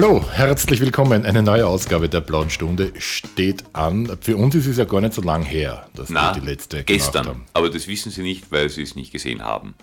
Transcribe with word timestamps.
Hallo, 0.00 0.24
herzlich 0.30 0.78
willkommen. 0.80 1.26
Eine 1.26 1.42
neue 1.42 1.66
Ausgabe 1.66 2.08
der 2.08 2.20
Blauen 2.20 2.50
Stunde 2.50 2.92
steht 2.98 3.64
an. 3.72 4.16
Für 4.20 4.36
uns 4.36 4.54
ist 4.54 4.68
es 4.68 4.76
ja 4.76 4.84
gar 4.84 5.00
nicht 5.00 5.12
so 5.12 5.22
lang 5.22 5.42
her, 5.42 5.88
dass 5.96 6.08
Na, 6.08 6.32
wir 6.36 6.40
die 6.40 6.46
letzte 6.46 6.84
gestern. 6.84 7.24
gemacht 7.24 7.36
haben. 7.36 7.46
Aber 7.52 7.68
das 7.68 7.88
wissen 7.88 8.12
Sie 8.12 8.22
nicht, 8.22 8.52
weil 8.52 8.68
Sie 8.68 8.82
es 8.82 8.94
nicht 8.94 9.10
gesehen 9.10 9.42
haben. 9.42 9.74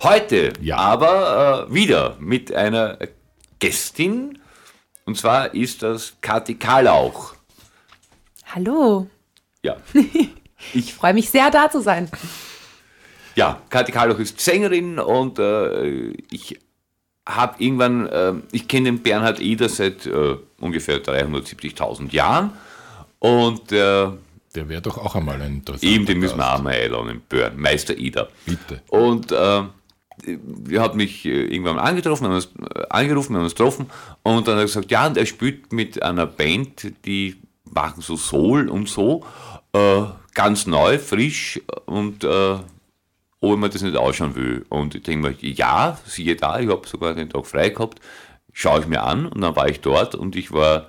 Heute 0.00 0.52
Ja. 0.60 0.76
aber 0.76 1.66
äh, 1.68 1.74
wieder 1.74 2.16
mit 2.20 2.54
einer 2.54 2.98
Gästin. 3.58 4.38
Und 5.06 5.18
zwar 5.18 5.52
ist 5.54 5.82
das 5.82 6.18
Kathi 6.20 6.54
Karlauch. 6.54 7.34
Hallo, 8.54 9.08
Ja. 9.64 9.74
ich 10.72 10.94
freue 10.94 11.14
mich 11.14 11.30
sehr, 11.30 11.50
da 11.50 11.68
zu 11.68 11.80
sein. 11.80 12.08
Ja, 13.34 13.60
Kathi 13.70 13.90
Karlauch 13.90 14.20
ist 14.20 14.38
Sängerin 14.38 15.00
und 15.00 15.40
äh, 15.40 16.10
ich 16.30 16.60
habe 17.26 17.62
irgendwann, 17.62 18.06
äh, 18.06 18.34
ich 18.52 18.68
kenne 18.68 18.86
den 18.86 19.02
Bernhard 19.02 19.40
Eder 19.40 19.68
seit 19.68 20.06
äh, 20.06 20.36
ungefähr 20.60 21.02
370.000 21.02 22.12
Jahren 22.12 22.52
und 23.18 23.72
äh, 23.72 24.08
Der 24.54 24.68
wäre 24.68 24.82
doch 24.82 24.98
auch 24.98 25.14
einmal 25.14 25.40
ein 25.40 25.56
interessanter 25.56 25.86
Eben, 25.86 26.06
den 26.06 26.18
müssen 26.18 26.36
wir 26.36 26.54
auch 26.54 26.62
mal 26.62 26.74
einladen, 26.74 27.22
Börn, 27.28 27.58
Meister 27.58 27.96
Ida. 27.96 28.28
Bitte. 28.44 28.82
Und 28.88 29.32
äh, 29.32 29.62
er 30.70 30.82
hat 30.82 30.94
mich 30.96 31.24
äh, 31.24 31.44
irgendwann 31.44 31.78
angetroffen, 31.78 32.26
haben 32.26 32.34
uns, 32.34 32.50
äh, 32.74 32.82
angerufen, 32.90 33.36
haben 33.36 33.44
uns 33.44 33.54
getroffen 33.54 33.86
und 34.22 34.46
dann 34.46 34.56
hat 34.56 34.62
er 34.62 34.66
gesagt, 34.66 34.90
ja, 34.90 35.06
und 35.06 35.16
er 35.16 35.26
spielt 35.26 35.72
mit 35.72 36.02
einer 36.02 36.26
Band, 36.26 36.92
die 37.06 37.36
machen 37.64 38.02
so 38.02 38.16
Soul 38.16 38.68
und 38.68 38.88
so, 38.88 39.24
ganz 40.34 40.66
neu, 40.66 40.98
frisch 40.98 41.60
und 41.86 42.24
ob 43.52 43.58
mir 43.58 43.68
das 43.68 43.82
nicht 43.82 43.96
ausschauen 43.96 44.34
will. 44.34 44.64
Und 44.68 44.94
ich 44.94 45.02
denke 45.02 45.28
mir, 45.28 45.36
ja, 45.40 45.98
siehe 46.06 46.36
da, 46.36 46.58
ich 46.60 46.68
habe 46.68 46.86
sogar 46.86 47.14
den 47.14 47.30
Tag 47.30 47.46
frei 47.46 47.70
gehabt, 47.70 48.00
schaue 48.52 48.80
ich 48.80 48.86
mir 48.86 49.02
an 49.02 49.26
und 49.26 49.40
dann 49.40 49.56
war 49.56 49.68
ich 49.68 49.80
dort 49.80 50.14
und 50.14 50.36
ich 50.36 50.52
war 50.52 50.88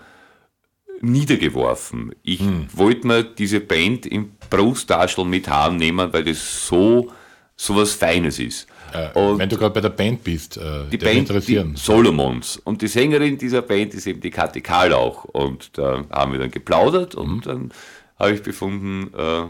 niedergeworfen. 1.02 2.14
Ich 2.24 2.42
wollte 2.74 3.08
mir 3.08 3.24
diese 3.24 3.60
Band 3.60 4.06
im 4.06 4.32
Brusttaschel 4.50 5.26
mit 5.26 5.48
haben 5.48 5.76
nehmen, 5.78 6.12
weil 6.14 6.24
das 6.24 6.68
so, 6.68 7.12
so 7.56 7.76
was 7.76 7.94
Feines 7.94 8.40
ist. 8.40 8.68
Äh, 8.94 9.10
wenn 9.14 9.50
du 9.50 9.58
gerade 9.58 9.74
bei 9.74 9.82
der 9.82 9.90
Band 9.90 10.24
bist, 10.24 10.58
äh, 10.58 10.86
die 10.90 10.98
Band 10.98 11.18
interessieren. 11.18 11.74
Die 11.74 11.82
Solomons. 11.82 12.58
Und 12.64 12.82
die 12.82 12.88
Sängerin 12.88 13.38
dieser 13.38 13.62
Band 13.62 13.94
ist 13.94 14.08
eben 14.08 14.22
die 14.22 14.32
Kathi 14.32 14.62
Karlauch. 14.62 15.26
Und 15.26 15.78
da 15.78 16.06
haben 16.12 16.32
wir 16.32 16.40
dann 16.40 16.52
geplaudert 16.52 17.16
und 17.16 17.38
Mhm. 17.38 17.42
dann 17.42 17.74
habe 18.18 18.32
ich 18.34 18.42
befunden, 18.42 19.14
äh, 19.18 19.48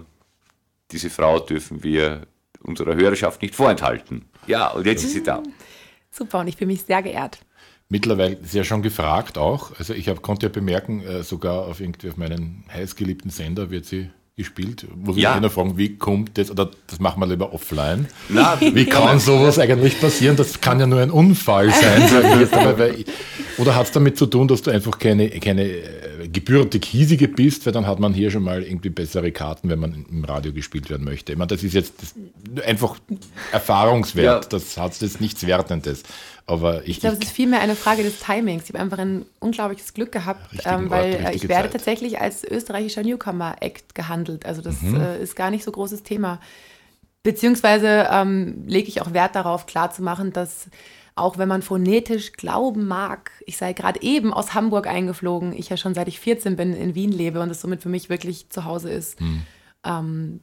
diese 0.92 1.10
Frau 1.12 1.40
dürfen 1.40 1.84
wir 1.84 2.22
unserer 2.66 2.96
Hörerschaft 2.96 3.42
nicht 3.42 3.56
vorenthalten. 3.56 4.26
Ja, 4.48 4.70
und 4.70 4.86
jetzt 4.86 5.04
ist 5.04 5.14
sie 5.14 5.24
da. 5.24 5.42
Super 6.12 6.40
und 6.40 6.48
ich 6.48 6.56
fühle 6.58 6.68
mich 6.72 6.84
sehr 6.84 7.02
geehrt. 7.04 7.40
Mittlerweile 7.90 8.38
sehr 8.44 8.64
schon 8.64 8.82
gefragt 8.82 9.38
auch. 9.38 9.72
Also 9.78 9.94
ich 9.94 10.10
hab, 10.10 10.22
konnte 10.22 10.48
ja 10.48 10.52
bemerken, 10.52 11.02
äh, 11.04 11.24
sogar 11.24 11.66
auf 11.68 11.80
irgendwie 11.82 12.10
auf 12.10 12.18
meinen 12.18 12.64
heißgeliebten 12.74 13.30
Sender 13.30 13.70
wird 13.70 13.86
sie 13.86 14.10
gespielt. 14.36 14.86
Muss 14.96 15.16
Ja. 15.18 15.32
ich 15.32 15.36
einer 15.38 15.50
fragen, 15.50 15.78
wie 15.78 15.98
kommt 15.98 16.38
das, 16.38 16.50
oder 16.52 16.72
das 16.88 17.00
machen 17.00 17.20
wir 17.22 17.28
lieber 17.28 17.54
offline. 17.54 18.08
Na, 18.28 18.58
Wie 18.60 18.86
kann 18.86 19.20
sowas 19.20 19.60
eigentlich 19.60 20.00
passieren? 20.02 20.36
Das 20.36 20.60
kann 20.60 20.80
ja 20.80 20.88
nur 20.88 21.00
ein 21.00 21.12
Unfall 21.12 21.70
sein, 21.72 22.02
jetzt 22.40 22.54
einmal. 22.54 22.78
Weil 22.80 22.96
ich, 23.02 23.06
oder 23.60 23.76
hat 23.76 23.86
es 23.86 23.92
damit 23.92 24.18
zu 24.18 24.26
tun, 24.26 24.48
dass 24.48 24.62
du 24.62 24.72
einfach 24.72 24.98
keine, 25.00 25.30
keine 25.40 25.64
äh, 25.64 26.15
gebürtig 26.32 26.86
hiesige 26.86 27.28
bist, 27.28 27.66
weil 27.66 27.74
dann 27.74 27.88
hat 27.88 28.00
man 28.00 28.14
hier 28.14 28.32
schon 28.32 28.44
mal 28.44 28.64
irgendwie 28.64 28.90
bessere 28.90 29.32
Karten, 29.32 29.70
wenn 29.70 29.80
man 29.80 30.06
im 30.10 30.24
Radio 30.26 30.52
gespielt 30.54 30.90
werden 30.90 31.04
möchte. 31.06 31.32
Ich 31.34 31.38
meine, 31.38 31.48
das 31.48 31.64
ist 31.64 31.74
jetzt 31.74 31.94
das, 32.02 32.64
einfach 32.66 32.98
Erfahrungswert. 33.52 34.44
Ja. 34.46 34.50
Das 34.50 34.78
hat 34.78 35.00
jetzt 35.02 35.22
nichts 35.22 35.46
Wertendes. 35.46 36.04
Aber 36.48 36.84
ich, 36.84 36.90
Ich 36.90 37.00
glaube, 37.00 37.16
es 37.18 37.24
ist 37.24 37.32
vielmehr 37.32 37.60
eine 37.62 37.76
Frage 37.76 38.04
des 38.04 38.20
Timings. 38.20 38.64
Ich 38.66 38.70
habe 38.70 38.80
einfach 38.80 39.00
ein 39.00 39.26
unglaubliches 39.40 39.94
Glück 39.94 40.12
gehabt, 40.12 40.48
ähm, 40.66 40.84
Ort, 40.84 40.92
weil 40.92 41.14
richtige 41.16 41.36
ich 41.36 41.48
werde 41.50 41.64
Zeit. 41.70 41.74
tatsächlich 41.74 42.20
als 42.22 42.44
österreichischer 42.44 43.02
Newcomer-Act 43.02 43.96
gehandelt. 43.96 44.46
Also 44.46 44.62
das 44.62 44.82
Mhm. 44.82 45.00
äh, 45.02 45.22
ist 45.24 45.36
gar 45.36 45.50
nicht 45.50 45.64
so 45.64 45.72
großes 45.72 46.04
Thema. 46.04 46.40
Beziehungsweise 47.24 48.08
ähm, 48.12 48.64
lege 48.68 48.88
ich 48.88 49.02
auch 49.02 49.14
Wert 49.14 49.36
darauf, 49.36 49.66
klarzumachen, 49.66 50.32
dass 50.32 50.68
auch 51.16 51.38
wenn 51.38 51.48
man 51.48 51.62
phonetisch 51.62 52.34
glauben 52.34 52.88
mag, 52.88 53.32
ich 53.46 53.58
sei 53.58 53.72
gerade 53.74 54.02
eben 54.02 54.34
aus 54.34 54.54
Hamburg 54.54 54.86
eingeflogen, 54.86 55.54
ich 55.54 55.70
ja 55.70 55.78
schon 55.78 55.94
seit 55.94 56.10
ich 56.10 56.20
14 56.20 56.58
bin 56.58 56.74
in 56.74 56.94
Wien 56.94 57.12
lebe 57.12 57.40
und 57.40 57.50
es 57.50 57.62
somit 57.62 57.82
für 57.82 57.90
mich 57.90 58.10
wirklich 58.10 58.50
zu 58.50 58.66
Hause 58.66 58.92
ist. 58.92 59.20
Ähm, 59.86 60.42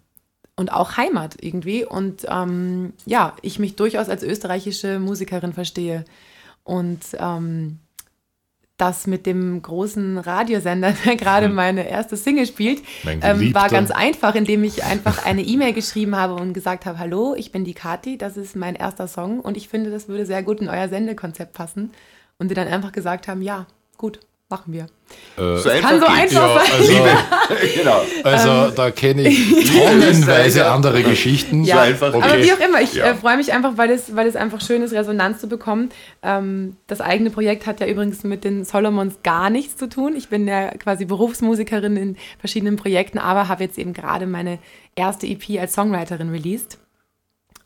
und 0.57 0.73
auch 0.73 0.97
Heimat 0.97 1.37
irgendwie. 1.41 1.85
Und 1.85 2.27
ähm, 2.29 2.95
ja, 3.05 3.37
ich 3.43 3.59
mich 3.59 3.77
durchaus 3.77 4.09
als 4.09 4.23
österreichische 4.23 4.99
Musikerin 4.99 5.53
verstehe. 5.53 6.05
Und 6.65 7.01
ähm, 7.19 7.79
das 8.83 9.07
mit 9.07 9.27
dem 9.27 9.63
großen 9.63 10.19
Radiosender, 10.19 10.93
der 11.05 11.15
gerade 11.17 11.49
meine 11.49 11.89
erste 11.89 12.17
Single 12.17 12.47
spielt, 12.47 12.83
ähm, 13.05 13.55
war 13.55 13.69
ganz 13.69 13.93
einfach, 13.93 14.35
indem 14.35 14.65
ich 14.65 14.83
einfach 14.83 15.25
eine 15.25 15.43
E-Mail 15.43 15.73
geschrieben 15.73 16.17
habe 16.17 16.35
und 16.35 16.53
gesagt 16.53 16.85
habe, 16.85 16.99
hallo, 16.99 17.37
ich 17.37 17.53
bin 17.53 17.65
die 17.65 17.75
Kathi, 17.75 18.19
das 18.19 18.37
ist 18.37 18.57
mein 18.57 18.75
erster 18.75 19.07
Song 19.07 19.39
und 19.39 19.57
ich 19.57 19.69
finde, 19.69 19.91
das 19.91 20.09
würde 20.09 20.27
sehr 20.27 20.43
gut 20.43 20.61
in 20.61 20.69
euer 20.69 20.89
Sendekonzept 20.89 21.53
passen. 21.53 21.93
Und 22.39 22.51
die 22.51 22.55
dann 22.55 22.67
einfach 22.67 22.91
gesagt 22.91 23.29
haben, 23.29 23.41
ja, 23.41 23.69
gut, 23.99 24.19
machen 24.53 24.73
wir. 24.73 24.87
so 25.37 25.69
Kann 25.69 25.99
so 26.01 26.07
einfach 26.07 26.33
ja, 26.33 26.61
sein. 26.61 26.73
also, 26.79 26.95
genau. 27.75 28.01
also 28.23 28.71
da 28.77 28.91
kenne 28.91 29.23
ich 29.29 29.73
tonnenweise 29.73 30.67
andere 30.71 31.03
Geschichten. 31.03 31.65
Ja, 31.65 31.81
einfach. 31.81 32.09
aber 32.15 32.19
Okay. 32.19 32.45
wie 32.45 32.53
auch 32.53 32.61
immer, 32.61 32.81
ich 32.81 32.95
Ja. 32.95 33.07
äh, 33.07 33.15
freue 33.15 33.37
mich 33.39 33.53
einfach, 33.53 33.73
weil 33.77 33.91
es, 33.91 34.15
weil 34.15 34.27
es 34.29 34.37
einfach 34.37 34.61
schön 34.61 34.83
ist, 34.83 34.93
Resonanz 34.93 35.41
zu 35.41 35.49
bekommen. 35.49 35.89
Ähm, 36.23 36.77
das 36.87 37.01
eigene 37.01 37.31
Projekt 37.31 37.67
hat 37.67 37.81
ja 37.81 37.87
übrigens 37.87 38.23
mit 38.25 38.45
den 38.45 38.65
Solomons 38.65 39.17
gar 39.25 39.51
nichts 39.51 39.77
zu 39.77 39.89
tun. 39.89 40.15
Ich 40.17 40.29
bin 40.29 40.47
ja 40.47 40.69
quasi 40.77 41.05
Berufsmusikerin 41.07 41.97
in 41.97 42.17
verschiedenen 42.39 42.77
Projekten, 42.77 43.19
aber 43.19 43.49
habe 43.49 43.65
jetzt 43.65 43.79
eben 43.79 43.95
gerade 43.95 44.27
meine 44.27 44.59
erste 44.95 45.27
EP 45.27 45.59
als 45.61 45.73
Songwriterin 45.75 46.29
released. 46.31 46.79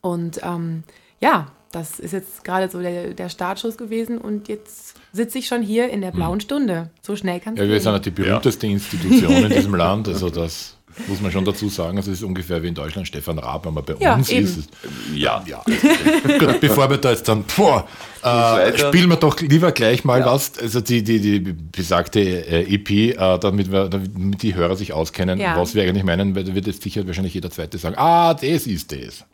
Und 0.00 0.40
ähm, 0.44 0.84
ja, 1.20 1.48
das 1.72 1.98
ist 1.98 2.12
jetzt 2.12 2.44
gerade 2.44 2.70
so 2.70 2.80
der, 2.80 3.12
der 3.14 3.28
Startschuss 3.28 3.76
gewesen 3.76 4.18
und 4.18 4.48
jetzt 4.48 4.94
sitze 5.12 5.38
ich 5.38 5.46
schon 5.46 5.62
hier 5.62 5.88
in 5.90 6.00
der 6.00 6.10
blauen 6.10 6.40
Stunde. 6.40 6.90
So 7.02 7.16
schnell 7.16 7.40
kann 7.40 7.54
es 7.54 7.60
Ja, 7.60 7.68
wir 7.68 7.80
sind 7.80 7.92
ja 7.92 7.98
die 7.98 8.10
berühmteste 8.10 8.66
Institution 8.66 9.32
in 9.44 9.50
diesem 9.50 9.74
Land. 9.82 10.08
Also 10.08 10.30
das 10.30 10.76
muss 11.08 11.20
man 11.20 11.30
schon 11.30 11.44
dazu 11.44 11.68
sagen. 11.68 11.98
Also 11.98 12.10
es 12.10 12.18
ist 12.18 12.24
ungefähr 12.24 12.62
wie 12.62 12.68
in 12.68 12.74
Deutschland 12.74 13.06
Stefan 13.06 13.38
Raab, 13.38 13.66
wenn 13.66 13.74
man 13.74 13.84
bei 13.84 13.94
Ja, 13.98 14.14
uns 14.14 14.30
eben. 14.30 14.46
ist. 14.46 14.70
Ja. 15.14 15.44
Ja. 15.46 15.62
Gut, 16.38 16.60
bevor 16.60 16.88
wir 16.88 16.96
da 16.96 17.10
jetzt 17.10 17.28
dann, 17.28 17.44
boah, 17.56 17.86
äh, 18.22 18.78
spielen 18.78 19.10
wir 19.10 19.16
doch 19.16 19.38
lieber 19.40 19.72
gleich 19.72 20.04
mal 20.04 20.24
was, 20.24 20.58
also 20.58 20.80
die, 20.80 21.02
die, 21.04 21.20
die 21.20 21.40
besagte 21.52 22.20
äh, 22.20 22.74
EP, 22.74 22.90
äh, 22.90 23.38
damit, 23.38 23.70
wir, 23.70 23.88
damit 23.90 24.42
die 24.42 24.54
Hörer 24.54 24.76
sich 24.76 24.94
auskennen, 24.94 25.38
Ja. 25.38 25.58
was 25.60 25.74
wir 25.74 25.82
eigentlich 25.82 26.04
meinen, 26.04 26.34
weil 26.34 26.44
da 26.44 26.54
wird 26.54 26.66
jetzt 26.66 26.82
sicher 26.82 27.06
wahrscheinlich 27.06 27.34
jeder 27.34 27.50
Zweite 27.50 27.76
sagen, 27.76 27.96
ah, 27.98 28.32
das 28.32 28.66
ist 28.66 28.90
das. 28.92 29.24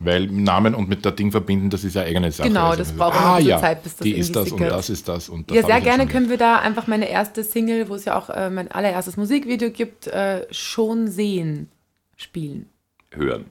Weil 0.00 0.26
Namen 0.28 0.74
und 0.76 0.88
mit 0.88 1.04
der 1.04 1.10
Ding 1.12 1.32
verbinden, 1.32 1.70
das 1.70 1.82
ist 1.82 1.94
ja 1.94 2.02
eigene 2.02 2.30
Sache. 2.30 2.48
Genau, 2.48 2.66
Also 2.68 2.78
das 2.84 2.88
man 2.94 3.10
braucht 3.10 3.20
ah, 3.20 3.38
ja, 3.40 3.58
Zeit, 3.58 3.82
bis 3.82 3.96
das 3.96 4.04
die 4.04 4.12
ist 4.12 4.34
das 4.36 4.52
und 4.52 4.58
sickert. 4.58 4.72
das 4.72 4.90
ist 4.90 5.08
das. 5.08 5.28
Und 5.28 5.50
da 5.50 5.54
Ja, 5.56 5.66
sehr 5.66 5.80
gerne 5.80 6.06
können 6.06 6.30
wir 6.30 6.36
da 6.38 6.60
einfach 6.60 6.86
meine 6.86 7.08
erste 7.08 7.42
Single, 7.42 7.88
wo 7.88 7.96
es 7.96 8.04
ja 8.04 8.16
auch 8.16 8.30
äh, 8.30 8.48
mein 8.48 8.70
allererstes 8.70 9.16
Musikvideo 9.16 9.70
gibt, 9.70 10.06
äh, 10.06 10.46
schon 10.52 11.08
sehen, 11.08 11.68
spielen. 12.16 12.66
Hören. 13.12 13.46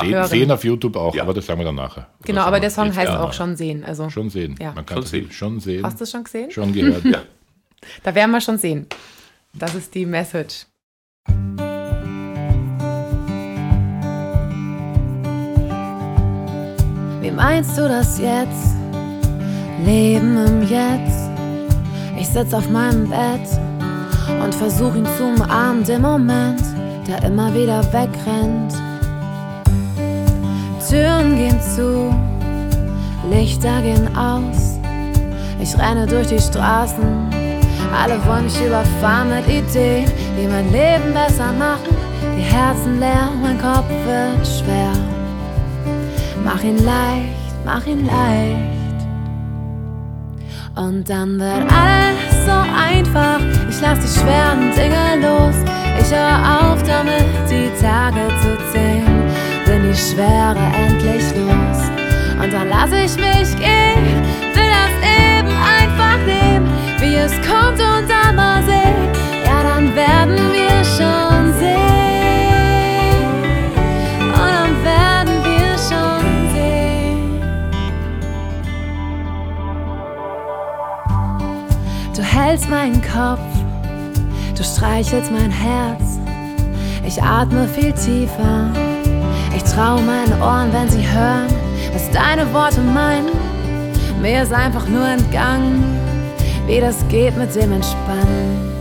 Sehen, 0.00 0.24
sehen 0.26 0.50
auf 0.50 0.64
YouTube 0.64 0.96
auch, 0.96 1.14
Ja. 1.14 1.24
aber 1.24 1.34
das 1.34 1.44
sagen 1.44 1.60
wir 1.60 1.64
dann 1.66 1.74
nachher. 1.74 2.06
Oder 2.20 2.24
Genau, 2.26 2.42
aber 2.42 2.60
der 2.60 2.70
Song 2.70 2.86
jetzt 2.86 2.96
heißt 2.96 3.10
auch 3.10 3.32
schon 3.34 3.56
sehen. 3.56 3.84
Also 3.84 4.08
Schon 4.08 4.30
sehen. 4.30 4.54
Ja. 4.60 4.72
Man 4.72 4.86
kann 4.86 4.94
Schon 4.96 5.02
das 5.02 5.10
sehen. 5.10 5.30
schon 5.32 5.60
sehen. 5.60 5.84
hast 5.84 6.00
du 6.00 6.04
es 6.04 6.10
schon 6.10 6.24
gesehen? 6.24 6.50
Schon 6.50 6.72
gehört. 6.72 7.04
Ja. 7.04 7.22
Da 8.02 8.14
werden 8.14 8.30
wir 8.30 8.40
schon 8.40 8.56
sehen. 8.58 8.86
Das 9.52 9.74
ist 9.74 9.94
die 9.94 10.06
Message. 10.06 10.64
Wie 17.32 17.36
meinst 17.36 17.78
du 17.78 17.88
das 17.88 18.18
jetzt? 18.18 18.76
Leben 19.86 20.36
im 20.36 20.60
Jetzt. 20.68 21.30
Ich 22.18 22.28
sitz 22.28 22.52
auf 22.52 22.68
meinem 22.68 23.08
Bett 23.08 23.48
und 24.44 24.54
versuch 24.54 24.94
ihn 24.94 25.06
zu 25.16 25.24
umarmen, 25.24 25.82
den 25.82 26.02
Moment, 26.02 26.60
der 27.08 27.22
immer 27.22 27.54
wieder 27.54 27.82
wegrennt. 27.90 28.74
Türen 30.86 31.36
gehen 31.36 31.58
zu, 31.58 32.14
Lichter 33.30 33.80
gehen 33.80 34.14
aus. 34.14 34.78
Ich 35.58 35.74
renne 35.78 36.06
durch 36.06 36.26
die 36.26 36.38
Straßen, 36.38 37.30
alle 37.98 38.22
wollen 38.26 38.44
mich 38.44 38.60
überfahren 38.60 39.30
mit 39.30 39.48
Ideen, 39.48 40.04
die 40.38 40.46
mein 40.46 40.70
Leben 40.70 41.14
besser 41.14 41.50
machen. 41.52 41.96
Die 42.36 42.42
Herzen 42.42 43.00
leer, 43.00 43.30
mein 43.40 43.58
Kopf 43.58 43.88
wird 43.88 44.46
schwer. 44.46 45.11
Mach 46.44 46.62
ihn 46.62 46.84
leicht, 46.84 47.54
mach 47.64 47.86
ihn 47.86 48.06
leicht. 48.06 48.82
Und 50.74 51.08
dann 51.08 51.38
wird 51.38 51.70
alles 51.70 52.44
so 52.44 52.52
einfach. 52.52 53.40
Ich 53.68 53.80
lass 53.80 53.98
die 54.00 54.20
schweren 54.20 54.70
Dinge 54.74 55.20
los. 55.20 55.54
Ich 56.00 56.10
höre 56.10 56.72
auf 56.72 56.82
damit, 56.82 57.24
die 57.48 57.70
Tage 57.80 58.28
zu 58.40 58.56
zählen. 58.72 59.22
Bin 59.66 59.82
die 59.82 59.96
Schwere 59.96 60.58
endlich 60.74 61.24
los. 61.36 61.90
Und 62.42 62.52
dann 62.52 62.68
lass 62.68 62.90
ich 62.90 63.16
mich 63.16 63.56
gehen. 63.56 64.22
Will 64.54 64.70
das 64.70 64.94
Leben 65.00 65.54
einfach 65.78 66.18
nehmen, 66.26 66.66
wie 66.98 67.12
Du 67.76 68.21
streichelst 85.12 85.30
mein 85.30 85.50
Herz. 85.50 86.18
Ich 87.06 87.22
atme 87.22 87.68
viel 87.68 87.92
tiefer. 87.92 88.70
Ich 89.54 89.62
trau 89.64 89.98
meinen 89.98 90.40
Ohren, 90.40 90.72
wenn 90.72 90.88
sie 90.88 91.06
hören, 91.06 91.48
was 91.92 92.10
deine 92.10 92.50
Worte 92.54 92.80
meinen. 92.80 93.28
Mir 94.22 94.42
ist 94.42 94.52
einfach 94.52 94.86
nur 94.88 95.06
entgangen, 95.06 95.84
wie 96.66 96.80
das 96.80 96.96
geht 97.08 97.36
mit 97.36 97.54
dem 97.54 97.72
Entspannen. 97.72 98.72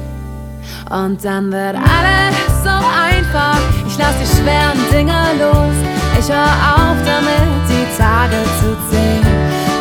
Und 0.89 1.23
dann 1.25 1.51
wird 1.51 1.75
alles 1.75 2.63
so 2.63 2.69
einfach. 2.69 3.59
Ich 3.87 3.97
lass 3.97 4.15
die 4.21 4.37
schweren 4.37 4.79
Dinge 4.91 5.21
los. 5.37 5.75
Ich 6.17 6.29
hör 6.31 6.45
auf 6.45 6.97
damit, 7.05 7.61
die 7.67 8.01
Tage 8.01 8.37
zu 8.59 8.77
zählen. 8.89 9.25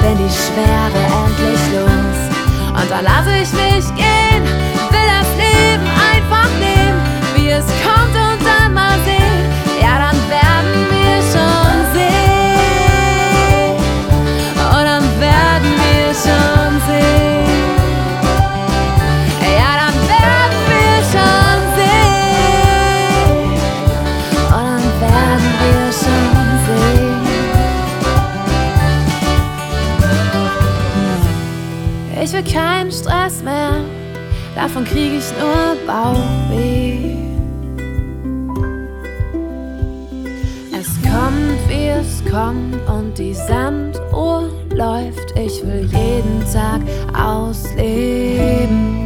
Denn 0.02 0.16
die 0.16 0.32
Schwere 0.32 1.00
endlich 1.22 1.62
los. 1.74 2.80
Und 2.80 2.90
dann 2.90 3.04
lass 3.04 3.26
ich 3.26 3.52
mich 3.52 3.94
gehen, 3.94 4.69
es 7.50 7.66
kommt 7.82 8.14
und 8.14 8.40
dann 8.46 8.72
mal 8.74 8.98
sehen. 9.04 9.44
Ja, 9.80 9.98
dann 9.98 10.18
werden 10.30 10.86
wir 10.90 11.16
schon 11.32 11.76
sehen. 11.94 13.76
Und 14.56 14.84
dann 14.84 15.06
werden 15.20 15.72
wir 15.84 16.06
schon 16.14 16.80
sehen. 16.86 17.48
Ja, 19.58 19.70
dann 19.80 19.96
werden 20.08 20.60
wir 20.70 20.94
schon 21.12 21.58
sehen. 21.76 22.40
Und 24.46 24.84
dann 25.00 25.00
werden 25.00 25.50
wir 25.60 25.84
schon 25.92 26.48
sehen. 26.66 27.20
Ich 32.22 32.30
will 32.32 32.44
keinen 32.44 32.92
Stress 32.92 33.42
mehr, 33.42 33.72
davon 34.54 34.84
krieg 34.84 35.12
ich 35.14 35.32
nur 35.40 35.76
Bauchweh. 35.86 37.29
Kommt 42.30 42.76
und 42.88 43.18
die 43.18 43.34
Sanduhr 43.34 44.48
läuft. 44.72 45.36
Ich 45.36 45.62
will 45.64 45.88
jeden 45.90 46.42
Tag 46.52 46.80
ausleben. 47.18 49.00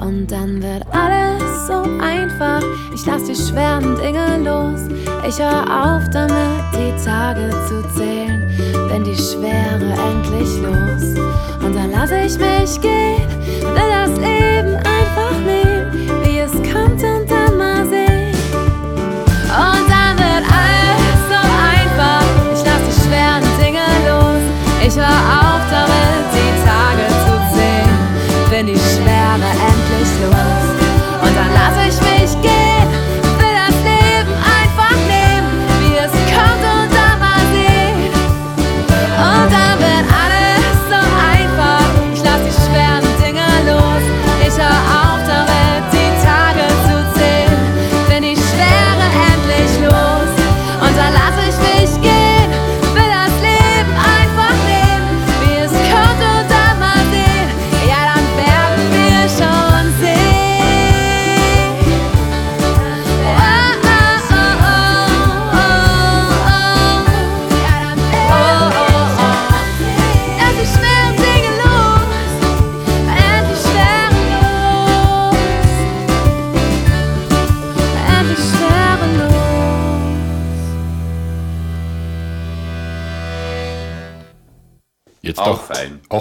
Und 0.00 0.32
dann 0.32 0.62
wird 0.62 0.84
alles 0.90 1.66
so 1.66 1.82
einfach. 2.00 2.62
Ich 2.94 3.04
lass 3.04 3.24
die 3.24 3.34
schweren 3.34 3.96
Dinge 3.96 4.38
los. 4.38 4.80
Ich 5.28 5.38
hör 5.38 5.62
auf 5.62 6.08
damit, 6.10 6.62
die 6.72 7.04
Tage 7.04 7.50
zu 7.68 7.82
zählen. 7.98 8.50
Denn 8.90 9.04
die 9.04 9.16
Schwere 9.16 9.92
endlich 10.10 10.56
los. 10.62 11.18
Und 11.62 11.76
dann 11.76 11.90
lass 11.92 12.10
ich 12.10 12.38
mich 12.38 12.80
gehen. 12.80 13.28
Will 13.60 13.90
das 13.90 14.16
Leben 14.18 14.76
einfach 14.76 15.19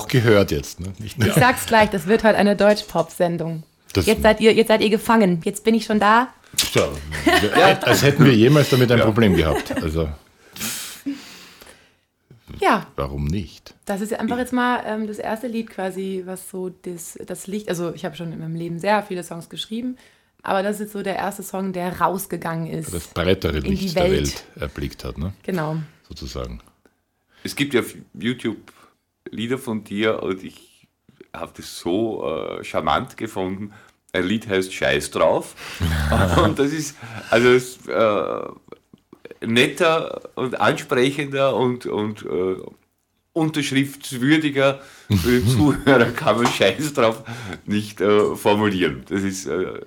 gehört 0.09 0.51
jetzt. 0.51 0.79
Ne? 0.79 0.93
Nicht 0.99 1.17
Ich 1.23 1.33
sag's 1.33 1.65
gleich, 1.65 1.89
das 1.89 2.07
wird 2.07 2.23
heute 2.23 2.37
eine 2.37 2.55
Deutsch-Pop-Sendung. 2.55 3.63
Jetzt 3.95 4.21
seid, 4.21 4.39
ihr, 4.41 4.53
jetzt 4.53 4.67
seid 4.67 4.81
ihr 4.81 4.89
gefangen. 4.89 5.41
Jetzt 5.43 5.63
bin 5.63 5.73
ich 5.75 5.85
schon 5.85 5.99
da. 5.99 6.27
so, 6.55 6.91
wir- 7.25 7.87
als 7.87 8.03
hätten 8.03 8.25
wir 8.25 8.35
jemals 8.35 8.69
damit 8.69 8.91
ein 8.91 8.99
Problem 9.01 9.35
gehabt. 9.35 9.71
Also 9.81 10.09
Ja, 12.59 12.87
warum 12.95 13.25
nicht? 13.25 13.73
das 13.85 14.01
ist 14.01 14.13
einfach 14.13 14.37
jetzt 14.37 14.53
mal 14.53 14.83
ähm, 14.85 15.07
das 15.07 15.17
erste 15.17 15.47
Lied 15.47 15.69
quasi, 15.69 16.23
was 16.25 16.49
so 16.49 16.69
das, 16.69 17.17
das 17.25 17.47
Licht, 17.47 17.69
also 17.69 17.93
ich 17.93 18.05
habe 18.05 18.15
schon 18.15 18.31
in 18.33 18.39
meinem 18.39 18.55
Leben 18.55 18.79
sehr 18.79 19.01
viele 19.03 19.23
Songs 19.23 19.49
geschrieben, 19.49 19.97
aber 20.43 20.61
das 20.63 20.79
ist 20.79 20.91
so 20.91 21.01
der 21.01 21.15
erste 21.15 21.41
Song, 21.43 21.73
der 21.73 21.99
rausgegangen 21.99 22.67
ist. 22.67 22.93
Das 22.93 23.07
breitere 23.07 23.61
die 23.61 23.69
Licht 23.71 23.95
der 23.95 24.03
Welt. 24.05 24.13
Welt 24.13 24.43
erblickt 24.59 25.03
hat, 25.03 25.17
ne? 25.17 25.33
Genau. 25.43 25.77
sozusagen. 26.07 26.59
Es 27.43 27.55
gibt 27.55 27.73
ja 27.73 27.79
auf 27.81 27.93
YouTube 28.13 28.57
Lieder 29.31 29.57
von 29.57 29.83
dir 29.83 30.23
und 30.23 30.43
ich 30.43 30.87
habe 31.33 31.51
das 31.55 31.79
so 31.79 32.25
äh, 32.25 32.63
charmant 32.63 33.17
gefunden. 33.17 33.73
Ein 34.11 34.25
Lied 34.25 34.47
heißt 34.47 34.73
Scheiß 34.73 35.11
drauf. 35.11 35.55
und 36.43 36.57
das 36.57 36.71
ist 36.73 36.97
also 37.29 37.49
es, 37.49 37.85
äh, 37.87 39.45
netter 39.45 40.29
und 40.35 40.59
ansprechender 40.59 41.55
und, 41.55 41.85
und 41.85 42.25
äh, 42.25 42.55
unterschriftswürdiger 43.33 44.81
für 45.07 45.39
den 45.39 45.47
Zuhörer 45.47 46.11
kann 46.11 46.37
man 46.37 46.47
Scheiß 46.47 46.93
drauf 46.93 47.23
nicht 47.65 48.01
äh, 48.01 48.35
formulieren. 48.35 49.03
Das 49.07 49.21
ist 49.21 49.45
äh, 49.45 49.81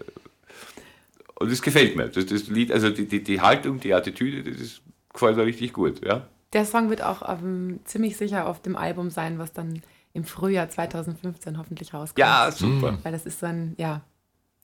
und 1.42 1.50
das 1.50 1.60
gefällt 1.60 1.96
mir. 1.96 2.08
Das, 2.08 2.24
das 2.26 2.46
Lied, 2.46 2.70
also 2.70 2.88
die, 2.90 3.06
die, 3.06 3.20
die 3.22 3.40
Haltung, 3.40 3.80
die 3.80 3.92
Attitüde, 3.92 4.48
das 4.48 4.60
ist, 4.60 4.80
gefällt 5.12 5.36
mir 5.36 5.44
richtig 5.44 5.72
gut. 5.72 6.00
Ja. 6.04 6.28
Der 6.52 6.64
Song 6.64 6.90
wird 6.90 7.02
auch 7.02 7.22
auf 7.22 7.40
dem, 7.40 7.80
ziemlich 7.84 8.16
sicher 8.16 8.46
auf 8.46 8.60
dem 8.60 8.76
Album 8.76 9.10
sein, 9.10 9.38
was 9.38 9.52
dann 9.52 9.82
im 10.12 10.24
Frühjahr 10.24 10.68
2015 10.68 11.58
hoffentlich 11.58 11.94
rauskommt. 11.94 12.18
Ja, 12.18 12.50
super. 12.50 12.98
Weil 13.02 13.12
das 13.12 13.24
ist 13.24 13.40
so 13.40 13.46
ein, 13.46 13.74
ja, 13.78 14.02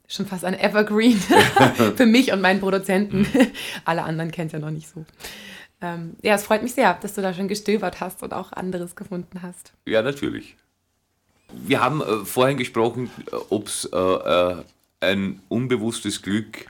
schon 0.06 0.26
fast 0.26 0.44
ein 0.44 0.58
Evergreen 0.58 1.18
für 1.96 2.06
mich 2.06 2.32
und 2.32 2.40
meinen 2.40 2.60
Produzenten. 2.60 3.26
Alle 3.84 4.02
anderen 4.02 4.30
kennen 4.30 4.46
es 4.46 4.52
ja 4.52 4.58
noch 4.58 4.70
nicht 4.70 4.88
so. 4.88 5.04
Ähm, 5.80 6.16
ja, 6.22 6.34
es 6.34 6.44
freut 6.44 6.62
mich 6.62 6.74
sehr, 6.74 6.94
dass 6.94 7.14
du 7.14 7.22
da 7.22 7.32
schon 7.32 7.48
gestöbert 7.48 8.00
hast 8.00 8.22
und 8.22 8.34
auch 8.34 8.52
anderes 8.52 8.96
gefunden 8.96 9.42
hast. 9.42 9.72
Ja, 9.86 10.02
natürlich. 10.02 10.56
Wir 11.52 11.80
haben 11.80 12.02
äh, 12.02 12.24
vorhin 12.24 12.58
gesprochen, 12.58 13.10
ob 13.48 13.68
es 13.68 13.84
äh, 13.86 13.96
äh, 13.96 14.56
ein 15.00 15.40
unbewusstes 15.48 16.22
Glück 16.22 16.66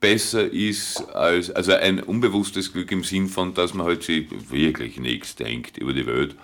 besser 0.00 0.50
ist 0.50 1.00
als, 1.14 1.50
also 1.50 1.72
ein 1.72 2.02
unbewusstes 2.02 2.72
Glück 2.72 2.90
im 2.92 3.04
Sinn 3.04 3.28
von, 3.28 3.54
dass 3.54 3.74
man 3.74 3.86
halt 3.86 4.02
sich 4.02 4.26
wirklich 4.50 4.98
nichts 4.98 5.34
denkt 5.34 5.78
über 5.78 5.92
die 5.92 6.06
Welt 6.06 6.36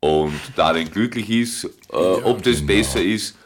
und 0.00 0.38
darin 0.56 0.90
glücklich 0.90 1.30
ist, 1.30 1.64
äh, 1.64 1.96
ob 1.96 2.42
das 2.42 2.56
genau. 2.56 2.66
besser 2.66 3.02
ist 3.02 3.36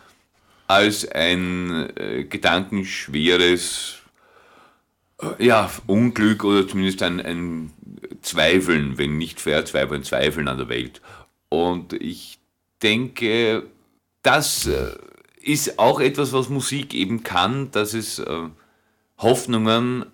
als 0.67 1.09
ein 1.09 1.89
äh, 1.97 2.25
gedankenschweres 2.25 3.99
äh, 5.23 5.45
ja, 5.47 5.71
Unglück 5.87 6.45
oder 6.45 6.67
zumindest 6.67 7.03
ein, 7.03 7.21
ein 7.21 7.73
Zweifeln, 8.23 8.99
wenn 8.99 9.19
nicht 9.19 9.41
verzweifeln, 9.41 10.03
Zweifeln 10.03 10.49
an 10.49 10.59
der 10.59 10.69
Welt. 10.69 11.01
Und 11.49 11.93
ich 11.93 12.39
denke, 12.83 13.63
das 14.23 14.67
äh, 14.67 14.97
ist 15.41 15.79
auch 15.79 16.01
etwas, 16.01 16.33
was 16.33 16.49
Musik 16.49 16.93
eben 16.93 17.23
kann, 17.23 17.71
dass 17.71 17.95
es 17.95 18.19
äh, 18.19 18.49
Hoffnungen 19.19 20.07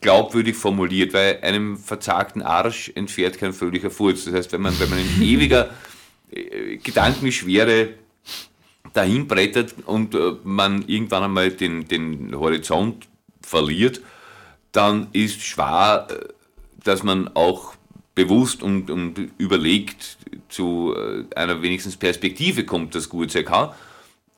glaubwürdig 0.00 0.56
formuliert, 0.56 1.12
weil 1.12 1.40
einem 1.42 1.76
verzagten 1.76 2.42
Arsch 2.42 2.92
entfährt 2.94 3.38
kein 3.38 3.52
fröhlicher 3.52 3.90
Furz. 3.90 4.24
Das 4.24 4.34
heißt, 4.34 4.52
wenn 4.52 4.60
man, 4.60 4.78
wenn 4.78 4.90
man 4.90 4.98
in 4.98 5.22
ewiger 5.22 5.70
äh, 6.30 6.76
Gedankenschwere 6.76 7.90
dahin 8.92 9.26
brettert 9.26 9.74
und 9.86 10.14
äh, 10.14 10.32
man 10.44 10.86
irgendwann 10.86 11.24
einmal 11.24 11.50
den, 11.50 11.88
den 11.88 12.34
Horizont 12.34 13.08
verliert, 13.42 14.00
dann 14.72 15.08
ist 15.12 15.42
schwer, 15.42 16.06
äh, 16.10 16.14
dass 16.84 17.02
man 17.02 17.28
auch 17.34 17.74
bewusst 18.14 18.62
und, 18.62 18.90
und 18.90 19.30
überlegt 19.38 20.18
zu 20.48 20.94
äh, 20.96 21.34
einer 21.34 21.62
wenigstens 21.62 21.96
Perspektive 21.96 22.64
kommt, 22.64 22.94
das 22.94 23.08
gut 23.08 23.30
sein 23.30 23.44
kann. 23.44 23.70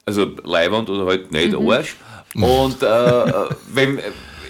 Also 0.07 0.25
Leihwand 0.45 0.91
oder 0.91 1.07
halt 1.07 1.33
nicht 1.33 1.59
mhm. 1.59 1.71
Arsch. 1.71 1.97
Und 2.35 2.83
äh, 2.83 3.33
wenn, 3.73 3.99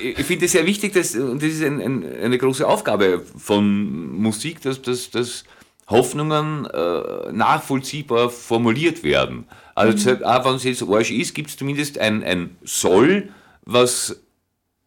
ich 0.02 0.26
finde 0.26 0.46
es 0.46 0.52
sehr 0.52 0.66
wichtig, 0.66 0.92
dass, 0.92 1.14
und 1.14 1.42
das 1.42 1.50
ist 1.50 1.62
ein, 1.62 1.80
ein, 1.80 2.04
eine 2.22 2.38
große 2.38 2.66
Aufgabe 2.66 3.22
von 3.38 4.20
Musik, 4.20 4.60
dass, 4.62 4.82
dass, 4.82 5.10
dass 5.10 5.44
Hoffnungen 5.88 6.66
äh, 6.66 7.32
nachvollziehbar 7.32 8.30
formuliert 8.30 9.02
werden. 9.02 9.46
Also 9.75 10.10
mhm. 10.10 10.25
auch 10.25 10.44
wenn 10.44 10.54
es 10.54 10.64
jetzt 10.64 10.82
Arsch 10.82 11.10
ist, 11.10 11.34
gibt 11.34 11.50
es 11.50 11.56
zumindest 11.56 11.99
ein, 11.99 12.22
ein 12.22 12.56
Soll, 12.62 13.30
was 13.64 14.20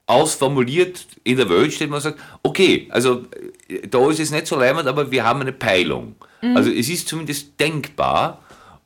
ausformuliert 0.05 1.05
in 1.23 1.37
der 1.37 1.49
Welt 1.49 1.73
steht, 1.73 1.89
man 1.89 2.01
sagt, 2.01 2.19
okay, 2.41 2.87
also 2.91 3.23
äh, 3.67 3.87
da 3.87 4.09
ist 4.09 4.19
es 4.19 4.31
nicht 4.31 4.47
so 4.47 4.57
leimend, 4.57 4.87
aber 4.87 5.11
wir 5.11 5.23
haben 5.23 5.41
eine 5.41 5.53
Peilung. 5.53 6.15
Mhm. 6.41 6.55
Also 6.55 6.69
es 6.69 6.89
ist 6.89 7.07
zumindest 7.07 7.59
denkbar 7.59 8.41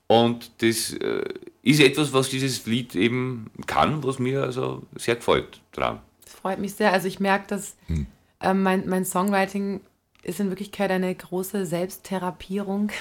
und 0.07 0.51
das 0.61 0.93
äh, 0.93 1.23
ist 1.67 1.81
etwas, 1.81 2.13
was 2.13 2.29
dieses 2.29 2.65
Lied 2.65 2.95
eben 2.95 3.51
kann, 3.65 4.03
was 4.03 4.19
mir 4.19 4.43
also 4.43 4.83
sehr 4.95 5.15
gefällt 5.15 5.61
dran. 5.73 5.99
Das 6.23 6.33
freut 6.33 6.59
mich 6.59 6.73
sehr. 6.73 6.93
Also 6.93 7.07
ich 7.07 7.19
merke, 7.19 7.47
dass 7.47 7.75
hm. 7.87 8.07
äh, 8.39 8.53
mein, 8.53 8.87
mein 8.87 9.03
Songwriting 9.03 9.81
ist 10.23 10.39
in 10.39 10.49
Wirklichkeit 10.49 10.91
eine 10.91 11.13
große 11.13 11.65
Selbsttherapierung. 11.65 12.91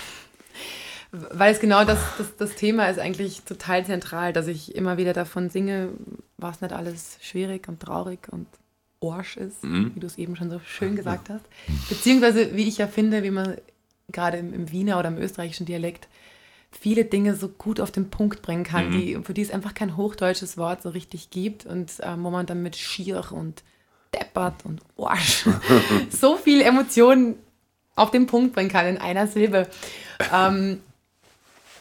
Weil 1.12 1.52
es 1.52 1.60
genau 1.60 1.84
das, 1.84 1.98
das, 2.18 2.36
das 2.36 2.54
Thema 2.56 2.88
ist 2.88 2.98
eigentlich 2.98 3.42
total 3.42 3.86
zentral, 3.86 4.32
dass 4.32 4.48
ich 4.48 4.74
immer 4.74 4.96
wieder 4.96 5.12
davon 5.12 5.48
singe, 5.48 5.90
was 6.36 6.60
nicht 6.60 6.72
alles 6.72 7.18
schwierig 7.22 7.68
und 7.68 7.80
traurig 7.80 8.28
und 8.30 8.48
Orsch 8.98 9.36
ist, 9.36 9.62
mhm. 9.62 9.92
wie 9.94 10.00
du 10.00 10.06
es 10.06 10.18
eben 10.18 10.34
schon 10.34 10.50
so 10.50 10.58
schön 10.58 10.96
gesagt 10.96 11.30
hast. 11.30 11.44
Beziehungsweise, 11.88 12.56
wie 12.56 12.66
ich 12.66 12.78
ja 12.78 12.88
finde, 12.88 13.22
wie 13.22 13.30
man 13.30 13.56
gerade 14.10 14.38
im, 14.38 14.52
im 14.52 14.72
Wiener 14.72 14.98
oder 14.98 15.08
im 15.08 15.18
österreichischen 15.18 15.66
Dialekt 15.66 16.08
viele 16.80 17.04
Dinge 17.04 17.34
so 17.34 17.48
gut 17.48 17.80
auf 17.80 17.90
den 17.90 18.10
Punkt 18.10 18.42
bringen 18.42 18.64
kann, 18.64 18.90
mhm. 18.90 18.92
die, 18.92 19.18
für 19.22 19.34
die 19.34 19.42
es 19.42 19.50
einfach 19.50 19.74
kein 19.74 19.96
hochdeutsches 19.96 20.56
Wort 20.56 20.82
so 20.82 20.90
richtig 20.90 21.30
gibt 21.30 21.66
und 21.66 21.92
ähm, 22.02 22.24
wo 22.24 22.30
man 22.30 22.46
dann 22.46 22.62
mit 22.62 22.76
schier 22.76 23.24
und 23.32 23.62
deppert 24.14 24.64
und 24.64 24.80
Orsch 24.96 25.46
so 26.10 26.36
viel 26.36 26.62
Emotionen 26.62 27.36
auf 27.94 28.10
den 28.10 28.26
Punkt 28.26 28.54
bringen 28.54 28.70
kann 28.70 28.86
in 28.86 28.98
einer 28.98 29.26
Silbe. 29.26 29.68
Ähm, 30.32 30.80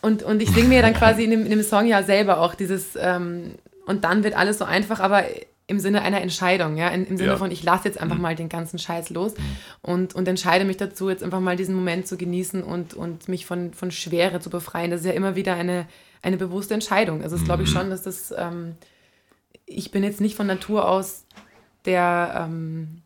und, 0.01 0.23
und 0.23 0.41
ich 0.41 0.49
singe 0.49 0.69
mir 0.69 0.81
dann 0.81 0.93
quasi 0.93 1.23
in 1.23 1.31
dem, 1.31 1.43
in 1.43 1.49
dem 1.49 1.63
Song 1.63 1.87
ja 1.87 2.03
selber 2.03 2.39
auch 2.39 2.55
dieses, 2.55 2.95
ähm, 2.95 3.55
und 3.85 4.03
dann 4.03 4.23
wird 4.23 4.35
alles 4.35 4.57
so 4.57 4.65
einfach, 4.65 4.99
aber 4.99 5.23
im 5.67 5.79
Sinne 5.79 6.03
einer 6.03 6.21
Entscheidung, 6.21 6.77
ja, 6.77 6.89
im 6.89 7.17
Sinne 7.17 7.31
ja. 7.31 7.37
von, 7.37 7.49
ich 7.49 7.63
lasse 7.63 7.87
jetzt 7.87 7.99
einfach 7.99 8.17
mhm. 8.17 8.21
mal 8.21 8.35
den 8.35 8.49
ganzen 8.49 8.77
Scheiß 8.77 9.09
los 9.09 9.33
mhm. 9.35 9.43
und, 9.81 10.15
und 10.15 10.27
entscheide 10.27 10.63
mich 10.63 10.77
dazu, 10.77 11.09
jetzt 11.09 11.23
einfach 11.23 11.39
mal 11.39 11.55
diesen 11.55 11.73
Moment 11.73 12.07
zu 12.07 12.17
genießen 12.17 12.63
und, 12.63 12.93
und 12.93 13.27
mich 13.27 13.45
von, 13.45 13.73
von 13.73 13.89
Schwere 13.89 14.39
zu 14.39 14.49
befreien. 14.49 14.91
Das 14.91 15.01
ist 15.01 15.07
ja 15.07 15.13
immer 15.13 15.35
wieder 15.35 15.55
eine, 15.55 15.87
eine 16.21 16.37
bewusste 16.37 16.75
Entscheidung. 16.75 17.23
Also, 17.23 17.35
das 17.35 17.45
glaube 17.45 17.63
ich 17.63 17.69
mhm. 17.69 17.73
schon, 17.73 17.89
dass 17.89 18.03
das, 18.03 18.33
ähm, 18.37 18.75
ich 19.65 19.89
bin 19.89 20.03
jetzt 20.03 20.21
nicht 20.21 20.35
von 20.35 20.45
Natur 20.45 20.87
aus 20.87 21.25
der, 21.85 22.45
ähm, 22.47 23.01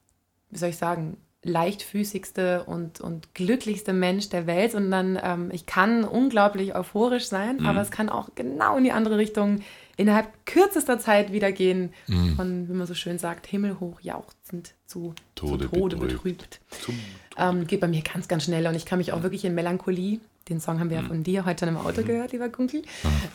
wie 0.49 0.57
soll 0.57 0.69
ich 0.69 0.77
sagen, 0.77 1.17
leichtfüßigste 1.43 2.63
und, 2.65 2.99
und 2.99 3.33
glücklichste 3.33 3.93
Mensch 3.93 4.27
der 4.27 4.45
Welt, 4.45 4.73
sondern 4.73 5.17
ähm, 5.23 5.49
ich 5.53 5.65
kann 5.65 6.03
unglaublich 6.03 6.75
euphorisch 6.75 7.27
sein, 7.27 7.57
mhm. 7.57 7.65
aber 7.65 7.81
es 7.81 7.91
kann 7.91 8.09
auch 8.09 8.29
genau 8.35 8.75
in 8.75 8.83
die 8.83 8.91
andere 8.91 9.17
Richtung 9.17 9.61
innerhalb 9.99 10.45
kürzester 10.45 10.97
Zeit 10.99 11.31
wieder 11.31 11.51
gehen, 11.51 11.93
mhm. 12.07 12.35
von, 12.35 12.69
wie 12.69 12.73
man 12.73 12.87
so 12.87 12.93
schön 12.93 13.19
sagt, 13.19 13.47
himmelhoch 13.47 13.99
jauchzend 14.01 14.73
zu 14.85 15.13
Tode, 15.35 15.69
zu 15.69 15.75
Tode 15.75 15.97
betrübt. 15.97 16.59
betrübt. 16.69 16.99
Ähm, 17.37 17.67
geht 17.67 17.81
bei 17.81 17.87
mir 17.87 18.01
ganz, 18.01 18.27
ganz 18.27 18.45
schnell 18.45 18.65
und 18.67 18.75
ich 18.75 18.85
kann 18.85 18.99
mich 18.99 19.13
auch 19.13 19.23
wirklich 19.23 19.45
in 19.45 19.55
Melancholie 19.55 20.19
den 20.49 20.59
Song 20.59 20.79
haben 20.79 20.89
wir 20.89 20.97
ja 20.97 21.03
mhm. 21.03 21.07
von 21.07 21.23
dir 21.23 21.45
heute 21.45 21.65
schon 21.65 21.75
im 21.75 21.77
Auto 21.77 22.01
mhm. 22.01 22.05
gehört, 22.05 22.31
lieber 22.31 22.49
Gunkel, 22.49 22.81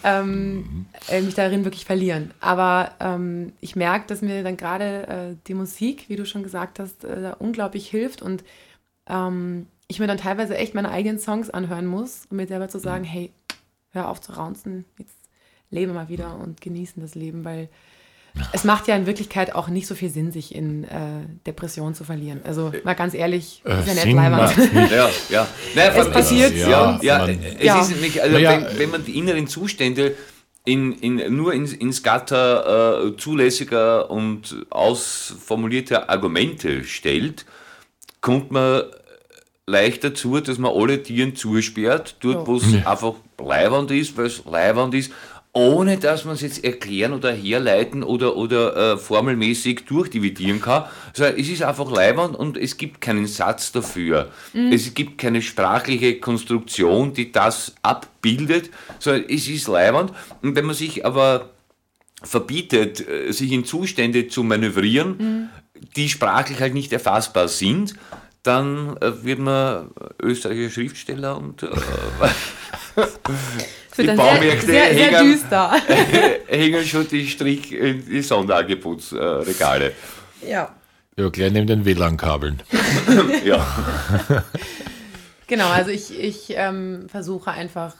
ähm, 0.03 0.87
äh, 1.09 1.21
mich 1.21 1.35
darin 1.35 1.65
wirklich 1.65 1.85
verlieren. 1.85 2.33
Aber 2.41 2.93
ähm, 3.01 3.53
ich 3.61 3.77
merke, 3.77 4.07
dass 4.09 4.21
mir 4.21 4.43
dann 4.43 4.57
gerade 4.57 5.07
äh, 5.07 5.37
die 5.47 5.55
Musik, 5.55 6.09
wie 6.09 6.17
du 6.17 6.27
schon 6.27 6.43
gesagt 6.43 6.79
hast, 6.79 7.05
äh, 7.05 7.33
unglaublich 7.39 7.89
hilft 7.89 8.21
und 8.21 8.43
ähm, 9.07 9.67
ich 9.87 10.01
mir 10.01 10.07
dann 10.07 10.19
teilweise 10.19 10.57
echt 10.57 10.75
meine 10.75 10.91
eigenen 10.91 11.19
Songs 11.19 11.51
anhören 11.51 11.87
muss, 11.87 12.27
um 12.31 12.39
mir 12.39 12.47
selber 12.47 12.69
zu 12.69 12.79
sagen, 12.79 13.05
mhm. 13.05 13.09
hey, 13.09 13.33
hör 13.91 14.09
auf 14.09 14.21
zu 14.21 14.33
raunzen, 14.33 14.85
jetzt 14.99 15.15
lebe 15.75 15.93
mal 15.93 16.09
wieder 16.09 16.39
und 16.39 16.61
genießen 16.61 17.03
das 17.03 17.15
Leben, 17.15 17.45
weil 17.45 17.69
es 18.53 18.65
macht 18.65 18.89
ja 18.89 18.97
in 18.97 19.07
Wirklichkeit 19.07 19.55
auch 19.55 19.69
nicht 19.69 19.87
so 19.87 19.95
viel 19.95 20.11
Sinn, 20.11 20.33
sich 20.33 20.55
in 20.55 20.85
äh, 20.85 20.89
Depression 21.47 21.95
zu 21.95 22.03
verlieren. 22.03 22.41
Also 22.45 22.73
mal 22.83 22.95
ganz 22.95 23.15
ehrlich, 23.15 23.63
äh, 23.65 23.79
ist 23.79 23.89
ja 23.89 23.95
nicht 23.95 24.15
leibend. 24.15 24.91
Ja, 24.91 25.09
ja. 25.29 25.49
Naja, 25.75 25.93
es 25.97 26.11
passiert. 26.11 26.57
Ja, 26.57 26.99
ja, 27.01 27.27
es 27.29 27.63
ja. 27.63 27.81
ist 27.81 28.01
nicht, 28.01 28.21
also 28.21 28.35
naja. 28.35 28.67
wenn, 28.69 28.79
wenn, 28.79 28.91
man 28.91 29.05
die 29.05 29.17
inneren 29.19 29.47
Zustände 29.47 30.17
in, 30.65 30.93
in, 30.95 31.37
nur 31.37 31.55
ins, 31.55 31.73
ins 31.73 32.03
Gatter 32.03 33.07
äh, 33.07 33.17
zulässiger 33.17 34.11
und 34.11 34.67
ausformulierter 34.71 36.11
Argumente 36.11 36.83
stellt, 36.85 37.47
kommt 38.21 38.51
man 38.51 38.83
leicht 39.67 40.03
dazu, 40.03 40.41
dass 40.41 40.59
man 40.59 40.73
alle 40.75 41.03
Tieren 41.03 41.37
zusperrt, 41.37 42.17
dort 42.21 42.47
wo 42.47 42.57
es 42.57 42.73
ja. 42.73 42.91
einfach 42.91 43.15
leiwand 43.39 43.91
ist, 43.93 44.17
weil 44.17 44.27
es 44.27 44.43
leiwand 44.45 44.95
ist 44.95 45.13
ohne 45.55 45.99
dass 45.99 46.25
man 46.25 46.35
es 46.35 46.41
jetzt 46.41 46.65
erklären 46.65 47.13
oder 47.13 47.33
herleiten 47.33 48.03
oder, 48.03 48.37
oder 48.37 48.95
äh, 48.95 48.99
formelmäßig 48.99 49.85
durchdividieren 49.87 50.61
kann. 50.61 50.85
Also 51.11 51.25
es 51.25 51.49
ist 51.49 51.63
einfach 51.63 51.91
leibend 51.91 52.35
und 52.35 52.57
es 52.57 52.77
gibt 52.77 53.01
keinen 53.01 53.29
Satz 53.29 53.71
dafür. 53.71 54.33
Mhm. 54.53 54.73
Es 54.73 54.93
gibt 54.95 55.17
keine 55.17 55.41
sprachliche 55.41 56.19
Konstruktion, 56.19 57.15
die 57.15 57.31
das 57.31 57.77
abbildet, 57.83 58.71
sondern 58.99 59.27
es 59.29 59.47
ist 59.47 59.69
leibend. 59.69 60.13
Und 60.43 60.57
wenn 60.57 60.65
man 60.65 60.75
sich 60.75 61.07
aber 61.07 61.51
verbietet, 62.25 63.09
äh, 63.09 63.31
sich 63.31 63.53
in 63.53 63.65
Zustände 63.65 64.27
zu 64.27 64.43
manövrieren, 64.43 65.17
mhm. 65.17 65.49
die 65.95 66.09
sprachlich 66.09 66.59
halt 66.61 66.75
nicht 66.75 66.93
erfassbar 66.93 67.47
sind, 67.47 67.95
dann 68.43 68.97
äh, 68.97 69.23
wird 69.23 69.39
man 69.39 69.91
österreichischer 70.21 70.75
Schriftsteller 70.75 71.37
und 71.37 71.63
äh, 71.63 71.69
die 74.03 74.09
Baumärkte 74.09 74.67
sehr, 74.67 74.95
sehr, 74.95 75.11
sehr 75.11 75.23
düster. 75.23 75.73
hängen 76.47 76.85
schon 76.85 77.09
die 77.09 77.27
Strich 77.27 77.73
in 77.73 78.05
die 78.05 78.23
Sonderangebotsregale. 78.23 79.93
Ja. 80.47 80.75
Ja, 81.17 81.29
gleich 81.29 81.53
neben 81.53 81.67
den 81.67 81.85
WLAN-Kabeln. 81.85 82.63
ja. 83.45 83.65
Genau, 85.47 85.69
also 85.69 85.91
ich, 85.91 86.19
ich 86.19 86.55
ähm, 86.57 87.07
versuche 87.09 87.51
einfach, 87.51 87.95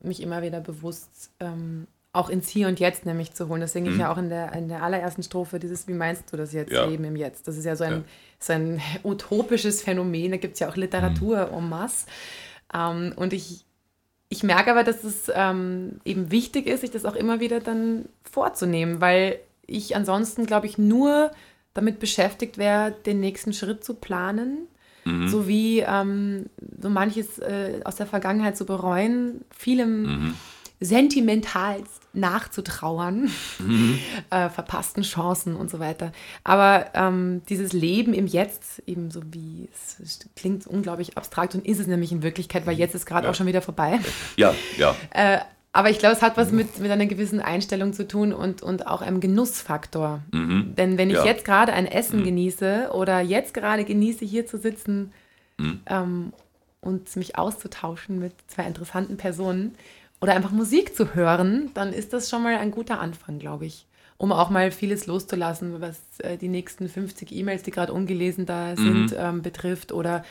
mich 0.00 0.22
immer 0.22 0.40
wieder 0.40 0.60
bewusst 0.60 1.30
ähm, 1.40 1.86
auch 2.14 2.30
ins 2.30 2.48
Hier 2.48 2.68
und 2.68 2.80
Jetzt 2.80 3.04
nämlich 3.04 3.34
zu 3.34 3.48
holen. 3.48 3.60
Das 3.60 3.74
singe 3.74 3.90
ich 3.90 3.96
mhm. 3.96 4.00
ja 4.00 4.12
auch 4.12 4.16
in 4.16 4.30
der, 4.30 4.54
in 4.54 4.68
der 4.68 4.82
allerersten 4.82 5.22
Strophe, 5.22 5.58
dieses 5.58 5.86
Wie 5.88 5.92
meinst 5.92 6.32
du 6.32 6.38
das 6.38 6.54
jetzt, 6.54 6.72
ja. 6.72 6.86
Leben 6.86 7.04
im 7.04 7.14
Jetzt? 7.14 7.46
Das 7.46 7.58
ist 7.58 7.66
ja 7.66 7.76
so 7.76 7.84
ein, 7.84 7.92
ja. 7.92 8.02
so 8.38 8.52
ein 8.54 8.80
utopisches 9.04 9.82
Phänomen, 9.82 10.30
da 10.30 10.36
gibt 10.38 10.54
es 10.54 10.60
ja 10.60 10.70
auch 10.70 10.76
Literatur 10.76 11.48
mhm. 11.48 11.58
en 11.58 11.68
masse. 11.68 12.06
Ähm, 12.72 13.12
und 13.16 13.34
ich, 13.34 13.65
ich 14.28 14.42
merke 14.42 14.70
aber, 14.70 14.82
dass 14.82 15.04
es 15.04 15.30
ähm, 15.34 16.00
eben 16.04 16.30
wichtig 16.30 16.66
ist, 16.66 16.80
sich 16.80 16.90
das 16.90 17.04
auch 17.04 17.14
immer 17.14 17.40
wieder 17.40 17.60
dann 17.60 18.06
vorzunehmen, 18.30 19.00
weil 19.00 19.38
ich 19.66 19.94
ansonsten, 19.94 20.46
glaube 20.46 20.66
ich, 20.66 20.78
nur 20.78 21.30
damit 21.74 22.00
beschäftigt 22.00 22.58
wäre, 22.58 22.92
den 23.04 23.20
nächsten 23.20 23.52
Schritt 23.52 23.84
zu 23.84 23.94
planen, 23.94 24.66
mhm. 25.04 25.28
sowie 25.28 25.84
ähm, 25.86 26.46
so 26.80 26.88
manches 26.90 27.38
äh, 27.38 27.80
aus 27.84 27.96
der 27.96 28.06
Vergangenheit 28.06 28.56
zu 28.56 28.64
bereuen, 28.66 29.44
vielem 29.50 30.02
mhm. 30.02 30.34
Sentimentalst 30.80 32.02
nachzutrauern, 32.12 33.30
mhm. 33.58 33.98
äh, 34.30 34.48
verpassten 34.48 35.02
Chancen 35.02 35.56
und 35.56 35.70
so 35.70 35.78
weiter. 35.78 36.12
Aber 36.44 36.86
ähm, 36.94 37.42
dieses 37.48 37.72
Leben 37.72 38.12
im 38.14 38.26
Jetzt, 38.26 38.82
eben 38.86 39.10
so 39.10 39.20
wie 39.30 39.68
es, 39.72 40.00
es, 40.00 40.18
klingt 40.34 40.66
unglaublich 40.66 41.16
abstrakt 41.16 41.54
und 41.54 41.66
ist 41.66 41.78
es 41.78 41.86
nämlich 41.86 42.12
in 42.12 42.22
Wirklichkeit, 42.22 42.66
weil 42.66 42.76
jetzt 42.76 42.94
ist 42.94 43.06
gerade 43.06 43.26
ja. 43.26 43.30
auch 43.30 43.34
schon 43.34 43.46
wieder 43.46 43.62
vorbei. 43.62 44.00
Ja, 44.36 44.54
ja. 44.76 44.94
Äh, 45.10 45.38
aber 45.72 45.90
ich 45.90 45.98
glaube, 45.98 46.14
es 46.14 46.22
hat 46.22 46.38
was 46.38 46.52
mit, 46.52 46.78
mit 46.78 46.90
einer 46.90 47.04
gewissen 47.04 47.40
Einstellung 47.40 47.92
zu 47.92 48.08
tun 48.08 48.32
und, 48.32 48.62
und 48.62 48.86
auch 48.86 49.02
einem 49.02 49.20
Genussfaktor. 49.20 50.22
Mhm. 50.32 50.74
Denn 50.74 50.96
wenn 50.96 51.10
ich 51.10 51.16
ja. 51.16 51.24
jetzt 51.26 51.44
gerade 51.44 51.74
ein 51.74 51.86
Essen 51.86 52.20
mhm. 52.20 52.24
genieße 52.24 52.90
oder 52.94 53.20
jetzt 53.20 53.52
gerade 53.52 53.84
genieße, 53.84 54.24
hier 54.24 54.46
zu 54.46 54.56
sitzen 54.56 55.12
mhm. 55.58 55.80
ähm, 55.86 56.32
und 56.80 57.14
mich 57.16 57.36
auszutauschen 57.36 58.18
mit 58.18 58.32
zwei 58.46 58.64
interessanten 58.64 59.18
Personen, 59.18 59.74
oder 60.20 60.34
einfach 60.34 60.50
Musik 60.50 60.96
zu 60.96 61.14
hören, 61.14 61.70
dann 61.74 61.92
ist 61.92 62.12
das 62.12 62.30
schon 62.30 62.42
mal 62.42 62.56
ein 62.56 62.70
guter 62.70 63.00
Anfang, 63.00 63.38
glaube 63.38 63.66
ich. 63.66 63.86
Um 64.18 64.32
auch 64.32 64.48
mal 64.48 64.70
vieles 64.70 65.06
loszulassen, 65.06 65.80
was 65.80 66.00
äh, 66.18 66.38
die 66.38 66.48
nächsten 66.48 66.88
50 66.88 67.32
E-Mails, 67.32 67.62
die 67.62 67.70
gerade 67.70 67.92
ungelesen 67.92 68.46
da 68.46 68.70
mhm. 68.70 68.76
sind, 68.76 69.10
mhm. 69.10 69.16
ähm, 69.18 69.42
betrifft 69.42 69.92
oder 69.92 70.24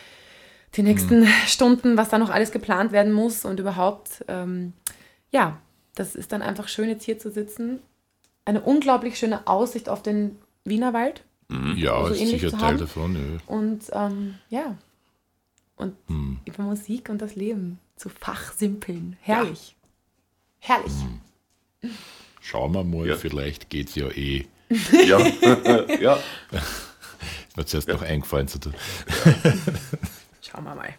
die 0.76 0.84
nächsten 0.84 1.22
mhm. 1.22 1.28
Stunden, 1.46 1.96
was 1.96 2.10
da 2.10 2.18
noch 2.18 2.32
alles 2.32 2.52
geplant 2.52 2.92
werden 2.92 3.14
muss 3.14 3.46
und 3.46 3.60
überhaupt, 3.60 4.26
ähm, 4.28 4.74
ja, 5.32 5.60
das 5.94 6.16
ist 6.16 6.32
dann 6.32 6.42
einfach 6.42 6.68
schön, 6.68 6.90
jetzt 6.90 7.06
hier 7.06 7.20
zu 7.20 7.30
sitzen. 7.30 7.80
Eine 8.44 8.62
unglaublich 8.62 9.18
schöne 9.18 9.48
Aussicht 9.48 9.88
auf 9.88 10.02
den 10.02 10.38
Wienerwald. 10.64 11.24
Mhm. 11.48 11.76
Ja, 11.78 11.94
also 11.96 12.14
ist 12.14 12.30
sicher 12.30 12.58
Teil 12.58 12.78
davon. 12.78 13.16
Ja. 13.16 13.54
Und 13.54 13.84
ähm, 13.94 14.36
ja, 14.50 14.78
und 15.78 15.96
über 16.46 16.64
Musik 16.64 17.10
und 17.10 17.22
das 17.22 17.36
Leben 17.36 17.80
zu 17.96 18.10
fachsimpeln. 18.10 19.18
Herrlich. 19.22 19.75
Herrlich. 20.68 20.94
Schauen 22.42 22.74
wir 22.74 22.84
mal, 22.84 23.08
Ja. 23.08 23.16
vielleicht 23.16 23.70
geht 23.70 23.90
es 23.90 23.96
ja 23.96 24.08
eh. 24.10 24.46
Ja, 25.08 25.20
ja. 26.00 26.20
Ist 26.52 27.56
mir 27.58 27.66
zuerst 27.66 27.88
noch 27.88 28.02
eingefallen 28.02 28.48
zu 28.48 28.60
tun. 28.60 28.74
Schauen 30.42 30.64
wir 30.64 30.76
mal. 30.76 30.90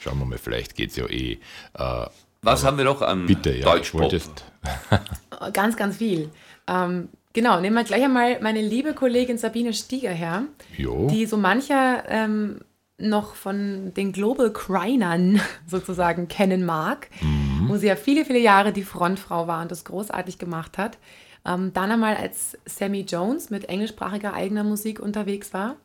Schauen 0.00 0.18
wir 0.18 0.24
mal, 0.26 0.38
vielleicht 0.38 0.74
geht 0.74 0.90
es 0.90 0.96
ja 0.96 1.06
eh. 1.06 1.38
Äh, 1.74 2.06
Was 2.42 2.64
haben 2.64 2.78
wir 2.78 2.84
noch 2.84 3.00
an 3.02 3.26
bitte, 3.26 3.52
ja. 3.56 3.64
Deutschpop? 3.64 4.02
wolltest- 4.02 4.44
Ganz, 5.52 5.76
ganz 5.76 5.96
viel. 5.98 6.30
Ähm, 6.68 7.08
genau, 7.32 7.60
nehmen 7.60 7.76
wir 7.76 7.84
gleich 7.84 8.02
einmal 8.02 8.40
meine 8.40 8.60
liebe 8.60 8.92
Kollegin 8.94 9.38
Sabine 9.38 9.72
Stieger 9.72 10.10
her, 10.10 10.44
Jo. 10.76 11.06
die 11.08 11.26
so 11.26 11.36
mancher 11.36 12.04
ähm, 12.08 12.60
noch 12.98 13.34
von 13.36 13.92
den 13.94 14.12
Global 14.12 14.52
Crinern 14.52 15.40
sozusagen 15.68 16.26
kennen 16.28 16.64
mag, 16.64 17.08
wo 17.68 17.76
sie 17.76 17.86
ja 17.86 17.96
viele, 17.96 18.24
viele 18.24 18.38
Jahre 18.38 18.72
die 18.72 18.84
Frontfrau 18.84 19.46
war 19.46 19.62
und 19.62 19.70
das 19.70 19.84
großartig 19.84 20.38
gemacht 20.38 20.78
hat. 20.78 20.98
Ähm, 21.44 21.72
dann 21.72 21.90
einmal 21.90 22.16
als 22.16 22.56
Sammy 22.66 23.00
Jones 23.00 23.50
mit 23.50 23.68
englischsprachiger 23.68 24.32
eigener 24.32 24.64
Musik 24.64 25.00
unterwegs 25.00 25.52
war. 25.52 25.76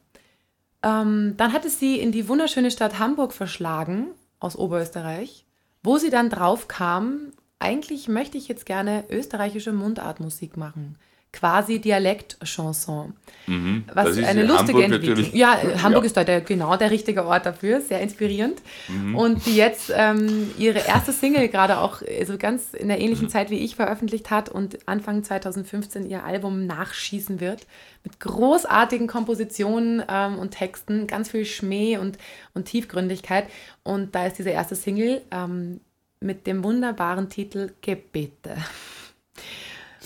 Ähm, 0.83 1.33
dann 1.37 1.53
hat 1.53 1.65
es 1.65 1.79
sie 1.79 1.99
in 1.99 2.11
die 2.11 2.27
wunderschöne 2.27 2.71
Stadt 2.71 2.99
Hamburg 2.99 3.33
verschlagen, 3.33 4.09
aus 4.39 4.55
Oberösterreich, 4.55 5.45
wo 5.83 5.97
sie 5.97 6.09
dann 6.09 6.29
drauf 6.29 6.67
kam, 6.67 7.31
eigentlich 7.59 8.07
möchte 8.07 8.37
ich 8.37 8.47
jetzt 8.47 8.65
gerne 8.65 9.05
österreichische 9.09 9.73
Mundartmusik 9.73 10.57
machen. 10.57 10.97
Quasi 11.39 11.79
Dialektchanson. 11.79 13.13
Was 13.45 13.47
Mhm. 13.47 13.85
Ist 13.87 14.27
eine 14.27 14.41
in 14.41 14.47
lustige 14.47 14.57
Hamburg 14.57 14.83
Entwicklung. 14.83 15.09
natürlich- 15.17 15.33
Ja, 15.33 15.57
Hamburg 15.83 16.03
Ja. 16.03 16.07
ist 16.07 16.17
da 16.17 16.23
der, 16.23 16.41
genau 16.41 16.75
der 16.77 16.91
richtige 16.91 17.25
Ort 17.25 17.45
dafür, 17.45 17.79
sehr 17.79 18.01
inspirierend. 18.01 18.59
Mhm. 18.87 19.15
Und 19.15 19.45
die 19.45 19.55
jetzt 19.55 19.91
ähm, 19.95 20.51
ihre 20.57 20.79
erste 20.79 21.13
Single 21.13 21.47
gerade 21.47 21.77
auch 21.77 22.01
also 22.19 22.37
ganz 22.37 22.73
in 22.73 22.87
der 22.87 22.97
Mhm. 22.97 23.03
ähnlichen 23.03 23.29
Zeit 23.29 23.49
wie 23.51 23.59
ich 23.59 23.75
veröffentlicht 23.75 24.31
hat 24.31 24.49
und 24.49 24.79
Anfang 24.87 25.23
2015 25.23 26.09
ihr 26.09 26.23
Album 26.23 26.65
nachschießen 26.65 27.39
wird. 27.39 27.67
Mit 28.03 28.19
großartigen 28.19 29.07
Kompositionen 29.07 30.03
ähm, 30.09 30.39
und 30.39 30.51
Texten, 30.51 31.07
ganz 31.07 31.29
viel 31.31 31.45
Schmäh 31.45 31.97
und, 31.97 32.17
und 32.53 32.65
Tiefgründigkeit. 32.65 33.45
Und 33.83 34.13
da 34.15 34.25
ist 34.25 34.39
diese 34.39 34.49
erste 34.49 34.75
Single 34.75 35.21
ähm, 35.31 35.79
mit 36.19 36.47
dem 36.47 36.63
wunderbaren 36.63 37.29
Titel 37.29 37.71
Gebete. 37.81 38.57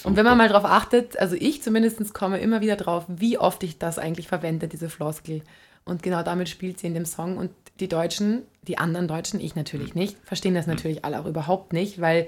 Und 0.03 0.15
wenn 0.15 0.25
man 0.25 0.37
mal 0.37 0.47
darauf 0.49 0.65
achtet, 0.65 1.17
also 1.19 1.35
ich 1.39 1.61
zumindest 1.61 2.13
komme 2.13 2.39
immer 2.39 2.61
wieder 2.61 2.75
drauf, 2.75 3.05
wie 3.07 3.37
oft 3.37 3.63
ich 3.63 3.77
das 3.77 3.99
eigentlich 3.99 4.27
verwende, 4.27 4.67
diese 4.67 4.89
Floskel. 4.89 5.41
Und 5.83 6.03
genau 6.03 6.21
damit 6.23 6.47
spielt 6.49 6.79
sie 6.79 6.87
in 6.87 6.93
dem 6.93 7.05
Song. 7.05 7.37
Und 7.37 7.49
die 7.79 7.87
Deutschen, 7.87 8.43
die 8.67 8.77
anderen 8.77 9.07
Deutschen, 9.07 9.39
ich 9.39 9.55
natürlich 9.55 9.95
nicht, 9.95 10.15
verstehen 10.23 10.53
das 10.53 10.67
natürlich 10.67 11.03
alle 11.03 11.19
auch 11.19 11.25
überhaupt 11.25 11.73
nicht, 11.73 11.99
weil 11.99 12.27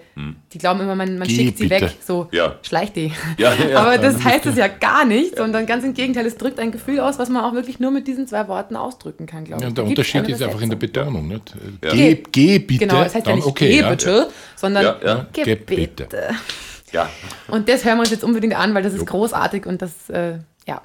die 0.51 0.57
glauben 0.57 0.81
immer, 0.81 0.95
man, 0.95 1.19
man 1.19 1.29
schickt 1.29 1.59
sie 1.59 1.67
bitte. 1.67 1.85
weg, 1.85 1.97
so 2.03 2.27
Ja. 2.31 2.55
schleicht 2.63 2.95
die. 2.95 3.11
Ja, 3.37 3.53
ja. 3.53 3.77
Aber 3.79 3.99
das 3.99 4.23
heißt 4.23 4.47
es 4.47 4.55
ja 4.57 4.67
gar 4.67 5.05
nicht, 5.05 5.37
sondern 5.37 5.67
ganz 5.67 5.83
im 5.83 5.93
Gegenteil, 5.93 6.25
es 6.25 6.37
drückt 6.37 6.57
ein 6.59 6.71
Gefühl 6.71 6.99
aus, 6.99 7.19
was 7.19 7.29
man 7.29 7.43
auch 7.43 7.53
wirklich 7.53 7.79
nur 7.79 7.91
mit 7.91 8.07
diesen 8.07 8.25
zwei 8.27 8.47
Worten 8.47 8.75
ausdrücken 8.75 9.27
kann, 9.27 9.43
glaube 9.43 9.61
ich. 9.61 9.69
Ja, 9.69 9.73
der 9.75 9.85
Unterschied 9.85 10.27
ist 10.27 10.41
einfach 10.41 10.61
in 10.61 10.69
der. 10.71 10.77
Betonung. 10.77 11.27
Nicht? 11.27 11.53
Geh, 11.81 12.23
geh 12.31 12.57
bitte. 12.59 12.87
Genau, 12.87 13.03
es 13.03 13.13
heißt 13.13 13.27
ja 13.27 13.35
nicht 13.35 13.45
okay, 13.45 13.81
geh 13.81 13.87
bitte, 13.89 14.29
sondern 14.55 15.27
Geh 15.31 15.43
bitte. 15.43 15.75
bitte. 15.75 16.07
Ja. 16.93 17.09
Und 17.47 17.67
das 17.67 17.83
hören 17.83 17.97
wir 17.97 18.01
uns 18.01 18.11
jetzt 18.11 18.23
unbedingt 18.23 18.55
an, 18.55 18.73
weil 18.73 18.83
das 18.83 18.93
ist 18.93 19.05
großartig 19.05 19.65
und 19.65 19.81
das, 19.81 20.09
äh, 20.09 20.37
ja. 20.67 20.81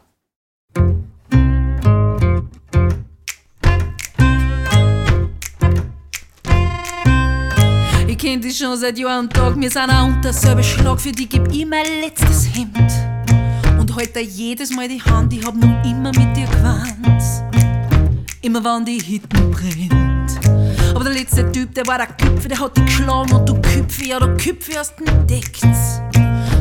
Ich 8.06 8.16
kenn 8.16 8.40
dich 8.40 8.56
schon 8.56 8.76
seit 8.78 8.98
Jahr 8.98 9.20
und 9.20 9.32
Tag, 9.32 9.60
wir 9.60 9.70
sind 9.70 9.90
auch 9.90 10.06
unter 10.06 10.32
selber 10.32 10.62
Schlag, 10.62 10.98
für 10.98 11.12
die 11.12 11.28
geb 11.28 11.46
ich 11.52 11.66
mein 11.66 11.84
letztes 12.00 12.48
Hemd. 12.54 12.90
Und 13.78 13.94
halt 13.94 14.16
dir 14.16 14.22
jedes 14.22 14.70
Mal 14.70 14.88
die 14.88 15.02
Hand, 15.02 15.34
ich 15.34 15.44
hab 15.44 15.54
noch 15.54 15.84
immer 15.84 16.10
mit 16.16 16.36
dir 16.36 16.46
gewandt. 16.46 17.22
Immer 18.40 18.64
wann 18.64 18.84
die 18.86 18.98
Hitten 18.98 19.50
brennt. 19.50 20.07
Aber 20.94 21.04
der 21.04 21.12
letzte 21.12 21.50
Typ, 21.52 21.74
der 21.74 21.86
war 21.86 21.98
der 21.98 22.06
Köpfe, 22.06 22.48
der 22.48 22.58
hat 22.58 22.76
dich 22.76 22.84
geschlagen 22.86 23.32
und 23.32 23.48
du 23.48 23.60
Köpfe, 23.60 24.04
ja 24.06 24.18
du 24.18 24.36
Köpfe 24.36 24.78
hast 24.78 24.94
entdeckt. 25.00 25.62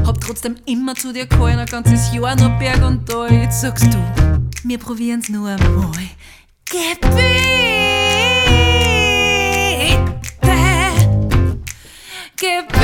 Hab 0.06 0.20
trotzdem 0.22 0.56
immer 0.66 0.96
zu 0.96 1.12
dir 1.12 1.26
gehalten, 1.26 1.60
ein 1.60 1.66
ganzes 1.66 2.14
Jahr 2.14 2.36
nur 2.36 2.50
Berg 2.60 2.84
und 2.84 3.08
Tal. 3.08 3.32
Jetzt 3.32 3.62
sagst 3.62 3.86
du, 3.86 3.98
wir 4.64 4.78
probieren's 4.78 5.30
nur 5.30 5.50
einmal. 5.50 5.92
Gebete! 6.66 7.68
Gebete. 12.36 12.78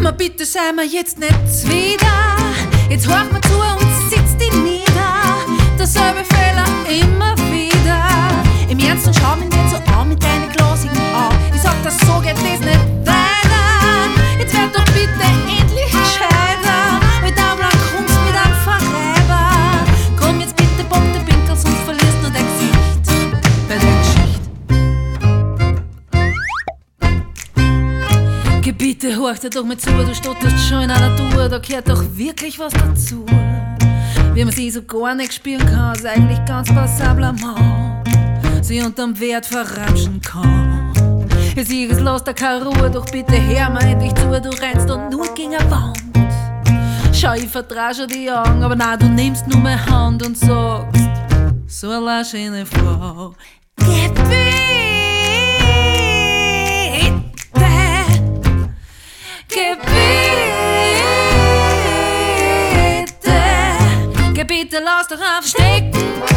Ma 0.00 0.10
bitte 0.10 0.44
sei 0.44 0.72
mir 0.74 0.84
jetzt 0.84 1.18
nicht 1.18 1.32
wieder. 1.68 2.36
Jetzt 2.90 3.06
hör 3.08 3.24
mir 3.24 3.40
zu 3.40 3.54
und. 3.54 3.91
Derselbe 5.78 6.24
Fehler 6.24 6.66
immer 6.88 7.34
wieder. 7.50 8.04
Im 8.68 8.78
Ernst 8.78 9.06
und 9.06 9.16
schau 9.16 9.36
mich 9.36 9.48
nicht 9.48 9.70
so 9.70 9.76
an 9.92 10.08
mit 10.08 10.22
deinen 10.22 10.50
glasigen 10.52 10.96
Augen. 11.14 11.36
Ich 11.54 11.60
sag 11.60 11.74
das 11.82 11.98
so 12.00 12.20
geht 12.20 12.36
das 12.36 12.42
nicht 12.42 12.66
weiter. 13.04 14.08
Jetzt 14.38 14.54
werd 14.54 14.74
doch 14.74 14.84
bitte 14.84 15.22
endlich 15.22 15.90
gescheiter. 15.90 17.00
Mit 17.22 17.36
einem 17.36 17.58
lang 17.58 17.78
Kunst, 17.90 18.14
mit 18.26 18.36
einem 18.36 18.56
Verreiber. 18.62 19.44
Komm 20.20 20.40
jetzt 20.40 20.56
bitte, 20.56 20.84
bock 20.88 21.02
den 21.12 21.24
Pinkel, 21.24 21.56
sonst 21.56 21.78
verlierst 21.84 22.18
du 22.22 22.30
dein 22.30 22.46
Gesicht. 22.46 23.04
Bei 23.68 23.76
der 23.76 23.94
Geschichte. 24.02 24.48
Gebiete, 28.62 29.16
horch 29.16 29.40
dir 29.40 29.50
doch 29.50 29.64
mal 29.64 29.76
zu, 29.76 29.90
du 29.90 30.14
stotterst 30.14 30.68
schon 30.68 30.82
in 30.82 30.90
einer 30.90 31.16
Tour, 31.16 31.48
da 31.48 31.58
gehört 31.58 31.88
doch 31.88 32.02
wirklich 32.14 32.58
was 32.58 32.72
dazu. 32.72 33.26
Wie 34.34 34.44
man 34.44 34.54
sie 34.54 34.70
so 34.70 34.82
gar 34.82 35.14
nicht 35.14 35.34
spielen 35.34 35.64
kann, 35.66 35.94
ist 35.94 36.06
eigentlich 36.06 36.42
ganz 36.46 36.72
passablement. 36.72 38.08
Sie 38.62 38.80
unterm 38.80 39.18
Wert 39.20 39.44
verramschen 39.44 40.22
kann. 40.22 40.92
Ich 41.54 41.68
sehe 41.68 41.88
es 41.90 42.00
los, 42.00 42.24
da 42.24 42.32
keine 42.32 42.64
Ruhe, 42.64 42.90
doch 42.90 43.04
bitte 43.10 43.34
hör 43.34 43.68
mir 43.68 43.80
endlich 43.80 44.14
zu, 44.14 44.28
du 44.40 44.48
rennst 44.48 44.88
doch 44.88 45.10
nur 45.10 45.34
gegen 45.34 45.54
eine 45.54 45.70
Wand. 45.70 45.98
Schau, 47.12 47.34
ich 47.34 47.48
vertrau 47.48 47.92
schon 47.94 48.08
die 48.08 48.30
Augen, 48.30 48.62
aber 48.62 48.74
na, 48.74 48.96
du 48.96 49.06
nimmst 49.06 49.46
nur 49.48 49.58
meine 49.58 49.84
Hand 49.84 50.26
und 50.26 50.38
sagst, 50.38 50.98
so 51.66 51.90
eine 51.90 52.24
schöne 52.24 52.64
Frau. 52.64 53.34
Gebete, 53.76 54.71
Gebete, 64.42 64.80
lass 64.80 65.06
doch 65.06 65.20
einfach 65.20 65.48
stecken. 65.48 66.31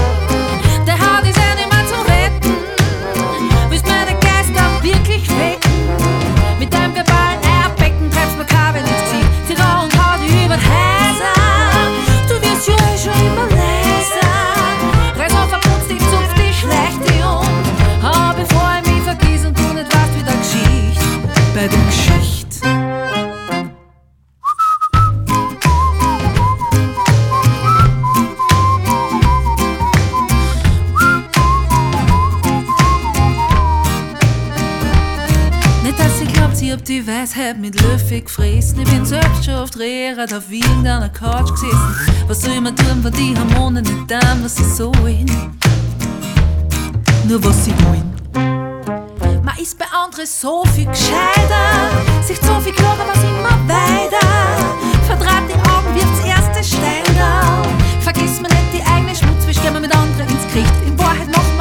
Die 37.26 37.32
Weisheit 37.32 37.58
mit 37.58 37.82
Löffel 37.82 38.22
gefressen. 38.22 38.80
Ich 38.80 38.90
bin 38.90 39.06
selbst 39.06 39.46
schon 39.46 39.56
oft 39.56 39.78
Rehrad 39.80 40.34
auf 40.34 40.52
irgendeiner 40.52 41.10
Couch 41.10 41.50
gesessen. 41.52 41.96
Was 42.28 42.42
soll 42.42 42.62
mir 42.62 42.76
tun, 42.76 43.04
wenn 43.04 43.14
die 43.14 43.36
Hormone 43.38 43.82
nicht 43.82 44.08
tun, 44.08 44.44
was 44.44 44.56
sie 44.56 44.64
sollen? 44.64 45.26
Nur 47.28 47.44
was 47.44 47.66
sie 47.66 47.74
wollen. 47.86 48.14
Man 49.44 49.58
ist 49.60 49.78
bei 49.78 49.86
anderen 49.86 50.26
so 50.26 50.64
viel 50.74 50.86
gescheiter, 50.86 52.24
sich 52.26 52.38
so 52.38 52.60
viel 52.60 52.74
klarer, 52.74 53.06
was 53.08 53.24
immer 53.24 53.58
weiter. 53.68 54.28
Verdraht 55.08 55.44
die 55.50 55.70
Augen, 55.70 55.96
wirft's 55.96 56.26
erste 56.26 56.64
Stein. 56.64 57.04
Vergiss 58.02 58.42
mir 58.42 58.50
nicht 58.50 58.74
die 58.74 58.84
eigene 58.84 59.16
Schmutzwäsche, 59.16 59.62
gehen 59.62 59.74
wir 59.74 59.82
mit 59.82 59.96
anderen 59.96 60.30
ins 60.30 60.54
Gericht. 60.54 60.74
In 60.86 60.98
Wahrheit 61.00 61.28
machen 61.32 61.55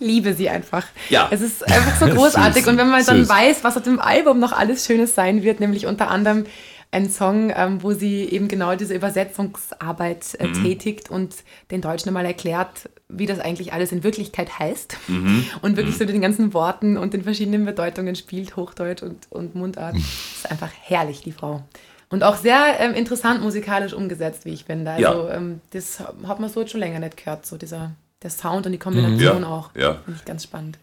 liebe 0.00 0.34
sie 0.34 0.48
einfach. 0.48 0.86
Ja. 1.08 1.28
Es 1.30 1.40
ist 1.40 1.66
einfach 1.70 1.98
so 1.98 2.06
großartig. 2.14 2.64
Süß. 2.64 2.72
Und 2.72 2.78
wenn 2.78 2.88
man 2.90 3.04
dann 3.04 3.18
Süß. 3.20 3.28
weiß, 3.28 3.64
was 3.64 3.76
auf 3.76 3.82
dem 3.82 4.00
Album 4.00 4.38
noch 4.40 4.52
alles 4.52 4.86
Schönes 4.86 5.14
sein 5.14 5.42
wird, 5.42 5.60
nämlich 5.60 5.86
unter 5.86 6.10
anderem 6.10 6.44
ein 6.92 7.08
Song, 7.08 7.52
ähm, 7.54 7.82
wo 7.84 7.92
sie 7.92 8.24
eben 8.24 8.48
genau 8.48 8.74
diese 8.74 8.94
Übersetzungsarbeit 8.94 10.34
äh, 10.40 10.46
Mhm. 10.48 10.64
tätigt 10.64 11.10
und 11.10 11.34
den 11.70 11.80
Deutschen 11.80 12.08
einmal 12.08 12.24
erklärt, 12.26 12.88
wie 13.08 13.26
das 13.26 13.38
eigentlich 13.40 13.72
alles 13.72 13.92
in 13.92 14.02
Wirklichkeit 14.02 14.58
heißt. 14.58 14.96
Mhm. 15.08 15.44
Und 15.62 15.76
wirklich 15.76 15.96
so 15.96 16.04
mit 16.04 16.14
den 16.14 16.20
ganzen 16.20 16.52
Worten 16.54 16.96
und 16.96 17.12
den 17.14 17.22
verschiedenen 17.24 17.64
Bedeutungen 17.64 18.14
spielt, 18.14 18.56
Hochdeutsch 18.56 19.02
und, 19.02 19.26
und 19.30 19.54
Mundart. 19.54 19.94
Mhm. 19.94 20.00
Ist 20.00 20.50
einfach 20.50 20.70
herrlich, 20.82 21.20
die 21.22 21.32
Frau. 21.32 21.62
Und 22.08 22.22
auch 22.24 22.36
sehr 22.36 22.80
ähm, 22.80 22.94
interessant 22.94 23.40
musikalisch 23.42 23.92
umgesetzt, 23.92 24.44
wie 24.44 24.50
ich 24.50 24.64
finde. 24.64 24.90
Also 24.92 25.28
Ja. 25.28 25.34
ähm, 25.34 25.60
das 25.70 26.00
hat 26.00 26.40
man 26.40 26.48
so 26.50 26.60
jetzt 26.60 26.70
schon 26.72 26.80
länger 26.80 26.98
nicht 27.00 27.16
gehört, 27.16 27.46
so 27.46 27.56
dieser 27.56 27.92
der 28.22 28.30
Sound 28.30 28.66
und 28.66 28.72
die 28.72 28.78
Kombination 28.78 29.36
Mhm. 29.38 29.42
Ja, 29.42 29.48
auch. 29.48 29.70
ja. 29.74 29.94
Finde 30.04 30.18
ich 30.20 30.24
ganz 30.24 30.44
spannend. 30.44 30.78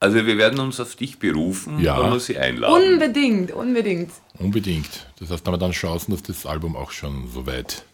Also 0.00 0.16
wir 0.26 0.36
werden 0.36 0.58
uns 0.60 0.80
auf 0.80 0.96
dich 0.96 1.18
berufen, 1.18 1.78
Ja. 1.80 2.02
wenn 2.02 2.12
wir 2.12 2.20
sie 2.20 2.36
einladen. 2.38 2.92
Unbedingt, 2.92 3.52
unbedingt. 3.52 4.10
Unbedingt. 4.38 5.06
Das 5.18 5.30
heißt, 5.30 5.46
haben 5.46 5.54
wir 5.54 5.58
dann 5.58 5.70
Chancen, 5.72 6.10
dass 6.12 6.22
das 6.22 6.44
Album 6.44 6.76
auch 6.76 6.90
schon 6.90 7.28
so 7.32 7.46
weit 7.46 7.84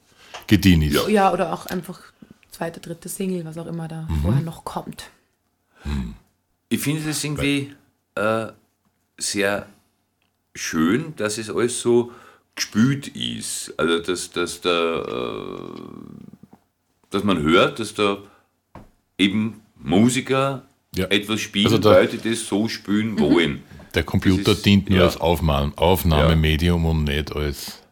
gediehen 0.47 0.83
ist. 0.83 0.95
Ja. 0.95 1.09
Ja, 1.09 1.33
oder 1.33 1.53
auch 1.53 1.67
einfach 1.67 2.01
zweite, 2.51 2.81
dritte 2.81 3.09
Single, 3.09 3.45
was 3.45 3.59
auch 3.59 3.67
immer 3.67 3.87
da 3.87 4.07
Mhm. 4.09 4.23
vorher 4.23 4.43
noch 4.43 4.65
kommt. 4.65 5.11
Ich 6.69 6.81
finde 6.81 7.03
das 7.07 7.23
irgendwie 7.25 7.75
äh, 8.17 8.47
sehr 9.19 9.67
schön, 10.55 11.15
dass 11.17 11.39
es 11.39 11.49
alles 11.49 11.81
so 11.81 12.11
gespült 12.57 13.09
ist. 13.09 13.73
Also, 13.79 14.01
dass, 14.01 14.31
dass, 14.33 14.61
da, 14.61 15.03
äh, 15.03 15.81
dass 17.11 17.23
man 17.25 17.41
hört, 17.43 17.79
dass 17.79 17.95
da 17.95 18.19
eben 19.21 19.61
Musiker 19.77 20.63
Ja. 20.97 21.07
etwas 21.07 21.41
spielen, 21.41 21.67
Also 21.67 21.79
da- 21.79 22.05
die 22.05 22.19
das 22.19 22.47
so 22.47 22.69
spielen 22.69 23.19
wollen. 23.19 23.63
Der 23.95 24.03
Computer 24.05 24.53
ist- 24.53 24.65
dient 24.67 24.89
nur 24.91 24.99
ja. 25.01 25.05
als 25.05 25.21
Aufma 25.21 25.73
Aufnahmemedium 25.77 26.85
und 26.87 27.05
nicht 27.05 27.35
als, 27.35 27.83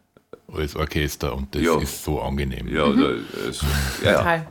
als 0.51 0.75
Orchester 0.75 1.35
und 1.35 1.53
das 1.55 1.61
Ja. 1.61 1.79
ist 1.79 2.03
so 2.03 2.21
angenehm. 2.21 2.67
Ja, 2.73 2.85
oder, 2.85 3.15
also, 3.45 3.65
ja, 4.03 4.11
ja. 4.11 4.17
Total. 4.17 4.47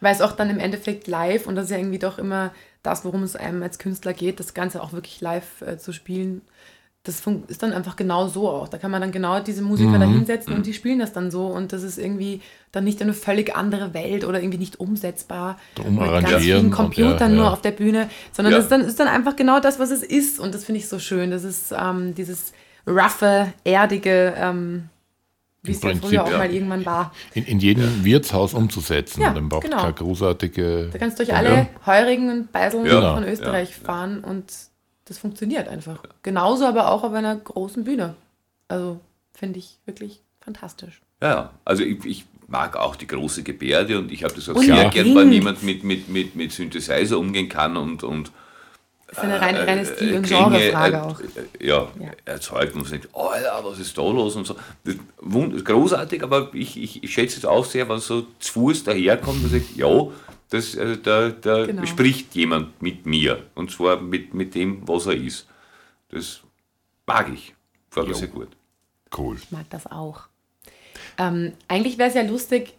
Weil 0.00 0.14
es 0.14 0.20
auch 0.20 0.32
dann 0.32 0.50
im 0.50 0.58
Endeffekt 0.58 1.06
live, 1.06 1.46
und 1.46 1.54
das 1.54 1.66
ist 1.66 1.70
ja 1.70 1.78
irgendwie 1.78 1.98
doch 1.98 2.18
immer 2.18 2.52
das, 2.82 3.04
worum 3.04 3.22
es 3.22 3.36
einem 3.36 3.62
als 3.62 3.78
Künstler 3.78 4.12
geht, 4.12 4.40
das 4.40 4.54
Ganze 4.54 4.82
auch 4.82 4.92
wirklich 4.92 5.20
live 5.20 5.60
äh, 5.62 5.78
zu 5.78 5.92
spielen, 5.92 6.42
das 7.04 7.20
ist 7.48 7.62
dann 7.62 7.72
einfach 7.72 7.96
genau 7.96 8.28
so 8.28 8.48
auch. 8.48 8.68
Da 8.68 8.78
kann 8.78 8.92
man 8.92 9.00
dann 9.00 9.10
genau 9.10 9.40
diese 9.40 9.62
Musiker 9.62 9.98
da 9.98 10.04
hinsetzen 10.04 10.54
und 10.54 10.66
die 10.66 10.72
spielen 10.72 11.00
das 11.00 11.12
dann 11.12 11.32
so 11.32 11.46
und 11.46 11.72
das 11.72 11.82
ist 11.82 11.98
irgendwie 11.98 12.40
dann 12.70 12.84
nicht 12.84 13.02
eine 13.02 13.12
völlig 13.12 13.56
andere 13.56 13.92
Welt 13.92 14.24
oder 14.24 14.40
irgendwie 14.40 14.58
nicht 14.58 14.78
umsetzbar 14.78 15.58
mit 15.76 15.84
ganz 15.84 15.88
umarrangieren 15.88 16.40
vielen 16.40 16.70
Computern 16.70 17.18
ja, 17.18 17.36
nur 17.36 17.44
ja. 17.46 17.52
auf 17.52 17.60
der 17.60 17.72
Bühne, 17.72 18.08
sondern 18.30 18.52
Ja. 18.52 18.58
das 18.58 18.66
ist 18.66 18.70
dann, 18.70 18.80
ist 18.82 19.00
dann 19.00 19.08
einfach 19.08 19.34
genau 19.34 19.58
das, 19.58 19.80
was 19.80 19.90
es 19.90 20.04
ist 20.04 20.38
und 20.38 20.54
das 20.54 20.64
finde 20.64 20.78
ich 20.78 20.88
so 20.88 21.00
schön. 21.00 21.32
Das 21.32 21.42
ist 21.42 21.74
ähm, 21.76 22.14
dieses 22.14 22.52
roughe, 22.86 23.52
erdige, 23.64 24.34
ähm, 24.36 24.88
wie 25.64 25.72
Im 25.72 25.76
es 25.76 25.82
ja 25.82 25.88
Prinzip, 25.90 26.08
früher 26.08 26.24
auch 26.24 26.30
ja. 26.30 26.38
mal 26.38 26.52
irgendwann 26.52 26.86
war. 26.86 27.12
In, 27.34 27.44
in 27.46 27.58
jedem 27.58 28.04
Wirtshaus 28.04 28.54
umzusetzen. 28.54 29.22
Ja, 29.22 29.32
dann 29.32 29.48
braucht 29.48 29.64
genau. 29.64 29.78
keine 29.78 29.92
großartige. 29.92 30.90
Da 30.92 30.98
kannst 30.98 31.18
du 31.18 31.24
durch 31.24 31.36
alle 31.36 31.66
Heurigen 31.84 32.30
und 32.30 32.52
Beiseln 32.52 32.86
Ja, 32.86 33.14
von 33.14 33.24
Österreich 33.24 33.74
fahren 33.74 34.22
und 34.22 34.52
das 35.06 35.18
funktioniert 35.18 35.68
einfach. 35.68 36.02
Genauso 36.22 36.64
aber 36.66 36.90
auch 36.90 37.02
auf 37.04 37.12
einer 37.12 37.34
großen 37.36 37.84
Bühne. 37.84 38.14
Also 38.68 39.00
finde 39.34 39.58
ich 39.58 39.78
wirklich 39.86 40.20
fantastisch. 40.40 41.00
Ja, 41.20 41.50
also 41.64 41.82
ich, 41.82 42.04
ich 42.04 42.24
mag 42.48 42.76
auch 42.76 42.96
die 42.96 43.06
große 43.06 43.42
Gebärde 43.42 43.98
und 43.98 44.10
ich 44.12 44.24
habe 44.24 44.34
das 44.34 44.48
auch 44.48 44.54
Und 44.54 44.64
sehr 44.64 44.88
gern, 44.90 45.14
wenn 45.14 45.32
jemand 45.32 45.62
mit, 45.62 45.84
mit, 45.84 46.08
mit, 46.08 46.34
mit 46.36 46.52
Synthesizer 46.52 47.18
umgehen 47.18 47.48
kann 47.48 47.76
und, 47.76 48.02
und 48.04 48.30
Das 49.08 49.18
ist 49.18 49.24
eine 49.24 49.40
reine, 49.40 49.66
reine 49.66 49.84
Stil- 49.86 50.16
und 50.16 50.22
Klänge, 50.26 50.58
Genrefrage 50.58 50.96
äh, 50.96 51.00
auch. 51.00 51.20
äh, 51.20 51.66
Ja, 51.66 51.88
Ja. 51.98 52.10
erzeugt 52.24 52.74
und 52.74 52.86
sagt, 52.86 53.08
oh 53.12 53.30
ja, 53.42 53.60
was 53.64 53.78
ist 53.78 53.96
da 53.96 54.02
los 54.02 54.36
und 54.36 54.46
so. 54.46 54.56
Großartig, 55.64 56.22
aber 56.22 56.50
ich, 56.52 56.76
ich, 56.76 57.02
ich 57.04 57.12
schätze 57.12 57.38
es 57.38 57.44
auch 57.44 57.64
sehr, 57.64 57.88
wenn 57.88 57.98
so 57.98 58.26
Fuß 58.40 58.84
daherkommt 58.84 59.42
und 59.44 59.50
sagt, 59.50 59.76
ja, 59.76 60.06
das, 60.52 60.74
äh, 60.74 60.98
da, 60.98 61.30
da 61.30 61.66
Genau. 61.66 61.86
spricht 61.86 62.34
jemand 62.34 62.80
mit 62.82 63.06
mir 63.06 63.46
und 63.54 63.70
zwar 63.70 64.00
mit, 64.00 64.34
mit 64.34 64.54
dem, 64.54 64.86
was 64.86 65.06
er 65.06 65.14
ist. 65.14 65.46
Das 66.10 66.40
mag 67.06 67.30
ich. 67.32 67.54
Das 67.94 68.06
Jo. 68.06 68.14
sehr 68.14 68.28
gut. 68.28 68.48
Cool. 69.16 69.36
Ich 69.36 69.50
mag 69.50 69.68
das 69.70 69.86
auch. 69.86 70.22
Ähm, 71.18 71.52
eigentlich 71.68 71.98
wäre 71.98 72.08
es 72.08 72.14
ja 72.14 72.22
lustig, 72.22 72.74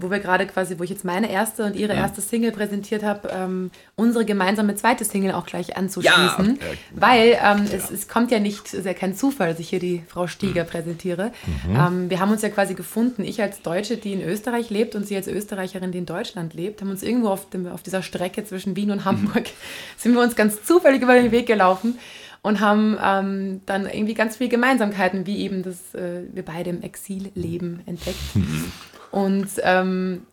wo 0.00 0.10
wir 0.10 0.20
gerade 0.20 0.46
quasi, 0.46 0.78
wo 0.78 0.82
ich 0.84 0.90
jetzt 0.90 1.04
meine 1.04 1.30
erste 1.30 1.64
und 1.64 1.76
ihre 1.76 1.92
erste 1.94 2.20
Single 2.20 2.52
präsentiert 2.52 3.02
habe, 3.02 3.28
ähm, 3.32 3.70
unsere 3.96 4.24
gemeinsame 4.24 4.74
zweite 4.76 5.04
Single 5.04 5.32
auch 5.32 5.46
gleich 5.46 5.76
anzuschließen. 5.76 6.58
Ja. 6.60 6.66
Weil 6.94 7.36
ähm, 7.42 7.66
es, 7.72 7.90
es 7.90 8.08
kommt 8.08 8.30
ja 8.30 8.38
nicht, 8.38 8.66
es 8.66 8.74
ist 8.74 8.86
ja 8.86 8.94
kein 8.94 9.14
Zufall, 9.14 9.50
dass 9.50 9.58
ich 9.58 9.68
hier 9.68 9.80
die 9.80 10.02
Frau 10.08 10.22
Mhm. 10.22 10.28
Stieger 10.28 10.64
präsentiere. 10.64 11.32
Ähm, 11.68 12.08
wir 12.08 12.20
haben 12.20 12.30
uns 12.30 12.42
ja 12.42 12.48
quasi 12.48 12.74
gefunden, 12.74 13.24
ich 13.24 13.42
als 13.42 13.60
Deutsche, 13.62 13.96
die 13.96 14.12
in 14.12 14.22
Österreich 14.22 14.70
lebt 14.70 14.94
und 14.94 15.06
sie 15.06 15.16
als 15.16 15.26
Österreicherin, 15.26 15.92
die 15.92 15.98
in 15.98 16.06
Deutschland 16.06 16.54
lebt, 16.54 16.80
haben 16.80 16.90
uns 16.90 17.02
irgendwo 17.02 17.28
auf, 17.28 17.50
dem, 17.50 17.66
auf 17.66 17.82
dieser 17.82 18.02
Strecke 18.02 18.44
zwischen 18.44 18.76
Wien 18.76 18.86
Mhm. 18.86 18.92
und 18.92 19.04
Hamburg, 19.04 19.44
sind 19.96 20.14
wir 20.14 20.22
uns 20.22 20.36
ganz 20.36 20.62
zufällig 20.64 21.02
über 21.02 21.14
den 21.14 21.32
Weg 21.32 21.46
gelaufen 21.46 21.98
und 22.42 22.60
haben 22.60 22.98
ähm, 23.02 23.60
dann 23.66 23.86
irgendwie 23.86 24.14
ganz 24.14 24.36
viele 24.38 24.50
Gemeinsamkeiten, 24.50 25.26
wie 25.26 25.38
eben, 25.38 25.62
dass 25.62 25.94
äh, 25.94 26.22
wir 26.32 26.44
beide 26.44 26.70
im 26.70 26.82
Exil 26.82 27.30
leben, 27.34 27.82
entdeckt. 27.86 28.18
Und 29.12 29.48
ähm, 29.62 30.26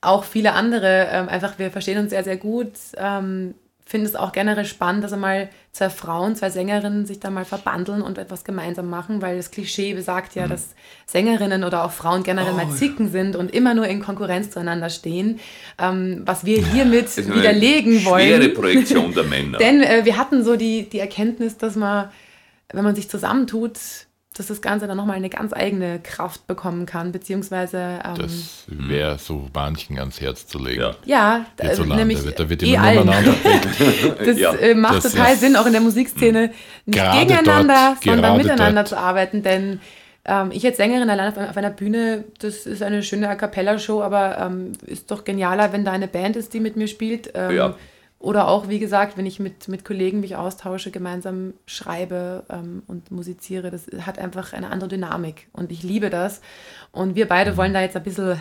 auch 0.00 0.24
viele 0.24 0.52
andere, 0.52 1.08
ähm, 1.10 1.28
einfach, 1.28 1.58
wir 1.58 1.70
verstehen 1.70 1.98
uns 1.98 2.10
sehr, 2.10 2.24
sehr 2.24 2.36
gut. 2.36 2.72
Ähm, 2.96 3.54
finde 3.90 4.06
es 4.06 4.14
auch 4.14 4.30
generell 4.30 4.66
spannend, 4.66 5.02
dass 5.02 5.12
einmal 5.12 5.48
zwei 5.72 5.90
Frauen, 5.90 6.36
zwei 6.36 6.48
Sängerinnen 6.48 7.06
sich 7.06 7.18
da 7.18 7.28
mal 7.28 7.44
verbandeln 7.44 8.02
und 8.02 8.18
etwas 8.18 8.44
gemeinsam 8.44 8.88
machen, 8.88 9.20
weil 9.20 9.36
das 9.36 9.50
Klischee 9.50 9.94
besagt 9.94 10.36
Mhm. 10.36 10.42
ja, 10.42 10.48
dass 10.48 10.76
Sängerinnen 11.06 11.64
oder 11.64 11.84
auch 11.84 11.90
Frauen 11.90 12.22
generell 12.22 12.52
Oh, 12.52 12.56
mal 12.56 12.70
Zicken 12.70 13.10
sind 13.10 13.34
und 13.34 13.52
immer 13.52 13.74
nur 13.74 13.88
in 13.88 14.00
Konkurrenz 14.00 14.50
zueinander 14.52 14.90
stehen, 14.90 15.40
ähm, 15.76 16.22
was 16.24 16.44
wir 16.44 16.64
hiermit 16.64 17.08
eine 17.18 17.34
widerlegen 17.34 18.04
wollen. 18.04 18.28
Schwere 18.28 18.48
Projektion 18.50 19.12
der 19.12 19.24
Männer. 19.34 19.58
Denn 19.58 19.82
äh, 19.82 20.04
wir 20.04 20.16
hatten 20.16 20.44
so 20.44 20.54
die, 20.54 20.88
die 20.88 21.00
Erkenntnis, 21.00 21.56
dass 21.58 21.74
man, 21.74 22.10
wenn 22.72 22.84
man 22.84 22.94
sich 22.94 23.10
zusammentut, 23.10 23.72
dass 24.40 24.48
das 24.48 24.60
Ganze 24.62 24.86
dann 24.88 24.96
nochmal 24.96 25.16
eine 25.16 25.28
ganz 25.28 25.52
eigene 25.52 26.00
Kraft 26.00 26.46
bekommen 26.46 26.86
kann, 26.86 27.12
beziehungsweise 27.12 28.00
ähm, 28.04 28.14
Das 28.16 28.64
wäre 28.66 29.18
so 29.18 29.48
manchen 29.54 29.98
ans 29.98 30.20
Herz 30.20 30.46
zu 30.46 30.58
legen. 30.58 30.80
Ja. 30.80 30.96
ja, 31.04 31.46
Hierzulande 31.60 31.96
nämlich 31.96 32.24
wird, 32.24 32.40
da 32.40 32.48
wird 32.48 32.62
eh 32.62 32.74
immer 32.74 32.90
nebeneinander 32.90 33.34
Das 34.24 34.38
Ja. 34.38 34.54
äh, 34.54 34.74
macht 34.74 35.04
Das 35.04 35.12
total 35.12 35.36
Sinn, 35.36 35.54
auch 35.56 35.66
in 35.66 35.72
der 35.72 35.82
Musikszene 35.82 36.50
nicht 36.86 37.12
gegeneinander, 37.12 37.96
dort, 37.96 38.04
sondern 38.04 38.36
miteinander 38.38 38.72
dort. 38.82 38.88
zu 38.88 38.98
arbeiten, 38.98 39.42
denn 39.42 39.80
ähm, 40.24 40.50
ich 40.52 40.64
als 40.66 40.76
Sängerin 40.76 41.08
allein 41.08 41.32
auf, 41.32 41.36
auf 41.50 41.56
einer 41.56 41.70
Bühne, 41.70 42.24
das 42.40 42.66
ist 42.66 42.82
eine 42.82 43.02
schöne 43.02 43.28
A 43.28 43.34
Cappella-Show, 43.36 44.02
aber 44.02 44.38
ähm, 44.38 44.72
ist 44.86 45.10
doch 45.10 45.24
genialer, 45.24 45.72
wenn 45.72 45.84
da 45.84 45.92
eine 45.92 46.08
Band 46.08 46.36
ist, 46.36 46.52
die 46.54 46.60
mit 46.60 46.76
mir 46.76 46.88
spielt. 46.88 47.30
Ähm, 47.34 47.56
Ja. 47.56 47.74
Oder 48.20 48.48
auch, 48.48 48.68
wie 48.68 48.78
gesagt, 48.78 49.16
wenn 49.16 49.24
ich 49.24 49.40
mit, 49.40 49.66
mit 49.68 49.82
Kollegen 49.82 50.20
mich 50.20 50.36
austausche, 50.36 50.90
gemeinsam 50.90 51.54
schreibe 51.64 52.44
ähm, 52.50 52.82
und 52.86 53.10
musiziere, 53.10 53.70
das 53.70 53.86
hat 54.04 54.18
einfach 54.18 54.52
eine 54.52 54.70
andere 54.70 54.90
Dynamik. 54.90 55.48
Und 55.54 55.72
ich 55.72 55.82
liebe 55.82 56.10
das. 56.10 56.42
Und 56.92 57.14
wir 57.14 57.26
beide 57.26 57.56
wollen 57.56 57.72
da 57.72 57.80
jetzt 57.80 57.96
ein 57.96 58.02
bisschen 58.02 58.40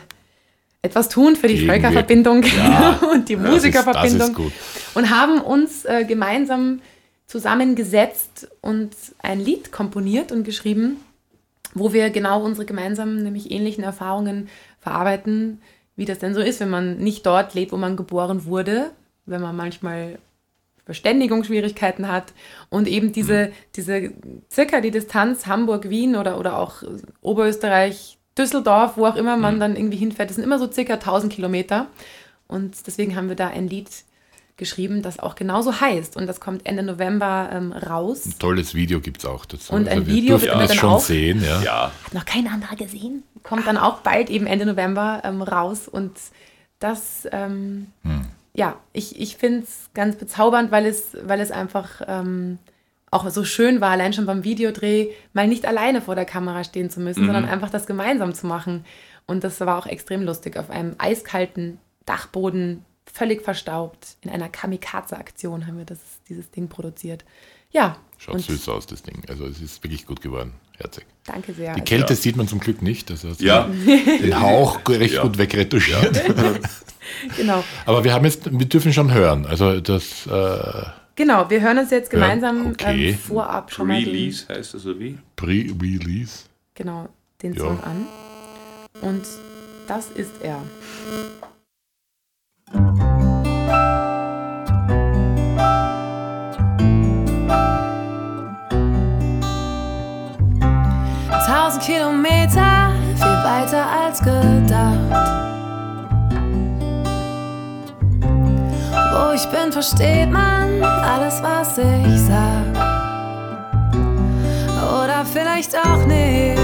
etwas 0.82 1.08
tun 1.08 1.38
für 1.38 1.48
die 1.48 1.56
Gegenwirken. 1.56 1.82
Völkerverbindung 1.82 2.44
und 3.14 3.30
die 3.30 3.38
Das 3.38 3.44
ist, 3.44 3.46
das 3.46 3.52
Musikerverbindung 3.54 4.48
ist 4.48 4.96
und 4.96 5.10
haben 5.10 5.40
uns 5.40 5.86
äh, 5.86 6.04
gemeinsam 6.04 6.82
zusammengesetzt 7.26 8.50
und 8.62 8.92
ein 9.20 9.40
Lied 9.40 9.72
komponiert 9.72 10.34
und 10.34 10.44
geschrieben, 10.44 10.98
wo 11.74 11.94
wir 11.94 12.10
genau 12.10 12.44
unsere 12.44 12.66
gemeinsamen, 12.66 13.24
nämlich 13.24 13.52
ähnlichen 13.52 13.84
Erfahrungen 13.84 14.50
verarbeiten, 14.80 15.62
wie 15.96 16.06
das 16.06 16.20
denn 16.20 16.34
so 16.34 16.42
ist, 16.42 16.60
wenn 16.60 16.70
man 16.70 16.98
nicht 16.98 17.26
dort 17.26 17.54
lebt, 17.54 17.72
wo 17.72 17.78
man 17.78 17.96
geboren 17.96 18.46
wurde, 18.46 18.92
wenn 19.30 19.42
man 19.42 19.56
manchmal 19.56 20.18
Verständigungsschwierigkeiten 20.86 22.08
hat 22.08 22.34
und 22.70 22.88
eben 22.88 23.12
diese, 23.12 23.52
diese 23.76 24.12
circa 24.52 24.82
die 24.82 24.92
Distanz 24.92 25.46
Hamburg-Wien 25.46 26.16
oder, 26.16 26.40
oder 26.40 26.58
auch 26.58 26.82
Oberösterreich, 27.22 28.18
Düsseldorf, 28.38 28.94
wo 28.98 29.06
auch 29.06 29.16
immer 29.16 29.38
man 29.38 29.60
dann 29.60 29.76
irgendwie 29.76 29.98
hinfährt, 29.98 30.30
das 30.30 30.36
sind 30.36 30.44
immer 30.46 30.58
so 30.60 30.72
circa 30.72 30.94
1000 30.96 31.32
Kilometer 31.32 31.88
und 32.48 32.88
deswegen 32.88 33.16
haben 33.16 33.30
wir 33.30 33.36
da 33.36 33.50
ein 33.50 33.68
Lied 33.68 33.88
geschrieben, 34.58 35.02
das 35.02 35.20
auch 35.20 35.36
genauso 35.36 35.80
heißt 35.80 36.18
und 36.18 36.28
das 36.28 36.40
kommt 36.40 36.66
Ende 36.66 36.84
November 36.84 37.50
ähm, 37.54 37.72
raus. 37.72 38.26
Ein 38.26 38.40
tolles 38.40 38.74
Video 38.74 39.00
gibt 39.00 39.20
es 39.20 39.26
auch 39.26 39.46
dazu. 39.46 39.72
Und 39.74 39.88
ein 39.88 40.06
wir 40.06 40.14
Video 40.14 40.42
wird 40.42 40.52
man 40.52 40.60
das 40.62 40.70
dann 40.70 40.78
schon 40.78 40.90
auch- 40.90 41.00
sehen. 41.00 41.42
Ja. 41.44 41.62
Ja, 41.62 41.92
Hat 42.04 42.14
noch 42.14 42.26
kein 42.26 42.48
anderer 42.48 42.76
gesehen. 42.76 43.24
Kommt 43.44 43.68
dann 43.68 43.78
auch 43.78 44.00
bald 44.00 44.30
eben 44.30 44.48
Ende 44.48 44.66
November 44.66 45.22
ähm, 45.24 45.42
raus. 45.42 45.88
Und 45.88 46.12
das, 46.80 47.26
ähm, 47.32 47.88
ja, 48.54 48.80
ich, 48.94 49.20
ich 49.20 49.38
finde 49.38 49.64
es 49.64 49.90
ganz 49.94 50.16
bezaubernd, 50.16 50.72
weil 50.72 50.86
es, 50.86 51.16
weil 51.24 51.40
es 51.40 51.52
einfach 51.52 52.02
ähm, 52.08 52.60
auch 53.12 53.30
so 53.30 53.44
schön 53.44 53.82
war, 53.82 53.92
allein 53.92 54.14
schon 54.14 54.26
beim 54.26 54.44
Videodreh, 54.44 55.12
mal 55.34 55.48
nicht 55.48 55.66
alleine 55.66 56.02
vor 56.02 56.16
der 56.16 56.26
Kamera 56.26 56.64
stehen 56.64 56.90
zu 56.90 57.00
müssen, 57.00 57.26
sondern 57.26 57.46
einfach 57.46 57.70
das 57.70 57.88
gemeinsam 57.88 58.34
zu 58.34 58.48
machen. 58.48 58.86
Und 59.26 59.44
das 59.44 59.60
war 59.62 59.78
auch 59.78 59.86
extrem 59.86 60.24
lustig, 60.24 60.58
auf 60.58 60.70
einem 60.70 60.96
eiskalten 60.98 61.80
Dachboden 62.06 62.86
völlig 63.12 63.42
verstaubt. 63.42 64.18
In 64.22 64.30
einer 64.30 64.50
Kamikaze-Aktion 64.50 65.68
haben 65.68 65.78
wir 65.78 65.86
das, 65.86 66.00
dieses 66.28 66.52
Ding 66.52 66.68
produziert. 66.68 67.26
Ja. 67.72 67.98
Schaut 68.18 68.42
süß 68.42 68.70
aus, 68.70 68.88
das 68.88 69.04
Ding. 69.04 69.24
Also 69.28 69.46
es 69.46 69.62
ist 69.62 69.84
wirklich 69.84 70.06
gut 70.06 70.22
geworden. 70.22 70.54
Herzig. 70.78 71.06
Danke 71.32 71.54
sehr. 71.54 71.74
Die 71.76 71.82
Also, 71.82 71.84
Kälte 71.84 72.16
sieht 72.16 72.36
man 72.36 72.48
zum 72.48 72.60
Glück 72.60 72.82
nicht. 72.82 73.12
Also 73.12 73.30
hast 73.30 73.40
du 73.42 73.46
Ja. 73.46 73.68
den 73.86 74.40
Hauch 74.42 74.80
recht 74.90 75.14
Ja. 75.16 75.22
gut 75.24 75.38
wegretuschiert. 75.38 76.22
genau. 77.38 77.64
Aber 77.86 78.04
wir 78.04 78.14
haben 78.14 78.26
jetzt, 78.26 78.50
wir 78.52 78.66
dürfen 78.68 78.94
schon 78.94 79.14
hören. 79.14 79.46
Also 79.46 79.80
das 79.80 80.26
äh, 80.28 80.84
genau, 81.16 81.50
wir 81.50 81.62
hören 81.62 81.78
uns 81.78 81.92
jetzt 81.92 82.10
gemeinsam 82.10 82.68
okay. 82.72 83.10
ähm, 83.12 83.18
vorab 83.18 83.72
schon 83.72 83.88
mal 83.88 84.00
den, 84.04 84.10
Release 84.10 84.46
heißt 84.50 84.74
das 84.74 84.86
oder 84.86 85.00
wie? 85.00 85.18
Pre-Release. 85.36 86.46
genau, 86.74 87.08
den 87.44 87.54
Ja. 87.54 87.60
Song 87.60 87.80
an. 87.84 88.06
Und 89.02 89.24
das 89.88 90.08
ist 90.16 90.32
er. 90.42 90.62
Tausend 101.70 101.86
Kilometer, 101.86 102.92
viel 103.14 103.44
weiter 103.44 103.86
als 104.04 104.20
gedacht. 104.22 104.98
Wo 109.14 109.34
ich 109.36 109.48
bin, 109.50 109.72
versteht 109.72 110.32
man 110.32 110.84
alles, 110.84 111.44
was 111.44 111.78
ich 111.78 112.22
sag. 112.22 112.74
Oder 114.82 115.24
vielleicht 115.24 115.78
auch 115.78 116.08
nicht 116.08 116.58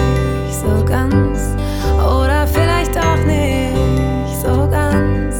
so 0.50 0.84
ganz. 0.84 1.56
Oder 2.00 2.48
vielleicht 2.48 2.98
auch 2.98 3.24
nicht 3.28 4.42
so 4.42 4.68
ganz. 4.72 5.36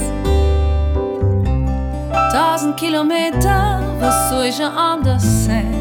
Tausend 2.32 2.78
Kilometer, 2.78 3.82
was 4.00 4.30
soll 4.30 4.52
schon 4.52 4.78
anders 4.78 5.24
sein? 5.46 5.74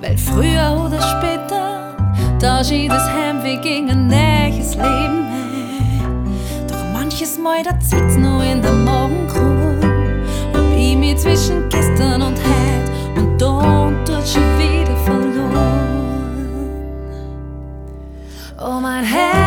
Weil 0.00 0.16
früher 0.16 0.82
oder 0.86 1.00
später, 1.02 1.94
da 2.38 2.64
steht 2.64 2.90
das 2.90 3.06
Heimweg 3.10 3.60
gegen 3.60 3.90
ein 3.90 4.06
nächstes 4.06 4.74
Leben 4.74 5.28
ein. 5.28 6.66
Doch 6.66 6.82
manches 6.92 7.38
Mal, 7.38 7.62
da 7.62 7.78
zieht's 7.80 8.16
nur 8.16 8.42
in 8.42 8.62
der 8.62 8.72
Morgengrund. 8.72 9.84
Hab 10.54 10.74
ich 10.74 10.96
mich 10.96 11.18
zwischen 11.18 11.68
gestern 11.68 12.22
und 12.22 12.38
heute 12.38 13.20
und 13.20 13.40
da 13.40 13.86
und 13.88 14.08
dort 14.08 14.26
schon 14.26 14.42
wieder 14.58 14.96
verloren. 15.04 15.90
Oh, 18.58 18.80
mein 18.80 19.04
Herz 19.04 19.39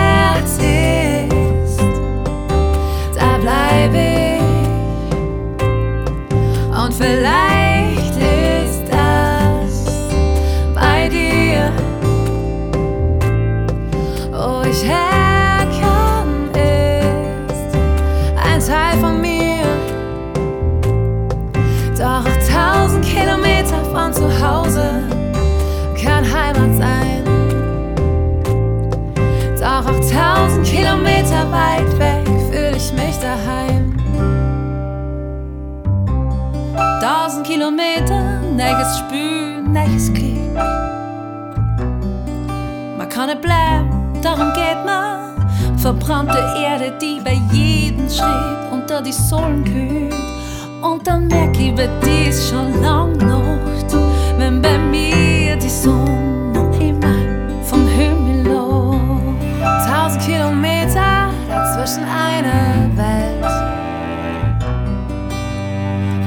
weit 31.53 31.99
weg 31.99 32.27
fühle 32.49 32.75
ich 32.75 32.91
mich 32.93 33.17
daheim. 33.19 33.95
Tausend 36.99 37.45
Kilometer, 37.45 38.41
neues 38.57 38.97
Spül, 38.99 39.61
neues 39.61 40.11
Glück. 40.13 40.55
Man 42.97 43.09
kann 43.09 43.27
nicht 43.27 43.41
bleiben, 43.41 43.89
darum 44.21 44.51
geht 44.53 44.83
man. 44.85 45.77
Verbrannte 45.77 46.39
Erde, 46.57 46.93
die 46.99 47.19
bei 47.23 47.37
jedem 47.51 48.09
Schritt 48.09 48.71
unter 48.71 49.01
die 49.01 49.11
Sohlen 49.11 49.63
kühlt. 49.63 50.13
Und 50.81 51.05
dann 51.07 51.27
merk 51.27 51.57
ich, 51.59 51.73
dir 51.75 52.29
ist 52.29 52.49
schon 52.49 52.81
lang 52.81 53.15
Nacht, 53.17 53.95
wenn 54.37 54.61
bei 54.61 54.77
mir 54.77 55.55
die 55.55 55.69
Sonne 55.69 56.32
dazwischen 61.93 62.05
eine 62.05 62.89
Welt. 62.95 63.45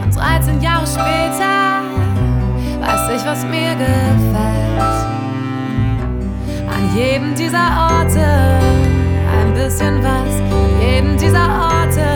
Und 0.05 0.17
13 0.17 0.61
Jahre 0.61 0.87
später 0.87 1.83
weiß 2.81 3.17
ich, 3.17 3.27
was 3.27 3.45
mir 3.45 3.75
gefällt. 3.75 4.97
An 6.69 6.97
jedem 6.97 7.35
dieser 7.35 7.91
Orte 7.91 8.61
ein 9.41 9.55
bisschen 9.55 10.03
was. 10.03 10.41
An 10.41 10.81
jedem 10.81 11.17
dieser 11.17 11.49
Orte 11.49 12.07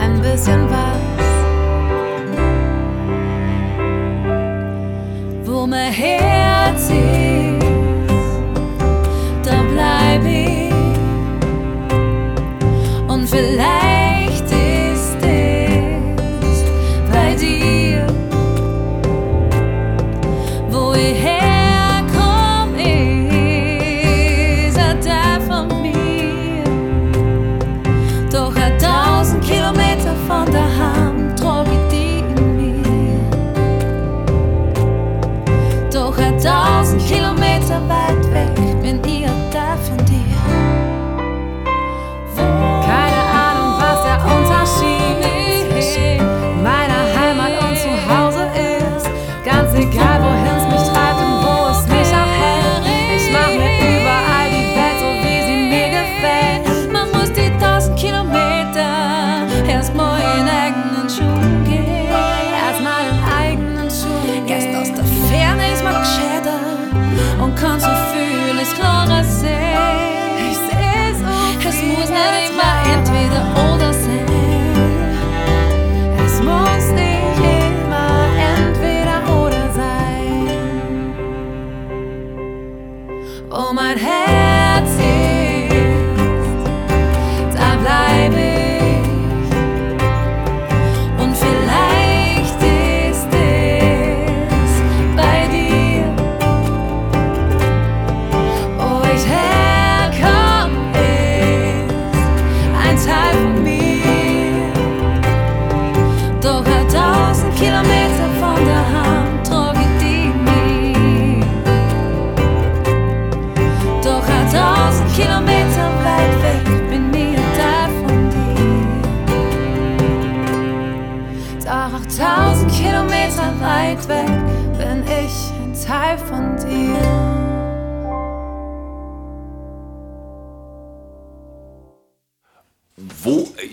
ein 0.00 0.20
bisschen 0.20 0.68
was. 0.68 0.98
Wo 5.44 5.66
mein 5.66 5.92
Herz 5.92 6.90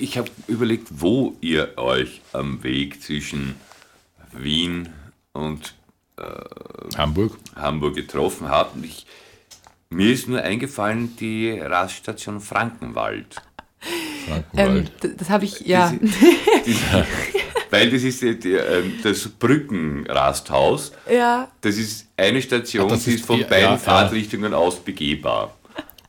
ich 0.09 0.17
habe 0.17 0.29
überlegt, 0.47 0.87
wo 0.91 1.35
ihr 1.41 1.77
euch 1.77 2.21
am 2.33 2.63
Weg 2.63 3.01
zwischen 3.03 3.55
Wien 4.33 4.89
und 5.33 5.73
Hamburg. 6.97 7.37
Hamburg 7.55 7.95
getroffen 7.95 8.49
habt. 8.49 8.75
Und 8.75 8.85
ich, 8.85 9.05
mir 9.89 10.11
ist 10.11 10.27
nur 10.27 10.41
eingefallen 10.41 11.15
die 11.17 11.51
Raststation 11.51 12.41
Frankenwald. 12.41 13.35
Ähm, 14.27 14.43
Frankenwald. 14.51 15.03
d- 15.03 15.15
das 15.17 15.29
habe 15.29 15.45
ich, 15.45 15.61
ja. 15.61 15.93
Diese, 16.65 17.05
weil 17.69 17.89
das 17.89 18.03
ist 18.03 18.21
die, 18.21 18.37
die, 18.37 18.53
ähm, 18.53 18.95
das 19.01 19.27
Brückenrasthaus. 19.29 20.91
ja. 21.09 21.49
Das 21.61 21.77
ist 21.77 22.07
eine 22.17 22.41
Station, 22.41 22.87
Ah, 22.87 22.89
das 22.89 23.03
die 23.05 23.11
ist 23.11 23.19
ist 23.21 23.25
von 23.25 23.37
die- 23.37 23.43
beiden 23.43 23.63
ja, 23.63 23.71
ja. 23.71 23.77
Fahrtrichtungen 23.77 24.53
aus 24.53 24.77
begehbar. 24.79 25.55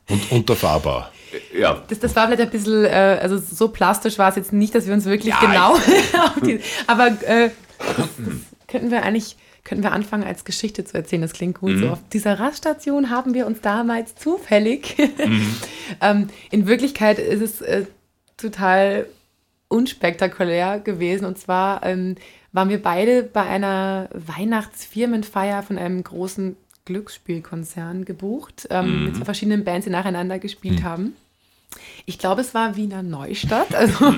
Und 0.09 0.29
unterfahrbar. 0.31 1.11
Ja, 1.57 1.83
Das, 1.87 1.99
das 1.99 2.15
war 2.15 2.27
vielleicht 2.27 2.41
ein 2.41 2.49
bisschen, 2.49 2.85
äh, 2.85 3.19
also 3.21 3.37
so 3.37 3.69
plastisch 3.69 4.17
war 4.17 4.29
es 4.29 4.35
jetzt 4.35 4.53
nicht, 4.53 4.75
dass 4.75 4.87
wir 4.87 4.93
uns 4.93 5.05
wirklich 5.05 5.33
Ja, 5.33 5.39
genau 5.39 5.73
auf 6.25 6.39
die, 6.43 6.59
aber 6.87 7.07
äh, 7.07 7.49
das, 7.79 7.97
das 7.97 8.09
könnten 8.67 8.91
wir 8.91 9.03
eigentlich, 9.03 9.37
könnten 9.63 9.83
wir 9.83 9.91
anfangen 9.91 10.23
als 10.23 10.45
Geschichte 10.45 10.83
zu 10.85 10.95
erzählen, 10.97 11.21
das 11.21 11.33
klingt 11.33 11.59
gut. 11.59 11.77
So, 11.77 11.89
auf 11.89 11.99
dieser 12.11 12.39
Raststation 12.39 13.09
haben 13.09 13.33
wir 13.33 13.45
uns 13.45 13.61
damals 13.61 14.15
zufällig, 14.15 14.97
ähm, 16.01 16.29
in 16.49 16.67
Wirklichkeit 16.67 17.19
ist 17.19 17.41
es 17.41 17.61
äh, 17.61 17.85
total 18.37 19.05
unspektakulär 19.71 20.79
gewesen. 20.79 21.25
Und 21.25 21.37
zwar 21.37 21.83
ähm, 21.85 22.15
waren 22.51 22.69
wir 22.69 22.81
beide 22.81 23.23
bei 23.23 23.43
einer 23.43 24.09
Weihnachtsfirmenfeier 24.13 25.63
von 25.63 25.77
einem 25.77 26.03
großen 26.03 26.57
Glücksspielkonzern 26.91 28.05
gebucht, 28.05 28.67
ähm, 28.69 29.05
mit 29.05 29.15
zwei 29.17 29.25
verschiedenen 29.25 29.63
Bands, 29.63 29.85
die 29.85 29.91
nacheinander 29.91 30.39
gespielt 30.39 30.83
haben. 30.83 31.13
Ich 32.05 32.19
glaube, 32.19 32.41
es 32.41 32.53
war 32.53 32.75
Wiener 32.75 33.01
Neustadt. 33.03 33.73
Also 33.75 34.13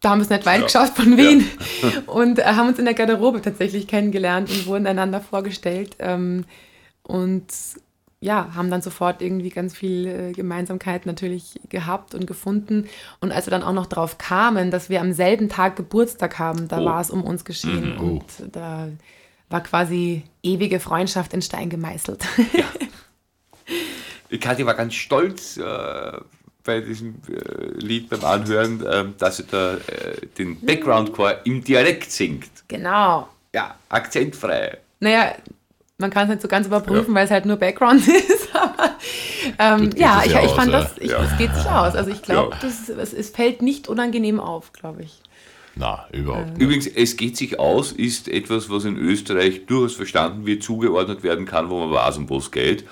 da 0.00 0.10
haben 0.10 0.18
wir 0.18 0.24
es 0.24 0.30
nicht 0.30 0.44
weit 0.46 0.62
geschafft 0.64 0.96
von 0.96 1.16
Wien. 1.16 1.44
Und 2.06 2.38
äh, 2.38 2.44
haben 2.44 2.68
uns 2.68 2.78
in 2.78 2.84
der 2.84 2.94
Garderobe 2.94 3.40
tatsächlich 3.40 3.86
kennengelernt 3.88 4.50
und 4.50 4.66
wurden 4.66 4.86
einander 4.86 5.20
vorgestellt. 5.22 5.96
Ähm, 6.00 6.44
und 7.02 7.46
ja, 8.20 8.54
haben 8.54 8.70
dann 8.70 8.82
sofort 8.82 9.22
irgendwie 9.22 9.48
ganz 9.48 9.74
viel 9.76 10.06
äh, 10.06 10.32
Gemeinsamkeit 10.32 11.06
natürlich 11.06 11.60
gehabt 11.70 12.14
und 12.14 12.26
gefunden. 12.26 12.86
Und 13.20 13.32
als 13.32 13.46
wir 13.46 13.52
dann 13.52 13.62
auch 13.62 13.72
noch 13.72 13.86
drauf 13.86 14.18
kamen, 14.18 14.70
dass 14.70 14.90
wir 14.90 15.00
am 15.00 15.12
selben 15.12 15.48
Tag 15.48 15.76
Geburtstag 15.76 16.38
haben, 16.38 16.68
da 16.68 16.80
Oh. 16.80 16.84
war 16.84 17.00
es 17.00 17.10
um 17.10 17.22
uns 17.24 17.44
geschehen. 17.44 17.96
Und 17.96 18.24
da 18.52 18.88
war 19.48 19.62
quasi 19.62 20.22
ewige 20.42 20.80
Freundschaft 20.80 21.32
in 21.34 21.42
Stein 21.42 21.70
gemeißelt. 21.70 22.24
die 24.30 24.38
Kathi 24.38 24.66
war 24.66 24.74
ganz 24.74 24.94
stolz 24.94 25.56
äh, 25.56 26.12
bei 26.64 26.80
diesem 26.80 27.14
äh, 27.28 27.78
Lied 27.78 28.08
beim 28.08 28.24
Anhören, 28.24 28.84
äh, 28.84 29.04
dass 29.18 29.36
sie 29.38 29.44
da 29.44 29.74
äh, 29.74 30.26
den 30.38 30.60
Background-Chor 30.60 31.40
im 31.44 31.62
Dialekt 31.62 32.10
singt. 32.10 32.48
genau. 32.68 33.28
Ja, 33.54 33.74
akzentfrei. 33.88 34.76
Naja, 35.00 35.34
man 35.96 36.10
kann 36.10 36.24
es 36.24 36.28
nicht 36.30 36.42
so 36.42 36.48
ganz 36.48 36.66
überprüfen, 36.66 37.14
weil 37.14 37.24
es 37.24 37.30
halt 37.30 37.46
nur 37.46 37.56
Background 37.56 38.06
ist. 38.08 38.54
Aber 38.54 38.96
ähm, 39.58 39.90
ja, 39.96 40.22
ich, 40.26 40.32
ja 40.32 40.40
ich 40.42 40.50
aus, 40.50 40.56
fand 40.56 40.72
ja. 40.72 40.80
das, 40.82 40.98
ich, 40.98 41.10
Ja. 41.10 41.22
es 41.24 41.38
geht 41.38 41.54
sich 41.54 41.64
aus. 41.64 41.94
Also 41.94 42.10
ich 42.10 42.20
glaube, 42.20 42.54
Ja. 42.54 42.58
das 42.60 42.88
es 43.12 43.30
fällt 43.30 43.62
nicht 43.62 43.88
unangenehm 43.88 44.40
auf, 44.40 44.72
glaube 44.74 45.04
ich. 45.04 45.22
Na, 45.78 46.06
überhaupt 46.12 46.52
nicht. 46.52 46.62
Übrigens, 46.62 46.86
es 46.86 47.16
geht 47.18 47.36
sich 47.36 47.58
aus, 47.60 47.92
ist 47.92 48.28
etwas, 48.28 48.70
was 48.70 48.86
in 48.86 48.96
Österreich 48.96 49.66
durchaus 49.66 49.94
verstanden 49.94 50.46
wird, 50.46 50.62
zugeordnet 50.62 51.22
werden 51.22 51.44
kann, 51.44 51.68
wo 51.68 51.78
man 51.80 51.90
weiß, 51.92 52.16
um 52.16 52.30
was 52.30 52.50
geht. 52.50 52.84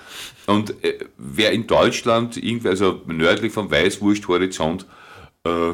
Und 0.47 0.85
äh, 0.85 0.99
wer 1.17 1.53
in 1.53 1.67
Deutschland, 1.67 2.37
irgendwie, 2.37 2.69
also 2.69 3.01
nördlich 3.07 3.53
vom 3.53 3.71
Weißwursthorizont, 3.71 4.85
äh, 5.45 5.73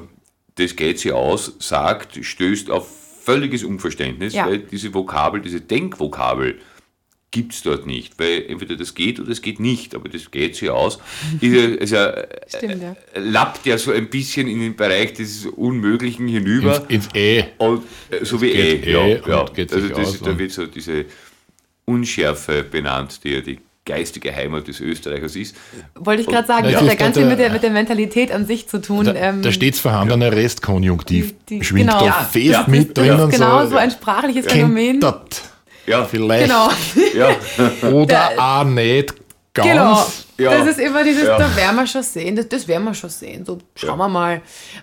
das 0.55 0.77
geht 0.77 1.01
sich 1.01 1.13
aus, 1.13 1.57
sagt, 1.59 2.25
stößt 2.25 2.71
auf 2.71 2.89
völliges 3.23 3.65
Unverständnis, 3.65 4.33
Ja. 4.35 4.47
weil 4.47 4.59
diese 4.59 4.95
Vokabel, 4.95 5.41
diese 5.41 5.61
Denkvokabel, 5.61 6.61
gibt 7.33 7.53
es 7.53 7.63
dort 7.63 7.87
nicht, 7.87 8.19
weil 8.19 8.45
entweder 8.49 8.75
das 8.77 8.95
geht 8.95 9.21
oder 9.21 9.29
das 9.29 9.41
geht 9.41 9.61
nicht, 9.61 9.95
aber 9.95 10.09
das 10.09 10.31
geht 10.33 10.57
sich 10.57 10.69
aus. 10.69 10.99
Ist 11.41 11.53
ja, 11.55 11.63
ist 11.65 11.91
ja, 11.93 12.07
äh, 12.11 12.27
Stimmt, 12.49 12.83
ja. 12.83 12.97
lappt 13.15 13.67
ja 13.67 13.79
so 13.79 13.93
ein 13.93 14.09
bisschen 14.11 14.49
in 14.49 14.59
den 14.61 14.75
Bereich 14.77 15.13
des 15.15 15.47
Unmöglichen 15.47 16.27
hinüber. 16.27 16.85
Ins, 16.89 17.07
ins 17.07 17.15
E. 17.15 17.45
Und, 17.59 17.85
äh, 18.11 18.25
so 18.25 18.41
wie 18.43 18.51
geht 18.51 18.85
eh, 18.87 18.91
ja, 18.93 19.07
eh 19.07 19.23
ja. 19.29 19.45
also 19.45 19.89
das, 19.89 19.97
aus 20.09 20.21
da 20.21 20.37
wird 20.39 20.51
so 20.51 20.67
diese 20.67 21.05
Unschärfe 21.85 22.65
benannt, 22.65 23.21
die 23.25 23.31
ja 23.31 23.41
die 23.41 23.59
geistige 23.85 24.35
Heimat 24.35 24.69
des 24.69 24.81
Österreichers 24.81 25.35
ist. 25.37 25.57
Wollte 25.95 26.23
ich 26.23 26.29
gerade 26.29 26.47
sagen, 26.47 26.65
das 26.65 26.75
es 26.75 26.81
hat 26.81 26.87
ja 26.89 26.95
ganz 26.95 27.15
der- 27.15 27.23
viel 27.23 27.31
mit 27.31 27.39
der, 27.39 27.51
mit 27.51 27.63
der 27.63 27.71
Mentalität 27.71 28.31
an 28.31 28.47
sich 28.47 28.69
zu 28.69 28.81
tun. 28.81 29.05
Der, 29.07 29.17
ähm, 29.17 29.43
der 29.43 29.53
stets 29.53 29.81
vorhandene 29.81 30.31
Restkonjunktiv 30.33 31.35
die- 31.49 31.59
die- 31.59 31.65
schwingt 31.65 31.89
genau. 31.89 32.01
da 32.01 32.07
Ja, 32.07 32.13
fest 32.31 32.45
ja. 32.47 32.65
mit 32.69 32.97
ist 32.99 33.33
genau 33.33 33.65
so, 33.65 33.71
so 33.71 33.77
ein 33.77 33.91
sprachliches 33.91 34.47
Phänomen. 34.47 35.01
kennt 35.01 35.03
das 35.05 35.50
Ja, 35.87 36.05
vielleicht 36.05 36.45
Genau, 36.49 36.69
ja, 37.15 37.89
oder 37.91 38.07
Der- 38.07 38.39
auch 38.39 38.65
nicht 38.65 39.15
ganz. 39.55 39.69
genau. 39.69 40.07
Ja. 40.39 40.59
Das 40.59 40.69
ist 40.69 40.79
immer 40.81 41.03
dieses, 41.05 41.25
Ja. 41.27 41.39
da 41.39 41.55
werden 41.57 41.77
wir 41.77 41.87
schon 41.87 42.03
sehen, 42.03 42.37
das, 42.37 42.49
das 42.49 42.67
werden 42.69 42.85
wir 42.85 42.95
schon 42.95 43.11
sehen. 43.11 43.45
So, 43.45 43.59
schauen 43.75 43.99
wir 43.99 44.09
mal. 44.09 44.41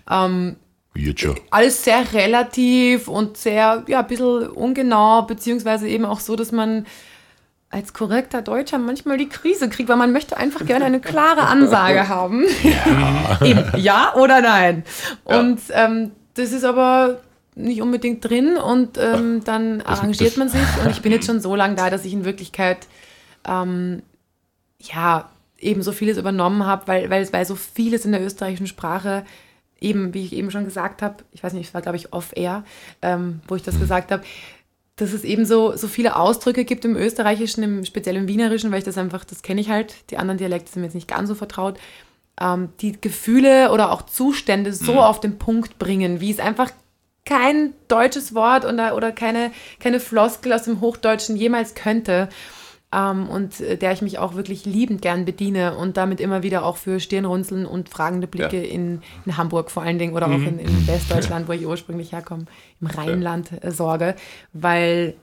Ähm, 0.10 0.55
Wird 0.93 1.19
schon. 1.19 1.39
alles 1.51 1.83
sehr 1.83 2.03
relativ 2.13 3.07
und 3.07 3.38
sehr, 3.38 3.83
ja, 3.88 3.99
ein 3.99 4.07
bisschen 4.07 4.47
ungenau, 4.49 5.23
beziehungsweise 5.23 5.88
eben 5.88 6.05
auch 6.05 6.19
so, 6.19 6.36
dass 6.36 6.51
man 6.51 6.86
als 7.69 7.93
korrekter 7.93 8.41
Deutscher 8.41 8.77
manchmal 8.77 9.17
die 9.17 9.27
Krise 9.29 9.67
kriegt, 9.69 9.89
weil 9.89 9.97
man 9.97 10.12
möchte 10.13 10.38
einfach 10.38 10.65
gerne 10.65 10.86
eine 10.86 10.99
klare 11.01 11.41
Ansage 11.41 12.07
haben. 12.07 12.45
Ja, 12.63 13.39
eben, 13.45 13.65
ja 13.77 14.13
oder 14.15 14.41
nein. 14.41 14.83
Und 15.25 15.60
ähm, 15.71 16.12
das 16.36 16.51
ist 16.51 16.63
aber 16.63 17.19
nicht 17.58 17.82
unbedingt 17.82 18.24
drin 18.28 18.58
und 18.58 18.98
ähm, 18.98 19.43
dann 19.43 19.82
arrangiert 19.82 20.32
das- 20.32 20.38
man 20.38 20.50
sich. 20.50 20.62
Und 20.84 20.91
ich 20.91 21.02
bin 21.02 21.12
jetzt 21.12 21.26
schon 21.26 21.41
so 21.41 21.56
lange 21.56 21.76
da, 21.76 21.89
dass 21.89 22.06
ich 22.06 22.13
in 22.13 22.26
Wirklichkeit 22.26 22.88
ähm, 23.48 24.02
ja 24.80 25.30
eben 25.60 25.82
so 25.82 25.91
vieles 25.91 26.17
übernommen 26.17 26.65
habe, 26.65 26.88
weil, 26.88 27.10
weil, 27.10 27.31
weil 27.34 27.46
so 27.46 27.56
vieles 27.56 28.06
in 28.06 28.12
der 28.12 28.23
österreichischen 28.23 28.67
Sprache 28.67 29.25
eben, 29.79 30.13
wie 30.13 30.23
ich 30.23 30.34
eben 30.34 30.52
schon 30.52 30.65
gesagt 30.65 31.02
habe, 31.02 31.17
ich 31.31 31.44
weiß 31.44 31.54
nicht, 31.54 31.67
es 31.67 31.73
war 31.73 31.81
glaube 31.81 31.98
ich 31.98 32.13
off-air, 32.13 32.63
ähm, 33.02 33.42
wo 33.48 33.56
ich 33.56 33.63
das 33.63 33.79
gesagt 33.79 34.12
habe, 34.12 34.23
dass 34.96 35.13
es 35.13 35.23
eben 35.23 35.46
so, 35.46 35.75
so 35.75 35.88
viele 35.88 36.15
Ausdrücke 36.15 36.65
gibt 36.65 36.84
im 36.86 36.96
Österreichischen, 36.96 37.63
im, 37.63 37.86
speziell 37.86 38.15
im 38.15 38.27
Wienerischen, 38.27 38.71
weil 38.71 38.79
ich 38.79 38.84
das 38.86 38.98
einfach, 38.98 39.23
das 39.25 39.44
kenne 39.44 39.62
ich 39.62 39.69
halt, 39.69 39.96
die 40.10 40.17
anderen 40.17 40.40
Dialekte 40.40 40.71
sind 40.71 40.81
mir 40.81 40.88
jetzt 40.88 40.96
nicht 40.96 41.08
ganz 41.08 41.29
so 41.29 41.36
vertraut, 41.36 41.79
ähm, 42.42 42.69
die 42.81 43.00
Gefühle 43.00 43.71
oder 43.71 43.92
auch 43.92 44.04
Zustände 44.04 44.73
so 44.73 45.00
auf 45.00 45.19
den 45.19 45.38
Punkt 45.38 45.77
bringen, 45.79 46.19
wie 46.21 46.31
es 46.31 46.40
einfach 46.40 46.71
kein 47.28 47.73
deutsches 47.88 48.34
Wort 48.34 48.65
oder, 48.65 48.96
oder 48.96 49.12
keine, 49.12 49.52
keine 49.80 50.00
Floskel 50.00 50.54
aus 50.54 50.63
dem 50.63 50.82
Hochdeutschen 50.82 51.36
jemals 51.36 51.75
könnte. 51.75 52.30
Ähm, 52.94 53.28
und 53.28 53.60
äh, 53.60 53.75
der 53.75 53.92
ich 53.92 54.02
mich 54.02 54.17
auch 54.17 54.36
wirklich 54.36 54.63
liebend 54.65 55.02
gern 55.02 55.25
bediene 55.25 55.75
und 55.75 55.98
damit 55.98 56.21
immer 56.21 56.42
wieder 56.42 56.63
auch 56.63 56.78
für 56.78 57.02
Stirnrunzeln 57.02 57.65
und 57.65 57.90
fragende 57.90 58.28
Blicke 58.28 58.58
Ja. 58.65 58.71
in, 58.71 59.02
in 59.25 59.36
Hamburg 59.36 59.69
vor 59.71 59.84
allen 59.84 60.00
Dingen 60.00 60.13
oder 60.13 60.28
auch 60.28 60.40
in, 60.46 60.58
in 60.58 60.88
Westdeutschland, 60.88 61.50
wo 61.50 61.52
ich 61.52 61.67
ursprünglich 61.67 62.13
herkomme, 62.13 62.46
im 62.80 62.88
Rheinland 62.88 63.52
äh, 63.62 63.71
sorge, 63.71 64.15
weil 64.54 65.15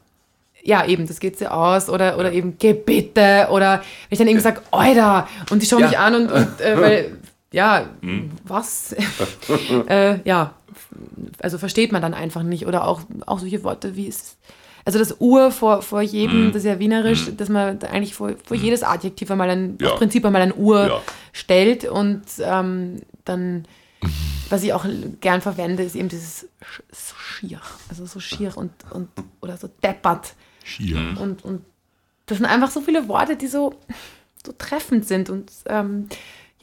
ja, 0.62 0.84
eben, 0.86 1.06
das 1.06 1.20
geht 1.20 1.38
sie 1.38 1.50
aus 1.50 1.88
oder, 1.88 2.18
oder 2.18 2.32
eben 2.32 2.58
Gebitte 2.58 3.48
oder 3.50 3.78
wenn 3.78 3.84
ich 4.10 4.18
dann 4.18 4.28
eben 4.28 4.40
sage, 4.40 4.60
Oida 4.70 5.26
und 5.50 5.62
die 5.62 5.66
schauen 5.66 5.80
Ja. 5.80 5.86
mich 5.88 5.98
an 5.98 6.14
und, 6.16 6.32
und 6.32 6.60
äh, 6.60 6.80
weil, 6.80 7.18
ja, 7.52 7.86
was? 8.44 8.94
äh, 9.88 10.18
ja, 10.24 10.52
also 11.40 11.58
versteht 11.58 11.92
man 11.92 12.02
dann 12.02 12.14
einfach 12.14 12.42
nicht. 12.42 12.66
Oder 12.66 12.86
auch, 12.86 13.02
auch 13.26 13.38
solche 13.38 13.62
Worte 13.64 13.96
wie 13.96 14.08
es, 14.08 14.36
also 14.84 14.98
das 14.98 15.16
Ur 15.20 15.50
vor, 15.50 15.82
vor 15.82 16.02
jedem, 16.02 16.52
das 16.52 16.62
ist 16.62 16.68
ja 16.68 16.78
wienerisch, 16.78 17.30
dass 17.36 17.48
man 17.48 17.82
eigentlich 17.84 18.14
vor, 18.14 18.32
vor 18.44 18.56
jedes 18.56 18.82
Adjektiv 18.82 19.30
einmal 19.30 19.48
ein, 19.50 19.78
Ja. 19.80 19.90
Prinzip 19.94 20.24
einmal 20.26 20.42
ein 20.42 20.54
Ur 20.56 20.86
Ja. 20.86 21.00
stellt. 21.32 21.84
Und 21.84 22.22
ähm, 22.40 23.00
dann, 23.24 23.64
was 24.50 24.62
ich 24.62 24.72
auch 24.74 24.84
gern 25.20 25.40
verwende, 25.40 25.82
ist 25.82 25.96
eben 25.96 26.08
dieses 26.08 26.48
so 26.92 27.14
schier, 27.18 27.60
also 27.88 28.04
so 28.06 28.20
schier 28.20 28.56
und, 28.56 28.72
und 28.90 29.08
oder 29.40 29.56
so 29.56 29.68
deppert. 29.82 30.34
Schier. 30.64 31.16
und, 31.20 31.44
und 31.44 31.62
das 32.26 32.38
sind 32.38 32.46
einfach 32.46 32.70
so 32.70 32.80
viele 32.80 33.06
Worte, 33.08 33.36
die 33.36 33.46
so, 33.48 33.74
so 34.44 34.52
treffend 34.56 35.06
sind. 35.06 35.28
Und 35.30 35.50
ähm, 35.66 36.08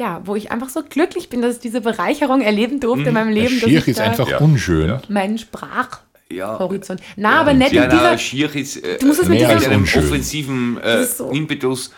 ja, 0.02 0.22
wo 0.26 0.36
ich 0.36 0.52
einfach 0.52 0.70
so 0.70 0.82
glücklich 0.84 1.30
bin, 1.30 1.42
dass 1.44 1.56
ich 1.58 1.62
diese 1.62 1.80
Bereicherung 1.82 2.42
erleben 2.42 2.80
durfte 2.80 3.10
in 3.10 3.14
meinem 3.14 3.30
Leben. 3.34 3.60
dass 3.60 3.70
Schier 3.70 3.80
ich 3.80 3.88
ist 3.88 4.00
einfach 4.02 4.28
Ja. 4.28 4.40
unschön. 4.40 4.88
Ja. 4.90 5.02
meinen 5.10 5.38
Sprachhorizont. 5.38 7.00
ja. 7.02 7.06
Na, 7.18 7.40
aber 7.42 7.54
nicht 7.54 7.72
ja, 7.74 7.84
in 7.86 7.90
dieser. 7.92 8.18
Schier 8.18 8.56
ist, 8.56 8.78
äh, 8.78 8.98
Du 9.00 9.06
musst 9.08 9.22
es 9.22 9.30
mit 9.30 9.44
einem 9.44 9.82
unschön. 9.82 10.04
offensiven 10.04 10.78
äh, 10.78 10.82
Das 10.82 11.18
so- 11.20 11.30
Impetus 11.30 11.92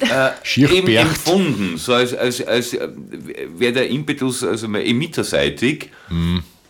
äh, 0.00 0.06
Schier 0.42 0.70
eben 0.72 0.88
empfunden, 0.88 1.76
so 1.76 1.92
als, 1.92 2.14
als, 2.14 2.46
als 2.46 2.72
äh, 2.72 2.88
wäre 3.58 3.72
der 3.74 3.88
Impetus 3.90 4.42
also 4.42 4.66
mal 4.68 4.82
emitterseitig, 4.82 5.90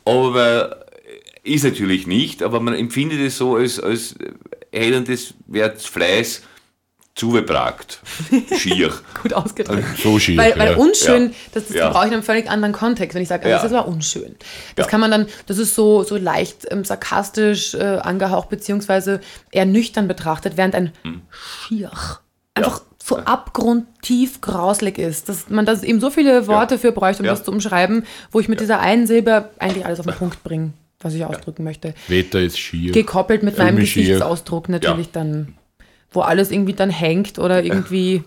aber 0.04 0.76
äh, 1.44 1.54
ist 1.54 1.64
natürlich 1.64 2.06
nicht, 2.06 2.42
aber 2.42 2.58
man 2.60 2.74
empfindet 2.74 3.20
es 3.20 3.36
so 3.38 3.56
als, 3.56 3.78
als 3.78 4.14
heilendes 4.74 5.34
Wertfleiß 5.46 6.42
zugebragt. 7.20 8.00
Schier. 8.58 8.92
Gut 9.22 9.32
ausgedrückt. 9.34 9.84
So 10.02 10.18
schief. 10.18 10.38
Weil, 10.38 10.58
weil 10.58 10.72
ja. 10.72 10.76
unschön, 10.76 11.24
Ja. 11.30 11.34
das, 11.52 11.66
das 11.68 11.76
Ja. 11.76 11.90
brauche 11.90 12.04
ich 12.04 12.08
in 12.08 12.14
einem 12.14 12.22
völlig 12.24 12.50
anderen 12.50 12.72
Kontext, 12.72 13.14
wenn 13.14 13.22
ich 13.22 13.28
sage, 13.28 13.44
also 13.44 13.56
das 13.62 13.70
ist 13.72 13.78
aber 13.78 13.86
unschön. 13.86 14.34
Das 14.74 14.88
kann 14.88 15.00
man 15.00 15.10
dann, 15.12 15.26
das 15.46 15.58
ist 15.58 15.74
so, 15.76 16.02
so 16.02 16.16
leicht 16.16 16.66
ähm, 16.70 16.84
sarkastisch 16.84 17.74
äh, 17.74 17.78
angehaucht, 18.02 18.48
beziehungsweise 18.48 19.20
eher 19.52 19.66
nüchtern 19.66 20.08
betrachtet, 20.08 20.56
während 20.56 20.74
ein 20.74 20.92
Hm. 21.02 21.22
Schier 21.30 21.90
einfach 22.54 22.82
so 23.02 23.16
abgrundtief 23.18 24.40
grauslig 24.40 24.98
ist, 24.98 25.28
dass 25.28 25.48
man 25.50 25.66
da 25.66 25.80
eben 25.82 26.00
so 26.00 26.10
viele 26.10 26.46
Worte 26.46 26.78
für 26.78 26.92
bräuchte, 26.92 27.22
um 27.22 27.26
das 27.28 27.44
zu 27.44 27.50
umschreiben, 27.52 28.04
wo 28.30 28.40
ich 28.40 28.48
mit 28.48 28.60
dieser 28.60 28.80
einen 28.80 29.06
Silbe 29.06 29.50
eigentlich 29.58 29.84
alles 29.86 30.00
auf 30.00 30.06
den 30.06 30.14
Punkt 30.14 30.42
bringe, 30.42 30.72
was 31.00 31.14
ich 31.14 31.24
ausdrücken 31.24 31.64
möchte. 31.64 31.94
Wetter 32.08 32.40
ist 32.40 32.58
schier. 32.58 32.92
Gekoppelt 32.92 33.42
mit 33.42 33.58
meinem 33.58 33.84
schier. 33.86 34.02
Gesichtsausdruck 34.04 34.68
natürlich 34.68 35.10
dann, 35.12 35.54
wo 36.12 36.20
alles 36.22 36.50
irgendwie 36.50 36.72
dann 36.74 36.90
hängt 36.90 37.38
oder 37.38 37.62
irgendwie. 37.62 38.24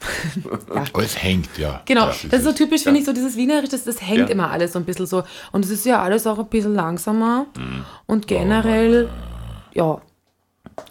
Aber 0.68 1.02
es 1.02 1.22
hängt, 1.22 1.56
ja. 1.58 1.80
Genau, 1.86 2.06
Das 2.06 2.22
das 2.28 2.40
ist 2.40 2.44
so 2.44 2.52
typisch, 2.52 2.82
finde 2.82 2.98
ich, 3.00 3.06
so 3.06 3.12
dieses 3.12 3.36
Wienerisch, 3.36 3.68
das, 3.70 3.84
das 3.84 4.00
hängt 4.02 4.20
Ja. 4.20 4.26
immer 4.26 4.50
alles 4.50 4.72
so 4.72 4.78
ein 4.78 4.84
bisschen 4.84 5.06
so. 5.06 5.22
Und 5.52 5.64
es 5.64 5.70
ist 5.70 5.86
ja 5.86 6.02
alles 6.02 6.26
auch 6.26 6.38
ein 6.38 6.46
bisschen 6.46 6.74
langsamer 6.74 7.46
Mhm. 7.56 7.84
und 8.06 8.26
generell, 8.26 9.08
ja, 9.74 10.00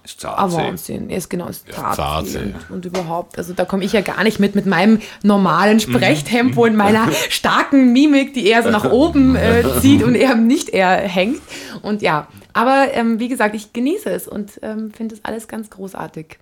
Ist 0.06 0.16
ein 0.26 0.32
zart. 0.36 0.52
Wahnsinn. 0.54 1.10
Er 1.10 1.18
ist 1.18 1.30
genau 1.30 1.48
das 1.48 1.66
zart, 1.66 1.96
zart 1.96 2.28
ja. 2.30 2.40
und, 2.42 2.56
und 2.72 2.86
überhaupt. 2.86 3.38
Also 3.38 3.54
da 3.54 3.66
komme 3.66 3.84
ich 3.84 3.92
ja 3.94 4.02
gar 4.02 4.24
nicht 4.24 4.40
mit, 4.40 4.56
mit 4.56 4.66
meinem 4.66 5.00
normalen 5.24 5.76
Mhm. 5.78 5.80
Sprechtempo 5.82 6.64
und 6.64 6.76
meiner 6.76 7.10
starken 7.30 7.92
Mimik, 7.92 8.34
die 8.34 8.48
eher 8.48 8.64
so 8.64 8.70
nach 8.70 8.90
oben 8.90 9.36
äh, 9.36 9.64
zieht 9.82 10.04
und 10.04 10.16
eher 10.16 10.36
nicht 10.36 10.70
eher 10.70 10.90
hängt. 10.98 11.42
Und 11.82 12.02
ja, 12.02 12.28
aber 12.54 12.94
ähm, 12.94 13.20
wie 13.20 13.28
gesagt, 13.28 13.56
ich 13.56 13.74
genieße 13.74 14.10
es 14.10 14.28
und 14.28 14.60
ähm, 14.62 14.92
finde 14.92 15.16
es 15.16 15.26
alles 15.26 15.48
ganz 15.48 15.70
großartig. 15.70 16.38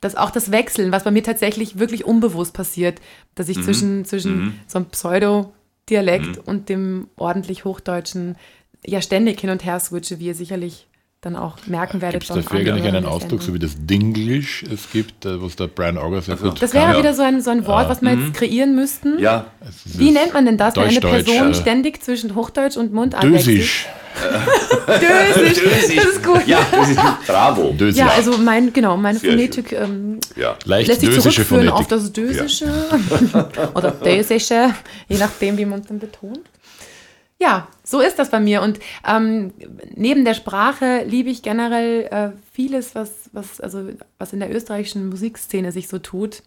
Das 0.00 0.16
auch 0.16 0.30
das 0.30 0.50
Wechseln, 0.50 0.92
was 0.92 1.04
bei 1.04 1.10
mir 1.10 1.22
tatsächlich 1.22 1.78
wirklich 1.78 2.04
unbewusst 2.04 2.54
passiert, 2.54 3.00
dass 3.34 3.46
Mhm. 3.48 3.52
ich 3.52 3.62
zwischen, 3.62 4.04
zwischen 4.06 4.54
so 4.66 4.78
einem 4.78 4.86
Pseudo-Dialekt 4.86 6.38
und 6.46 6.68
dem 6.68 7.08
ordentlich 7.16 7.64
Hochdeutschen 7.64 8.36
ja 8.86 9.02
ständig 9.02 9.40
hin 9.40 9.50
und 9.50 9.64
her 9.64 9.78
switche, 9.80 10.18
wie 10.18 10.26
ihr 10.26 10.34
sicherlich 10.34 10.86
dann 11.22 11.36
auch 11.36 11.58
merken 11.66 12.00
werdet. 12.00 12.22
Gibt 12.22 12.30
es 12.38 12.46
dafür 12.46 12.60
eigentlich 12.60 12.86
einen 12.86 13.04
Ausdruck, 13.04 13.42
so 13.42 13.52
wie 13.52 13.58
das 13.58 13.72
Dinglish 13.76 14.62
es 14.72 14.90
gibt, 14.90 15.26
äh, 15.26 15.42
was 15.42 15.54
der 15.54 15.66
Brian 15.66 15.98
Auger 15.98 16.22
sehr 16.22 16.36
gut 16.36 16.62
Das 16.62 16.72
wäre 16.72 16.92
Ja. 16.92 16.98
wieder 16.98 17.12
so 17.12 17.20
ein, 17.22 17.42
so 17.42 17.50
ein 17.50 17.66
Wort, 17.66 17.90
was 17.90 18.00
wir 18.00 18.14
jetzt 18.14 18.32
kreieren 18.32 18.74
müssten. 18.74 19.18
Ja, 19.18 19.44
Wie 19.84 20.12
nennt 20.12 20.32
man 20.32 20.46
denn 20.46 20.56
das, 20.56 20.76
wenn 20.76 20.84
eine 20.84 21.00
Person 21.00 21.50
äh, 21.50 21.54
ständig 21.54 22.02
zwischen 22.02 22.34
Hochdeutsch 22.34 22.78
und 22.78 22.94
Mundart 22.94 23.22
wechselt? 23.24 23.46
Dösisch. 23.46 23.86
Dösisch. 25.60 25.96
Das 25.96 26.04
ist 26.06 26.24
gut. 26.24 26.46
ja, 26.46 26.58
das 26.72 26.88
ist 26.90 26.98
bravo. 27.26 27.74
Dösisch. 27.78 27.98
Ja, 28.00 28.08
also 28.08 28.38
mein, 28.38 28.72
genau, 28.72 28.96
meine 28.96 29.18
Sehr 29.18 29.32
Phonetik 29.32 29.72
ähm, 29.72 30.20
Ja. 30.36 30.56
Leicht 30.64 30.88
lässt 30.88 31.00
sich 31.02 31.10
zurückführen 31.10 31.46
Phonetik. 31.68 31.72
auf 31.74 31.86
das 31.86 32.12
Dösische 32.12 32.66
oder 33.74 33.90
Dösische, 33.90 34.74
je 35.08 35.18
nachdem, 35.18 35.58
wie 35.58 35.66
man 35.66 35.80
es 35.80 35.86
dann 35.86 35.98
betont. 35.98 36.40
Ja, 37.40 37.68
so 37.82 38.00
ist 38.00 38.18
das 38.18 38.30
bei 38.30 38.38
mir. 38.38 38.60
Und 38.60 38.78
ähm, 39.06 39.54
neben 39.94 40.26
der 40.26 40.34
Sprache 40.34 41.04
liebe 41.06 41.30
ich 41.30 41.42
generell 41.42 42.04
äh, 42.10 42.30
vieles, 42.52 42.94
was, 42.94 43.30
was, 43.32 43.60
also, 43.60 43.88
was 44.18 44.34
in 44.34 44.40
der 44.40 44.54
österreichischen 44.54 45.08
Musikszene 45.08 45.72
sich 45.72 45.88
so 45.88 45.98
tut. 45.98 46.42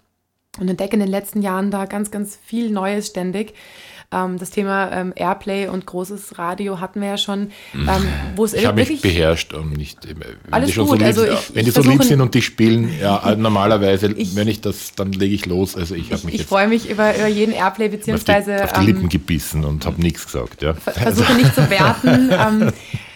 Und 0.59 0.69
entdecke 0.69 0.93
in 0.93 0.99
den 0.99 1.09
letzten 1.09 1.41
Jahren 1.41 1.71
da 1.71 1.85
ganz, 1.85 2.11
ganz 2.11 2.35
viel 2.35 2.69
Neues 2.69 3.07
ständig. 3.07 3.55
Ähm, 4.13 4.37
das 4.37 4.51
Thema 4.51 4.91
ähm, 4.91 5.11
Airplay 5.15 5.67
und 5.67 5.85
großes 5.85 6.37
Radio 6.37 6.79
hatten 6.79 7.01
wir 7.01 7.07
ja 7.09 7.17
schon, 7.17 7.51
ähm, 7.73 7.87
wo 8.35 8.45
es 8.45 8.53
Mhm. 8.53 8.59
Ich 8.59 8.65
habe 8.67 8.85
mich 8.85 9.01
beherrscht 9.01 9.53
und 9.53 9.75
nicht. 9.75 10.07
Wenn 10.07 10.17
Alles 10.53 10.67
die 10.67 10.73
schon 10.73 10.85
gut, 10.85 10.91
so 10.91 10.95
lieb, 10.97 11.05
also 11.07 11.25
ich- 11.25 11.55
wenn 11.55 11.65
die 11.65 11.71
so 11.71 11.81
lieb 11.81 12.03
sind 12.03 12.21
und 12.21 12.33
die 12.35 12.41
spielen, 12.41 12.89
ja, 13.01 13.31
äh, 13.31 13.35
normalerweise, 13.37 14.07
Ich- 14.13 14.35
wenn 14.35 14.47
ich 14.47 14.61
das, 14.61 14.93
dann 14.95 15.11
lege 15.11 15.33
ich 15.33 15.45
los. 15.45 15.75
Also 15.75 15.95
ich 15.95 16.05
habe 16.11 16.15
Ich, 16.15 16.23
mich 16.25 16.33
ich 16.35 16.39
jetzt 16.41 16.49
freue 16.49 16.67
mich 16.67 16.89
über, 16.89 17.15
über 17.17 17.27
jeden 17.27 17.53
Airplay, 17.53 17.85
auf 17.85 17.91
die, 17.91 17.97
beziehungsweise 17.97 18.63
auf 18.63 18.73
die 18.73 18.85
Lippen 18.85 19.01
ähm, 19.03 19.09
gebissen 19.09 19.65
und 19.65 19.85
habe 19.85 20.01
nichts 20.01 20.25
gesagt. 20.25 20.61
Ja. 20.61 20.73
ver- 20.75 20.91
versuche 20.93 21.33
nicht 21.33 21.55
zu 21.55 21.69
werten. 21.69 22.71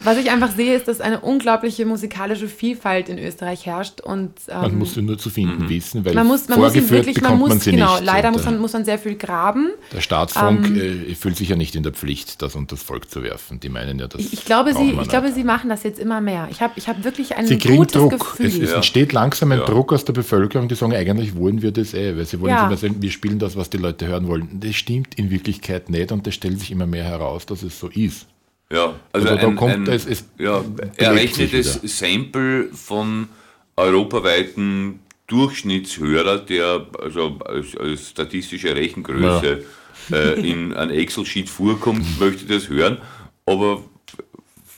was 0.00 0.18
ich 0.18 0.30
einfach 0.30 0.50
sehe, 0.50 0.74
ist, 0.74 0.88
dass 0.88 1.00
eine 1.00 1.20
unglaubliche 1.20 1.86
musikalische 1.86 2.48
Vielfalt 2.48 3.08
in 3.08 3.18
Österreich 3.18 3.64
herrscht 3.64 4.00
und 4.00 4.32
ähm, 4.48 4.60
Man 4.60 4.78
muss 4.78 4.94
sie 4.94 5.02
nur 5.02 5.16
zu 5.16 5.30
finden 5.30 5.68
wissen, 5.68 6.04
weil 6.04 6.14
man 6.14 6.26
muss, 6.26 6.48
man 6.48 6.58
muss 6.58 6.72
vorgeführt 6.72 7.06
wirklich, 7.06 7.16
man 7.22 7.24
bekommt 7.32 7.40
muss, 7.40 7.48
man 7.50 7.60
sie 7.60 7.70
genau, 7.70 7.94
nicht. 7.94 8.04
leider 8.04 8.30
muss 8.32 8.44
man, 8.44 8.58
muss 8.58 8.72
man 8.72 8.84
sehr 8.84 8.98
viel 8.98 9.14
graben. 9.14 9.70
Der 9.92 10.00
Staatsfunk 10.00 10.66
Ähm, 10.66 11.06
äh, 11.10 11.14
fühlt 11.14 11.36
sich 11.36 11.48
ja 11.48 11.56
nicht 11.56 11.74
in 11.76 11.84
der 11.84 11.92
Pflicht, 11.92 12.42
das 12.42 12.54
unter 12.56 12.74
das 12.74 12.82
Volk 12.82 13.08
zu 13.08 13.22
werfen. 13.22 13.60
Die 13.60 13.68
meinen 13.68 13.98
ja, 13.98 14.08
das 14.08 14.20
Ich, 14.20 14.32
ich, 14.32 14.44
glaube, 14.44 14.74
sie, 14.74 14.92
man 14.92 15.04
ich 15.04 15.08
glaube, 15.08 15.30
sie 15.32 15.44
machen 15.44 15.70
das 15.70 15.84
jetzt 15.84 16.00
immer 16.00 16.20
mehr. 16.20 16.48
Ich 16.50 16.60
habe 16.60 16.72
ich 16.76 16.88
hab 16.88 17.02
wirklich 17.04 17.36
ein 17.36 17.46
Sie 17.46 17.56
kriegen 17.56 17.76
gutes 17.76 17.92
Druck. 18.00 18.10
Gefühl. 18.18 18.46
Es, 18.46 18.58
es 18.58 18.70
Ja. 18.70 18.76
entsteht 18.76 19.12
langsam 19.12 19.52
ein 19.52 19.60
Ja. 19.60 19.64
Druck 19.64 19.92
aus 19.92 20.04
der 20.04 20.12
Bevölkerung, 20.12 20.68
die 20.68 20.74
sagen, 20.74 20.92
eigentlich 20.92 21.36
wollen 21.36 21.62
wir 21.62 21.70
das 21.70 21.94
eh, 21.94 22.16
weil 22.16 22.26
sie 22.26 22.40
wollen 22.40 22.50
Ja. 22.52 22.66
immer 22.66 22.76
sagen, 22.76 22.96
wir 23.00 23.10
spielen 23.10 23.38
das, 23.38 23.56
was 23.56 23.70
die 23.70 23.78
Leute 23.78 24.06
hören 24.08 24.26
wollen. 24.26 24.48
Das 24.60 24.74
stimmt 24.74 25.14
in 25.14 25.30
Wirklichkeit 25.30 25.88
nicht 25.88 26.10
und 26.12 26.26
das 26.26 26.34
stellt 26.34 26.58
sich 26.58 26.72
immer 26.72 26.86
mehr 26.86 27.04
heraus, 27.04 27.46
dass 27.46 27.62
es 27.62 27.78
so 27.78 27.88
ist. 27.88 28.26
Ja, 28.72 28.94
also, 29.12 29.28
Also 29.28 29.40
da 29.40 29.46
ein, 29.48 29.56
kommt 29.56 29.72
ein, 29.72 29.86
es- 29.88 30.06
es 30.06 30.24
ja, 30.38 30.64
errechnetes 30.96 31.80
Sample 31.84 32.68
von 32.72 33.28
europaweiten 33.76 35.00
Durchschnittshörer, 35.26 36.38
der 36.38 36.86
also 37.00 37.38
als, 37.44 37.76
als 37.76 38.10
statistische 38.10 38.74
Rechengröße 38.74 39.64
äh, 40.12 40.40
in 40.50 40.74
ein 40.74 40.90
Excel-Sheet 40.90 41.48
vorkommt, 41.48 42.04
möchte 42.20 42.44
das 42.46 42.68
hören. 42.68 42.98
Aber 43.46 43.82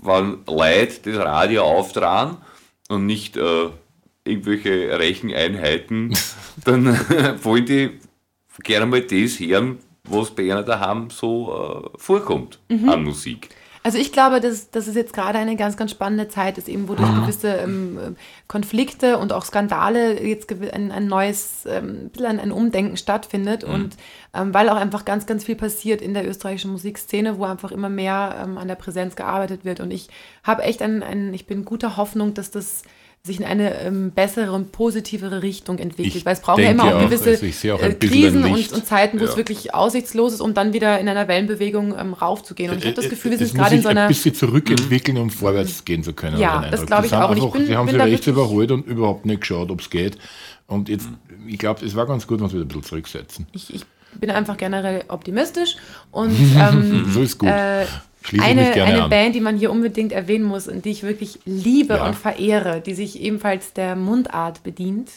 wenn 0.03 0.39
Leute 0.47 1.11
das 1.13 1.17
Radio 1.19 1.63
auftragen 1.63 2.37
und 2.89 3.07
nicht 3.07 3.37
äh, 3.37 3.69
irgendwelche 4.25 4.99
Recheneinheiten, 4.99 6.17
dann 6.65 6.87
wollen 7.43 7.67
die 7.67 7.91
gerne 8.63 8.87
mal 8.87 9.01
das 9.03 9.41
hören, 9.41 9.79
was 10.05 10.31
bei 10.31 10.45
einer 10.53 10.63
daheim 10.63 11.11
so 11.11 11.91
äh, 11.95 11.99
vorkommt 11.99 12.59
an 12.89 13.03
Musik. 13.05 13.49
Also 13.87 13.99
ich 13.99 14.11
glaube, 14.11 14.41
dass, 14.41 14.73
dass 14.73 14.89
es 14.89 14.97
jetzt 14.97 15.13
gerade 15.13 15.39
eine 15.39 15.55
ganz, 15.55 15.77
ganz 15.77 15.93
spannende 15.93 16.27
Zeit 16.27 16.59
ist, 16.59 16.69
eben 16.69 16.89
wodurch 16.89 17.09
gewisse 17.21 17.51
ähm, 17.51 17.97
äh, 17.97 18.11
Konflikte 18.49 19.17
und 19.17 19.33
auch 19.33 19.45
Skandale 19.45 20.21
jetzt 20.27 20.51
ein, 20.51 20.91
ein 20.91 21.07
neues, 21.07 21.67
ähm, 21.67 22.11
ein, 22.19 22.41
ein 22.41 22.51
Umdenken 22.51 22.97
stattfindet. 22.97 23.63
Und 23.63 23.97
ähm, 24.35 24.53
weil 24.53 24.71
auch 24.71 24.77
einfach 24.77 25.05
ganz, 25.05 25.27
ganz 25.27 25.45
viel 25.45 25.55
passiert 25.55 26.03
in 26.03 26.15
der 26.15 26.29
österreichischen 26.29 26.73
Musikszene, 26.73 27.39
wo 27.39 27.45
einfach 27.45 27.71
immer 27.71 27.89
mehr 27.89 28.43
ähm, 28.43 28.59
an 28.59 28.67
der 28.67 28.75
Präsenz 28.75 29.15
gearbeitet 29.15 29.65
wird. 29.65 29.79
Und 29.79 29.93
ich 29.93 30.09
habe 30.43 30.65
echt 30.65 30.83
ein, 30.83 31.05
ein, 31.05 31.33
ich 31.33 31.47
bin 31.47 31.65
guter 31.65 31.97
Hoffnung, 31.97 32.35
dass 32.35 32.51
das 32.51 32.83
sich 33.27 33.41
in 33.41 33.45
eine 33.45 33.81
ähm, 33.81 34.11
bessere 34.13 34.53
und 34.53 34.73
positivere 34.73 35.43
Richtung 35.43 35.79
entwickelt, 35.79 36.17
Ich 36.17 36.25
weil 36.25 36.33
es 36.35 36.41
braucht 36.41 36.61
ja 36.61 36.71
immer 36.71 36.85
auch 36.85 36.95
auch, 36.95 37.01
gewisse 37.11 37.45
ich 37.45 37.57
sehe 37.57 37.75
auch 37.75 37.83
ein 37.83 37.91
äh, 37.91 37.95
bisschen 37.95 38.23
Krisen 38.23 38.45
ein 38.45 38.53
und, 38.55 38.73
und 38.73 38.87
Zeiten, 38.87 39.21
wo 39.21 39.25
es 39.25 39.33
Ja. 39.33 39.37
wirklich 39.37 39.75
aussichtslos 39.75 40.33
ist, 40.35 40.41
um 40.41 40.55
dann 40.55 40.73
wieder 40.73 40.99
in 40.99 41.09
einer 41.09 41.29
Wellenbewegung 41.29 41.95
ähm, 41.99 42.15
raufzugehen. 42.15 42.71
Und 42.73 42.79
ich 42.79 42.85
habe 42.87 42.95
das 42.95 43.09
Gefühl, 43.11 43.33
wir 43.33 43.41
Äh, 43.41 43.43
es 43.43 43.51
sind 43.51 43.59
gerade 43.59 43.75
in 43.75 43.79
sich 43.81 43.83
so 43.85 43.89
einer 43.91 44.03
ein 44.03 44.09
bisschen 44.09 44.35
zurückentwickeln, 44.35 45.19
um 45.19 45.31
vorwärts 45.31 45.85
gehen 45.85 46.03
zu 46.03 46.13
können. 46.13 46.39
Ja, 46.39 46.65
das 46.71 46.87
glaube 46.87 47.07
ich 47.07 47.13
auch. 47.13 47.31
Und 47.31 47.37
ich 47.37 47.43
einfach- 47.43 47.57
bin- 47.57 47.67
Sie 47.67 47.77
haben 47.77 47.99
da 47.99 48.05
rechts 48.05 48.27
überholt 48.27 48.71
und 48.71 48.87
überhaupt 48.87 49.27
nicht 49.27 49.41
geschaut, 49.41 49.71
ob 49.71 49.81
es 49.81 49.91
geht. 49.91 50.17
Und 50.69 50.89
jetzt, 50.89 51.09
ich 51.47 51.59
glaube, 51.59 51.85
es 51.85 51.95
war 51.95 52.07
ganz 52.07 52.27
gut, 52.27 52.41
wenn 52.41 52.47
wir 52.49 52.55
wieder 52.55 52.65
ein 52.65 52.69
bisschen 52.69 52.83
zurücksetzen. 52.85 53.47
ich, 53.53 53.75
ich 53.75 53.83
bin 54.21 54.31
einfach 54.31 54.57
generell 54.57 55.05
optimistisch 55.09 55.77
und 56.11 56.37
ähm, 56.59 57.07
So 57.13 57.23
ist 57.23 57.39
gut. 57.39 57.49
äh, 57.49 57.85
eine, 58.41 58.63
mich 58.63 58.73
gerne 58.75 58.93
eine 58.93 59.03
an. 59.05 59.11
Band, 59.11 59.35
die 59.35 59.41
man 59.41 59.57
hier 59.57 59.71
unbedingt 59.71 60.13
erwähnen 60.13 60.45
muss 60.45 60.67
und 60.69 60.85
die 60.85 60.91
ich 60.91 61.03
wirklich 61.05 61.39
liebe 61.45 61.95
Ja. 61.95 62.07
und 62.07 62.15
verehre, 62.15 62.81
die 62.81 62.95
sich 62.95 63.21
ebenfalls 63.21 63.73
der 63.73 63.95
Mundart 63.97 64.63
bedient 64.65 65.11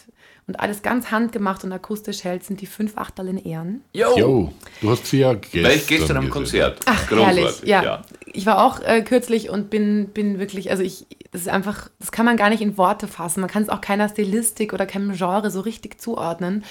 und 0.46 0.60
alles 0.60 0.82
ganz 0.82 1.10
handgemacht 1.10 1.64
und 1.64 1.72
akustisch 1.72 2.24
hält, 2.24 2.44
sind 2.44 2.60
die 2.60 2.66
fünf 2.66 2.96
Achterl 2.96 3.28
in 3.28 3.38
Ehren. 3.38 3.82
Jo, 3.92 4.52
du 4.80 4.90
hast 4.90 5.06
sie 5.06 5.18
ja 5.20 5.34
gestern 5.34 5.70
ich 5.72 5.86
gestern 5.86 6.16
am. 6.18 6.30
Konzert. 6.30 6.78
Ach, 6.86 7.10
herrlich. 7.10 7.62
Ja. 7.64 8.02
Ich 8.32 8.46
war 8.46 8.64
auch 8.64 8.80
äh, 8.82 9.02
kürzlich 9.02 9.50
und 9.50 9.70
bin, 9.70 10.06
bin 10.08 10.38
wirklich, 10.38 10.70
also 10.70 10.82
ich, 10.84 11.06
das 11.32 11.42
ist 11.42 11.48
einfach, 11.48 11.88
das 11.98 12.12
kann 12.12 12.26
man 12.26 12.36
gar 12.36 12.48
nicht 12.48 12.62
in 12.62 12.76
Worte 12.78 13.08
fassen. 13.08 13.40
Man 13.40 13.50
kann 13.50 13.62
es 13.64 13.68
auch 13.68 13.80
keiner 13.80 14.08
Stilistik 14.08 14.72
oder 14.72 14.86
keinem 14.86 15.12
Genre 15.16 15.50
so 15.50 15.60
richtig 15.60 16.00
zuordnen. 16.00 16.64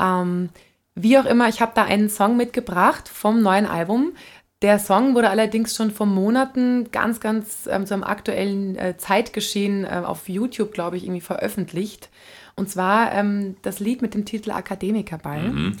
Ähm, 0.00 0.48
wie 0.94 1.18
auch 1.18 1.24
immer, 1.24 1.48
ich 1.48 1.60
habe 1.60 1.72
da 1.74 1.84
einen 1.84 2.08
Song 2.08 2.36
mitgebracht 2.36 3.08
vom 3.08 3.42
neuen 3.42 3.66
Album. 3.66 4.12
Der 4.62 4.78
Song 4.78 5.14
wurde 5.14 5.28
allerdings 5.28 5.74
schon 5.74 5.90
vor 5.90 6.06
Monaten 6.06 6.90
ganz, 6.90 7.20
ganz 7.20 7.68
ähm, 7.70 7.84
zu 7.84 7.94
einem 7.94 8.04
aktuellen 8.04 8.76
äh, 8.76 8.96
Zeitgeschehen 8.96 9.84
äh, 9.84 10.02
auf 10.04 10.28
YouTube, 10.28 10.72
glaube 10.72 10.96
ich, 10.96 11.04
irgendwie 11.04 11.20
veröffentlicht. 11.20 12.08
Und 12.56 12.70
zwar 12.70 13.12
ähm, 13.12 13.56
das 13.62 13.80
Lied 13.80 14.00
mit 14.00 14.14
dem 14.14 14.24
Titel 14.24 14.52
Akademikerball. 14.52 15.74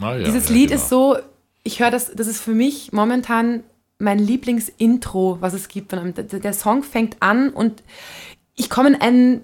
Ah, 0.00 0.16
ja, 0.16 0.24
Dieses 0.24 0.48
ja, 0.48 0.54
Lied 0.54 0.70
genau. 0.70 0.82
ist 0.82 0.88
so, 0.88 1.16
ich 1.62 1.80
höre 1.80 1.90
das, 1.90 2.12
das 2.14 2.26
ist 2.26 2.42
für 2.42 2.52
mich 2.52 2.92
momentan 2.92 3.62
mein 3.98 4.18
Lieblingsintro, 4.18 5.38
was 5.40 5.54
es 5.54 5.68
gibt. 5.68 5.90
Von 5.90 6.00
einem, 6.00 6.14
der, 6.14 6.24
der 6.24 6.52
Song 6.52 6.82
fängt 6.82 7.16
an 7.20 7.50
und 7.50 7.82
ich 8.54 8.68
komme 8.68 8.90
in 8.90 9.00
einen 9.00 9.40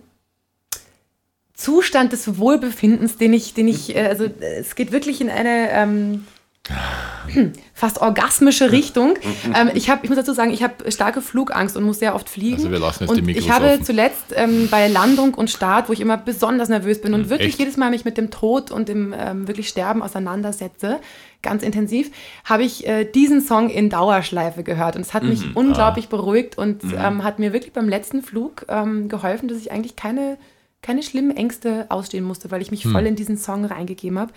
Zustand 1.62 2.12
des 2.12 2.38
Wohlbefindens, 2.38 3.16
den 3.16 3.32
ich, 3.32 3.54
den 3.54 3.68
ich, 3.68 3.94
äh, 3.96 4.06
also 4.08 4.24
äh, 4.24 4.30
es 4.60 4.74
geht 4.74 4.92
wirklich 4.92 5.20
in 5.20 5.30
eine, 5.30 5.70
ähm, 5.70 6.26
fast 7.74 8.00
orgasmische 8.00 8.70
Richtung. 8.72 9.14
Ähm, 9.54 9.70
ich, 9.74 9.90
hab, 9.90 10.02
ich 10.04 10.08
muss 10.08 10.16
dazu 10.16 10.32
sagen, 10.32 10.50
ich 10.52 10.62
habe 10.62 10.90
starke 10.90 11.20
Flugangst 11.20 11.76
und 11.76 11.84
muss 11.84 11.98
sehr 11.98 12.14
oft 12.14 12.28
fliegen. 12.30 12.54
Also 12.56 12.70
wir 12.70 12.78
lassen 12.78 13.02
jetzt 13.04 13.10
und 13.10 13.16
die 13.16 13.22
Mikros 13.22 13.44
ich 13.44 13.50
habe 13.50 13.66
offen. 13.66 13.84
zuletzt 13.84 14.26
ähm, 14.34 14.68
bei 14.70 14.88
Landung 14.88 15.34
und 15.34 15.50
Start, 15.50 15.88
wo 15.88 15.92
ich 15.92 16.00
immer 16.00 16.16
besonders 16.16 16.68
nervös 16.70 17.00
bin 17.02 17.12
und 17.12 17.28
wirklich 17.28 17.40
Hm, 17.40 17.48
echt? 17.50 17.58
jedes 17.58 17.76
Mal 17.76 17.90
mich 17.90 18.04
mit 18.06 18.16
dem 18.16 18.30
Tod 18.30 18.70
und 18.70 18.88
dem 18.88 19.12
ähm, 19.18 19.46
wirklich 19.48 19.68
Sterben 19.68 20.00
auseinandersetze, 20.02 21.00
ganz 21.42 21.62
intensiv, 21.62 22.10
habe 22.44 22.62
ich 22.62 22.86
äh, 22.86 23.04
diesen 23.04 23.42
Song 23.42 23.68
in 23.68 23.90
Dauerschleife 23.90 24.62
gehört. 24.62 24.94
Und 24.96 25.02
es 25.02 25.12
hat 25.12 25.24
Mhm. 25.24 25.28
mich 25.28 25.42
Ah. 25.42 25.50
unglaublich 25.54 26.08
beruhigt 26.08 26.56
und 26.56 26.82
ähm, 26.96 27.24
hat 27.24 27.38
mir 27.38 27.52
wirklich 27.52 27.72
beim 27.72 27.88
letzten 27.88 28.22
Flug 28.22 28.64
ähm, 28.68 29.08
geholfen, 29.08 29.48
dass 29.48 29.58
ich 29.58 29.70
eigentlich 29.72 29.96
keine, 29.96 30.38
keine 30.82 31.02
schlimmen 31.02 31.36
Ängste 31.36 31.86
ausstehen 31.88 32.24
musste, 32.24 32.50
weil 32.50 32.60
ich 32.60 32.70
mich 32.70 32.84
Hm. 32.84 32.92
voll 32.92 33.06
in 33.06 33.16
diesen 33.16 33.38
Song 33.38 33.64
reingegeben 33.64 34.18
habe. 34.18 34.32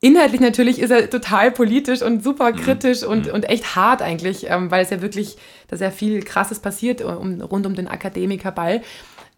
Inhaltlich 0.00 0.40
natürlich 0.40 0.78
ist 0.78 0.90
er 0.90 1.10
total 1.10 1.50
politisch 1.50 2.02
und 2.02 2.22
super 2.22 2.52
kritisch 2.52 3.02
und, 3.02 3.28
und 3.28 3.48
echt 3.48 3.74
hart 3.74 4.00
eigentlich, 4.00 4.48
ähm, 4.48 4.70
weil 4.70 4.84
es 4.84 4.90
ja 4.90 5.02
wirklich, 5.02 5.36
da 5.66 5.76
sehr 5.76 5.90
viel 5.90 6.22
Krasses 6.22 6.60
passiert 6.60 7.02
um, 7.02 7.40
rund 7.40 7.66
um 7.66 7.74
den 7.74 7.88
Akademikerball. 7.88 8.82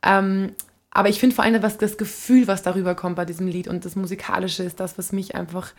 Ähm, 0.02 0.52
aber 0.90 1.08
ich 1.08 1.18
finde 1.18 1.34
vor 1.34 1.44
allem, 1.44 1.62
was 1.62 1.78
das 1.78 1.96
Gefühl, 1.96 2.46
was 2.46 2.62
darüber 2.62 2.94
kommt 2.94 3.16
bei 3.16 3.24
diesem 3.24 3.46
Lied 3.46 3.68
und 3.68 3.86
das 3.86 3.96
Musikalische 3.96 4.62
ist 4.62 4.80
das, 4.80 4.98
was 4.98 5.12
mich 5.12 5.34
einfach 5.34 5.72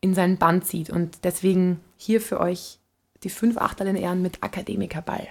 in 0.00 0.14
seinen 0.14 0.38
Band 0.38 0.66
zieht. 0.66 0.88
Und 0.90 1.24
deswegen 1.24 1.80
hier 1.96 2.20
für 2.20 2.40
euch 2.40 2.78
die 3.24 3.30
fünf 3.30 3.58
Achtel 3.58 3.88
in 3.88 3.96
Ehren 3.96 4.22
mit 4.22 4.42
Akademikerball. 4.42 5.26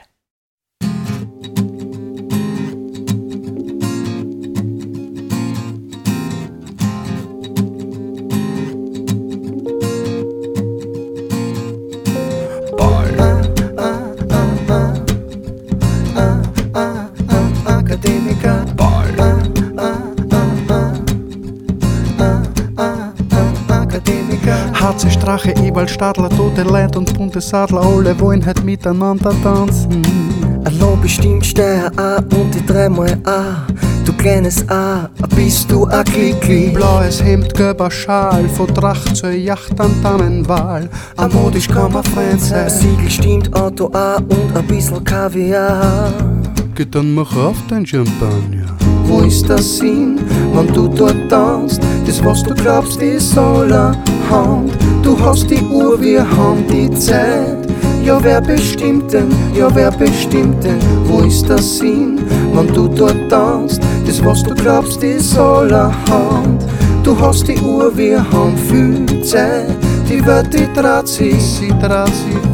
Strache, 25.23 25.53
Ewald 25.55 25.89
Stadler, 25.89 26.29
tote 26.29 26.63
Leid 26.63 26.97
und 26.97 27.13
bunte 27.17 27.39
Sadler, 27.39 27.79
alle 27.79 28.19
wollen 28.19 28.45
halt 28.45 28.61
miteinander 28.65 29.33
tanzen. 29.41 30.01
Hallo, 30.65 30.97
bestimmt 31.01 31.45
Steuer 31.45 31.89
A 31.95 32.17
und 32.17 32.53
die 32.53 32.65
dreimal 32.65 33.17
A. 33.23 33.65
Du 34.03 34.11
kleines 34.11 34.67
A, 34.69 35.09
bist 35.33 35.71
du 35.71 35.87
a 35.87 36.03
Klikli. 36.03 36.71
Blaues 36.71 37.23
Hemd, 37.23 37.53
gelber 37.53 37.89
Schal, 37.89 38.49
von 38.49 38.67
Tracht 38.75 39.15
zur 39.15 39.31
Yacht 39.31 39.79
an 39.79 39.93
Tannenwahl. 40.03 40.89
Amodisch 41.15 41.69
kann 41.69 41.93
man 41.93 42.03
Freund 42.03 42.41
sein. 42.41 42.69
Siegel 42.69 43.09
stimmt 43.09 43.55
Auto 43.55 43.89
A 43.93 44.17
und 44.17 44.57
a 44.57 44.61
bissl 44.61 44.99
Kaviar. 45.05 46.11
Geht 46.75 46.93
dann 46.93 47.15
mach 47.15 47.33
auf 47.37 47.55
dein 47.69 47.85
Champagner. 47.85 48.65
Wo 49.05 49.21
ist 49.21 49.47
der 49.47 49.59
Sinn, 49.59 50.19
wenn 50.53 50.67
du 50.73 50.89
dort 50.89 51.29
tanzt? 51.29 51.81
Das, 52.05 52.23
was 52.23 52.43
du 52.43 52.53
glaubst, 52.53 53.01
ist 53.01 53.37
allerhand. 53.37 54.71
Du 55.01 55.19
hast 55.19 55.49
die 55.49 55.61
Uhr, 55.61 55.99
wir 55.99 56.21
haben 56.37 56.65
die 56.67 56.89
Zeit. 56.91 57.67
Ja, 58.03 58.19
wer 58.21 58.41
bestimmt 58.41 59.13
denn? 59.13 59.29
Ja, 59.55 59.73
wer 59.73 59.89
bestimmt 59.91 60.63
denn? 60.63 60.79
Wo 61.05 61.21
ist 61.21 61.47
der 61.47 61.59
Sinn, 61.59 62.19
wenn 62.53 62.67
du 62.73 62.87
dort 62.87 63.29
tanzt? 63.29 63.81
Das, 64.05 64.23
was 64.23 64.43
du 64.43 64.53
glaubst, 64.53 65.01
ist 65.03 65.37
allerhand. 65.37 66.63
Du 67.03 67.17
hast 67.19 67.47
die 67.47 67.59
Uhr, 67.59 67.95
wir 67.95 68.19
haben 68.31 68.57
viel 68.57 69.23
Zeit. 69.23 69.75
Welt, 70.25 70.53
die 70.53 71.07
sich. 71.07 71.41
Sie 71.43 71.69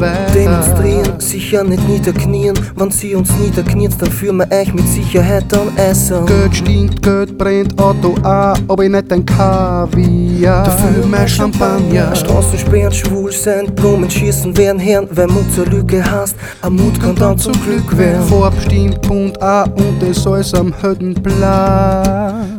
weiter. 0.00 0.32
Demonstrieren, 0.34 1.20
sicher 1.20 1.62
nicht 1.64 1.86
niederknien. 1.88 2.58
Wenn 2.76 2.90
sie 2.90 3.14
uns 3.14 3.30
niederkniet, 3.38 3.92
dann 3.98 4.10
führen 4.10 4.38
wir 4.38 4.50
euch 4.50 4.72
mit 4.74 4.88
Sicherheit 4.88 5.44
dann 5.48 5.76
essen. 5.76 6.26
Geld 6.26 6.56
stinkt, 6.56 7.02
Geld 7.02 7.38
brennt, 7.38 7.78
Auto 7.80 8.16
A, 8.22 8.54
aber 8.68 8.84
ich 8.84 8.90
nicht 8.90 9.12
ein 9.12 9.24
Kaviar. 9.24 10.64
Dafür 10.64 11.06
mehr 11.06 11.28
Champagner. 11.28 12.14
Straßen 12.14 12.58
sperren, 12.58 12.92
schwul 12.92 13.32
sein, 13.32 13.72
Blumen 13.74 14.10
schießen 14.10 14.56
werden 14.56 14.80
Herren, 14.80 15.08
weil 15.12 15.28
Mut 15.28 15.52
zur 15.54 15.66
Lücke 15.66 16.02
hast. 16.10 16.34
Am 16.62 16.76
Mut 16.76 17.00
kann 17.00 17.14
dann 17.14 17.38
zum 17.38 17.52
Glück 17.62 17.96
werden. 17.96 18.26
Vorbestimmt 18.26 19.00
Punkt 19.02 19.40
A 19.42 19.62
und 19.62 20.00
das 20.00 20.26
alles 20.26 20.52
am 20.54 20.74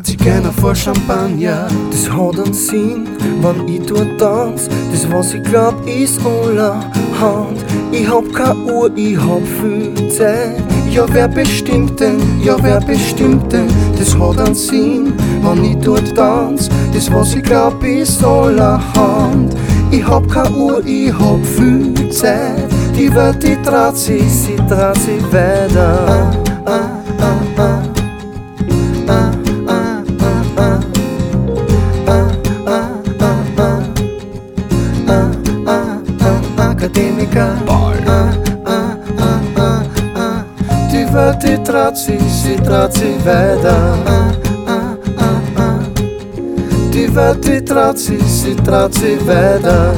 Zigeuner 0.04 0.52
vor 0.52 0.74
Champagner. 0.76 1.68
Das 1.91 2.10
hat 2.10 2.39
einen 2.39 2.54
Sinn, 2.54 3.08
wenn 3.41 3.68
ich 3.68 3.86
dort 3.86 4.20
tanz. 4.20 4.68
Das, 4.91 5.12
was 5.12 5.34
ich 5.34 5.43
glaub, 5.43 5.76
ist 5.88 6.20
allerhand. 6.26 7.58
Ich 7.91 8.10
hab 8.10 8.32
keine 8.34 8.56
Uhr, 8.56 8.91
ich 8.95 9.18
hab 9.18 9.41
viel 9.60 10.10
Zeit. 10.10 10.64
Ja, 10.89 11.06
wer 11.12 11.28
bestimmt 11.28 11.99
denn? 11.99 12.20
Ja, 12.43 12.56
wer 12.62 12.80
bestimmt 12.80 13.52
denn? 13.52 13.68
Das 13.97 14.18
hat 14.18 14.39
einen 14.39 14.56
Sinn, 14.56 15.14
wenn 15.43 15.64
ich 15.64 15.78
dort 15.78 16.16
tanz. 16.16 16.70
Das, 16.93 17.12
was 17.12 17.36
ich 17.36 17.43
glaub, 17.43 17.84
ist 17.84 18.24
allerhand. 18.24 19.56
Ich 19.91 20.08
hab 20.08 20.28
keine 20.30 20.56
Uhr, 20.56 20.86
ich 20.86 21.14
hab 21.14 21.45
viel 21.45 22.10
Zeit. 22.10 22.66
Die 22.97 23.14
Welt, 23.14 23.43
die 23.43 23.62
dreht 23.62 23.97
sich, 23.97 24.32
sie 24.32 24.56
dreht 24.56 24.97
sich 24.97 25.22
weiter. 25.32 26.34
Ah, 26.66 26.72
ah, 26.72 26.89
ah, 27.20 27.62
ah. 27.62 27.91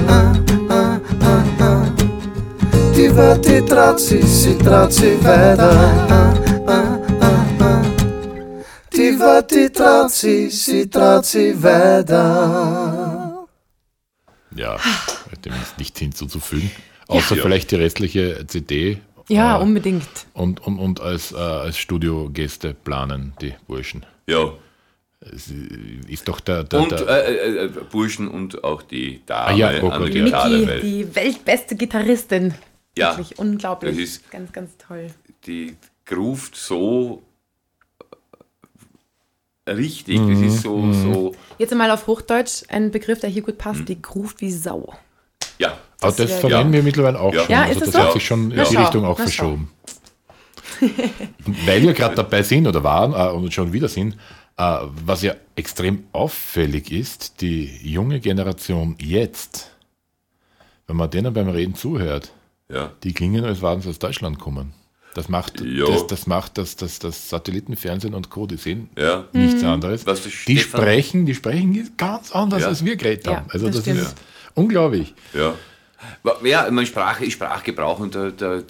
Ah. 0.07 0.33
Die 2.95 3.15
Welt, 3.17 3.45
die 3.45 3.65
dreht 3.65 3.99
sich, 3.99 4.25
sie 4.25 4.57
dreht 4.57 4.93
sich 4.93 5.23
weiter. 5.23 5.89
Ah, 6.17 6.19
ah, 6.39 6.61
ah, 6.79 7.03
ah. 7.59 7.81
Die 8.95 9.19
Welt, 9.19 9.51
die 9.51 9.71
dreht 9.71 10.11
sich, 10.11 10.63
sie 10.63 10.87
dreht 10.87 11.25
sich 11.25 11.61
weiter. 11.61 13.47
Ja, 14.55 14.77
dem 15.43 15.53
ist 15.61 15.77
nichts 15.77 15.99
hinzuzufügen. 15.99 16.71
Außer 17.07 17.35
vielleicht 17.35 17.71
die 17.71 17.75
restliche 17.75 18.45
CD. 18.47 18.99
Ja, 19.33 19.57
äh, 19.59 19.61
unbedingt. 19.61 20.07
und, 20.33 20.59
und, 20.65 20.79
und 20.79 20.99
als, 21.01 21.31
äh, 21.31 21.35
als 21.37 21.77
Studiogäste 21.77 22.73
planen, 22.73 23.33
die 23.41 23.53
Burschen. 23.67 24.05
Ja. 24.27 24.51
Es 25.21 25.49
ist 26.07 26.27
doch 26.27 26.41
der. 26.41 26.63
der, 26.65 26.79
Und 26.81 26.91
der 26.91 27.07
äh, 27.07 27.65
äh, 27.65 27.67
Burschen 27.91 28.27
und 28.27 28.63
auch 28.63 28.81
die 28.81 29.21
Dame 29.25 29.47
Ah 29.47 29.53
ja, 29.53 29.67
an 29.69 29.75
Rocco, 29.79 30.05
der 30.05 30.27
ja. 30.27 30.43
Weil 30.67 30.81
die 30.81 31.15
weltbeste 31.15 31.75
Gitarristin. 31.77 32.53
Ja, 32.97 33.11
Wirklich 33.17 33.39
unglaublich. 33.39 33.91
das 33.95 34.03
ist- 34.03 34.31
ganz, 34.31 34.51
ganz 34.51 34.77
toll. 34.77 35.07
die 35.47 35.75
groovt 36.05 36.55
so 36.57 37.23
äh, 39.65 39.71
richtig. 39.71 40.17
Das 40.19 40.39
ist 40.39 40.61
so, 40.61 40.77
Mhm. 40.77 41.13
so 41.13 41.35
Jetzt 41.57 41.71
einmal 41.71 41.91
auf 41.91 42.07
Hochdeutsch 42.07 42.63
ein 42.67 42.91
Begriff, 42.91 43.19
der 43.19 43.29
hier 43.29 43.41
gut 43.43 43.57
passt, 43.57 43.79
Hm. 43.79 43.85
die 43.85 44.01
groovt 44.01 44.41
wie 44.41 44.51
Sau. 44.51 44.93
ja. 45.57 45.77
Das 46.11 46.29
ja- 46.31 46.37
verwenden 46.37 46.73
wir 46.73 46.83
mittlerweile 46.83 47.19
auch 47.19 47.33
Ja. 47.33 47.41
schon. 47.41 47.51
Ja, 47.51 47.61
also 47.63 47.79
ist 47.81 47.87
das 47.87 47.93
so? 47.93 47.99
hat 47.99 48.13
sich 48.13 48.25
schon 48.25 48.51
in 48.51 48.63
die 48.69 48.75
Richtung 48.75 49.05
auch 49.05 49.17
verschoben. 49.17 49.71
Weil 51.65 51.81
wir 51.81 51.93
gerade 51.93 52.15
dabei 52.15 52.43
sind 52.43 52.67
oder 52.67 52.83
waren 52.83 53.13
äh, 53.13 53.31
und 53.35 53.53
schon 53.53 53.71
wieder 53.73 53.87
sind, 53.87 54.15
äh, 54.57 54.77
was 55.05 55.21
ja 55.21 55.35
extrem 55.55 56.03
auffällig 56.11 56.91
ist, 56.91 57.41
die 57.41 57.65
junge 57.83 58.19
Generation 58.19 58.95
jetzt, 58.99 59.71
wenn 60.87 60.95
man 60.97 61.09
denen 61.09 61.33
beim 61.33 61.49
Reden 61.49 61.75
zuhört, 61.75 62.31
ja. 62.69 62.91
die 63.03 63.13
klingen, 63.13 63.45
als 63.45 63.61
waren 63.61 63.81
sie 63.81 63.89
aus 63.89 63.99
Deutschland 63.99 64.39
kommen. 64.39 64.73
Das 65.15 65.29
macht, 65.29 65.61
Ja. 65.61 65.85
das, 65.85 66.07
das 66.07 66.25
macht 66.27 66.57
das, 66.57 66.75
das, 66.75 66.97
das 66.97 67.29
Satellitenfernsehen 67.29 68.15
und 68.15 68.29
Co., 68.31 68.47
die 68.47 68.57
sehen 68.57 68.89
Ja. 68.97 69.25
nichts 69.31 69.61
Mhm. 69.61 69.69
anderes. 69.69 70.07
Was 70.07 70.23
das 70.23 70.33
die 70.47 70.57
sprechen, 70.57 71.25
die 71.27 71.35
sprechen 71.35 71.91
ganz 71.97 72.31
anders, 72.31 72.63
Ja. 72.63 72.69
als 72.69 72.83
wir 72.83 72.95
geredet 72.95 73.27
Ja, 73.27 73.35
haben. 73.37 73.45
Also 73.51 73.67
das 73.67 73.83
das, 73.83 73.95
ist 73.95 74.15
unglaublich. 74.55 75.13
Ja. 75.33 75.53
Ja, 76.43 76.69
man 76.71 76.85
Sprache 76.85 77.25
ist 77.25 77.33
Sprachgebrauch 77.33 77.99
und 77.99 78.15
da, 78.15 78.31
da 78.31 78.61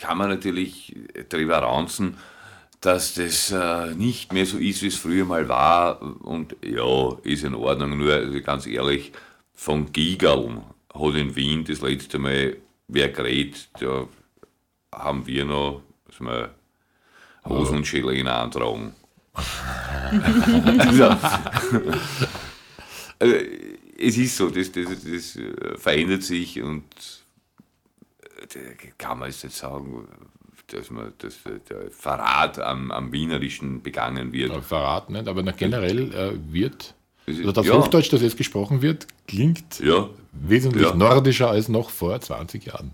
kann 0.00 0.18
man 0.18 0.30
natürlich 0.30 0.96
darüber 1.28 1.58
ranzen, 1.58 2.16
dass 2.80 3.14
das 3.14 3.50
äh, 3.50 3.94
nicht 3.94 4.32
mehr 4.32 4.46
so 4.46 4.56
ist, 4.56 4.82
wie 4.82 4.86
es 4.86 4.96
früher 4.96 5.24
mal 5.24 5.48
war. 5.48 6.00
Und 6.00 6.56
ja, 6.62 7.16
ist 7.24 7.44
in 7.44 7.54
Ordnung. 7.54 7.98
Nur 7.98 8.14
also 8.14 8.40
ganz 8.40 8.66
ehrlich, 8.66 9.12
von 9.54 9.92
Gigerl 9.92 10.62
hat 10.94 11.14
in 11.14 11.36
Wien 11.36 11.64
das 11.64 11.82
letzte 11.82 12.18
Mal 12.18 12.56
wer 12.88 13.08
geredet, 13.10 13.68
da 13.78 14.06
haben 14.92 15.26
wir 15.26 15.44
noch 15.44 15.82
dass 16.10 16.20
wir 16.20 16.50
Hosen 17.48 17.78
und 17.78 17.90
Gelee 17.90 18.22
antragen. 18.22 18.94
also, 20.78 21.16
äh, 23.20 23.44
es 24.00 24.16
ist 24.16 24.36
so, 24.36 24.48
das, 24.48 24.72
das, 24.72 24.86
das 24.88 25.36
äh, 25.36 25.76
verändert 25.76 26.22
sich 26.22 26.60
und 26.62 26.84
äh, 28.54 28.88
kann 28.96 29.18
man 29.18 29.28
jetzt 29.28 29.44
nicht 29.44 29.56
sagen, 29.56 30.08
dass, 30.68 30.90
man, 30.90 31.12
dass 31.18 31.38
der 31.68 31.90
Verrat 31.90 32.58
am, 32.58 32.90
am 32.90 33.12
Wienerischen 33.12 33.82
begangen 33.82 34.32
wird. 34.32 34.52
Ja, 34.52 34.60
Verrat 34.60 35.10
nicht, 35.10 35.28
aber 35.28 35.42
generell 35.52 36.12
äh, 36.14 36.52
wird, 36.52 36.94
also 37.26 37.52
das 37.52 37.66
ja. 37.66 37.74
Hochdeutsch, 37.74 38.12
das 38.12 38.22
jetzt 38.22 38.36
gesprochen 38.36 38.82
wird, 38.82 39.06
klingt 39.28 39.80
Ja, 39.80 40.08
wesentlich 40.32 40.94
nordischer 40.94 41.50
als 41.50 41.68
noch 41.68 41.90
vor 41.90 42.20
20 42.20 42.64
Jahren. 42.66 42.92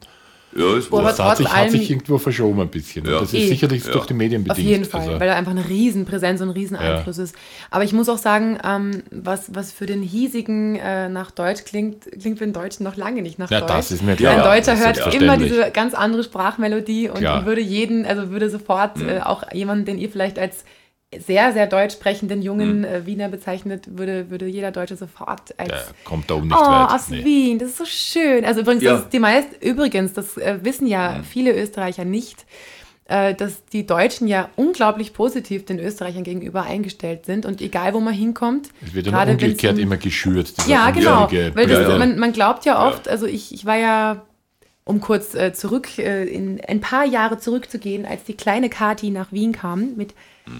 Ja, 0.58 0.76
es 0.76 0.88
Boah, 0.88 1.02
Das 1.02 1.18
hat 1.18 1.36
sich, 1.36 1.48
hat 1.52 1.70
sich 1.70 1.90
irgendwo 1.90 2.18
verschoben 2.18 2.60
ein 2.60 2.68
bisschen. 2.68 3.04
Ja. 3.04 3.20
Das 3.20 3.32
ist 3.32 3.34
Eh. 3.34 3.48
sicherlich 3.48 3.84
Ja. 3.84 3.92
durch 3.92 4.06
die 4.06 4.14
Medien 4.14 4.42
bedingt. 4.44 4.58
Auf 4.58 4.64
jeden 4.72 4.84
Fall, 4.84 5.00
Also, 5.02 5.20
weil 5.20 5.28
er 5.28 5.36
einfach 5.36 5.52
eine 5.52 5.68
Riesenpräsenz 5.68 6.40
und 6.40 6.48
ein 6.48 6.52
Rieseneinfluss 6.52 7.18
ist. 7.18 7.34
Aber 7.70 7.84
ich 7.84 7.92
muss 7.92 8.08
auch 8.08 8.18
sagen, 8.18 8.58
ähm, 8.64 9.02
was, 9.10 9.54
was 9.54 9.72
für 9.72 9.86
den 9.86 10.02
hiesigen 10.02 10.76
äh, 10.76 11.08
nach 11.08 11.30
Deutsch 11.30 11.64
klingt, 11.64 12.04
klingt 12.20 12.38
für 12.38 12.44
den 12.46 12.52
Deutschen 12.52 12.84
noch 12.84 12.96
lange 12.96 13.22
nicht 13.22 13.38
nach 13.38 13.50
ja, 13.50 13.60
Deutsch. 13.60 13.72
das 13.72 13.90
ist 13.92 14.02
mir 14.02 14.12
Ja, 14.12 14.16
klar. 14.16 14.32
Ein 14.36 14.42
Deutscher 14.58 14.72
ist 14.74 14.84
hört 15.04 15.14
immer 15.14 15.36
diese 15.36 15.70
ganz 15.70 15.94
andere 15.94 16.24
Sprachmelodie 16.24 17.08
und, 17.08 17.24
und 17.24 17.46
würde 17.46 17.60
jeden, 17.60 18.06
also 18.06 18.30
würde 18.30 18.50
sofort 18.50 19.00
äh, 19.02 19.20
auch 19.20 19.44
jemanden, 19.52 19.84
den 19.84 19.98
ihr 19.98 20.08
vielleicht 20.08 20.38
als 20.38 20.64
sehr, 21.16 21.52
sehr 21.52 21.66
deutsch 21.66 21.92
sprechenden 21.94 22.42
jungen 22.42 22.84
äh, 22.84 23.06
Wiener 23.06 23.28
bezeichnet, 23.28 23.96
würde, 23.96 24.28
würde 24.28 24.46
jeder 24.46 24.72
Deutsche 24.72 24.96
sofort 24.96 25.58
als 25.58 25.68
Der 25.68 25.84
kommt 26.04 26.28
da 26.30 26.34
oben 26.34 26.48
nicht 26.48 26.56
Oh, 26.56 26.64
weit. 26.66 26.90
aus 26.90 27.08
Nee. 27.08 27.24
Wien, 27.24 27.58
das 27.58 27.70
ist 27.70 27.78
so 27.78 27.84
schön. 27.84 28.44
Also 28.44 28.60
übrigens, 28.60 28.82
Ja. 28.82 28.94
das 28.94 29.02
ist 29.02 29.12
die 29.12 29.18
meist, 29.20 29.48
übrigens, 29.62 30.12
das 30.14 30.36
äh, 30.36 30.58
wissen 30.62 30.86
ja 30.86 31.22
viele 31.22 31.54
Österreicher 31.56 32.04
nicht, 32.04 32.44
äh, 33.08 33.34
dass 33.34 33.64
die 33.66 33.86
Deutschen 33.86 34.26
ja 34.26 34.50
unglaublich 34.56 35.12
positiv 35.14 35.64
den 35.64 35.78
Österreichern 35.78 36.24
gegenüber 36.24 36.64
eingestellt 36.64 37.24
sind 37.24 37.46
und 37.46 37.60
egal 37.62 37.94
wo 37.94 38.00
man 38.00 38.12
hinkommt. 38.12 38.70
Es 38.84 38.92
wird 38.92 39.06
wenn's 39.12 39.30
umgekehrt 39.30 39.74
um- 39.76 39.80
immer 39.80 39.96
geschürt. 39.98 40.54
ja, 40.66 40.90
genau. 40.90 41.30
Weil 41.30 41.66
das, 41.68 41.98
man, 41.98 42.18
man 42.18 42.32
glaubt 42.32 42.64
ja 42.64 42.84
oft, 42.84 43.08
also 43.08 43.26
ich, 43.26 43.54
ich 43.54 43.64
war 43.64 43.76
ja, 43.76 44.26
um 44.84 45.00
kurz 45.00 45.36
äh, 45.36 45.52
zurück, 45.52 45.98
äh, 45.98 46.24
in 46.24 46.60
ein 46.66 46.80
paar 46.80 47.04
Jahre 47.06 47.38
zurückzugehen, 47.38 48.04
als 48.06 48.24
die 48.24 48.34
kleine 48.34 48.68
Kati 48.68 49.10
nach 49.10 49.30
Wien 49.32 49.52
kam, 49.52 49.94
mit 49.96 50.12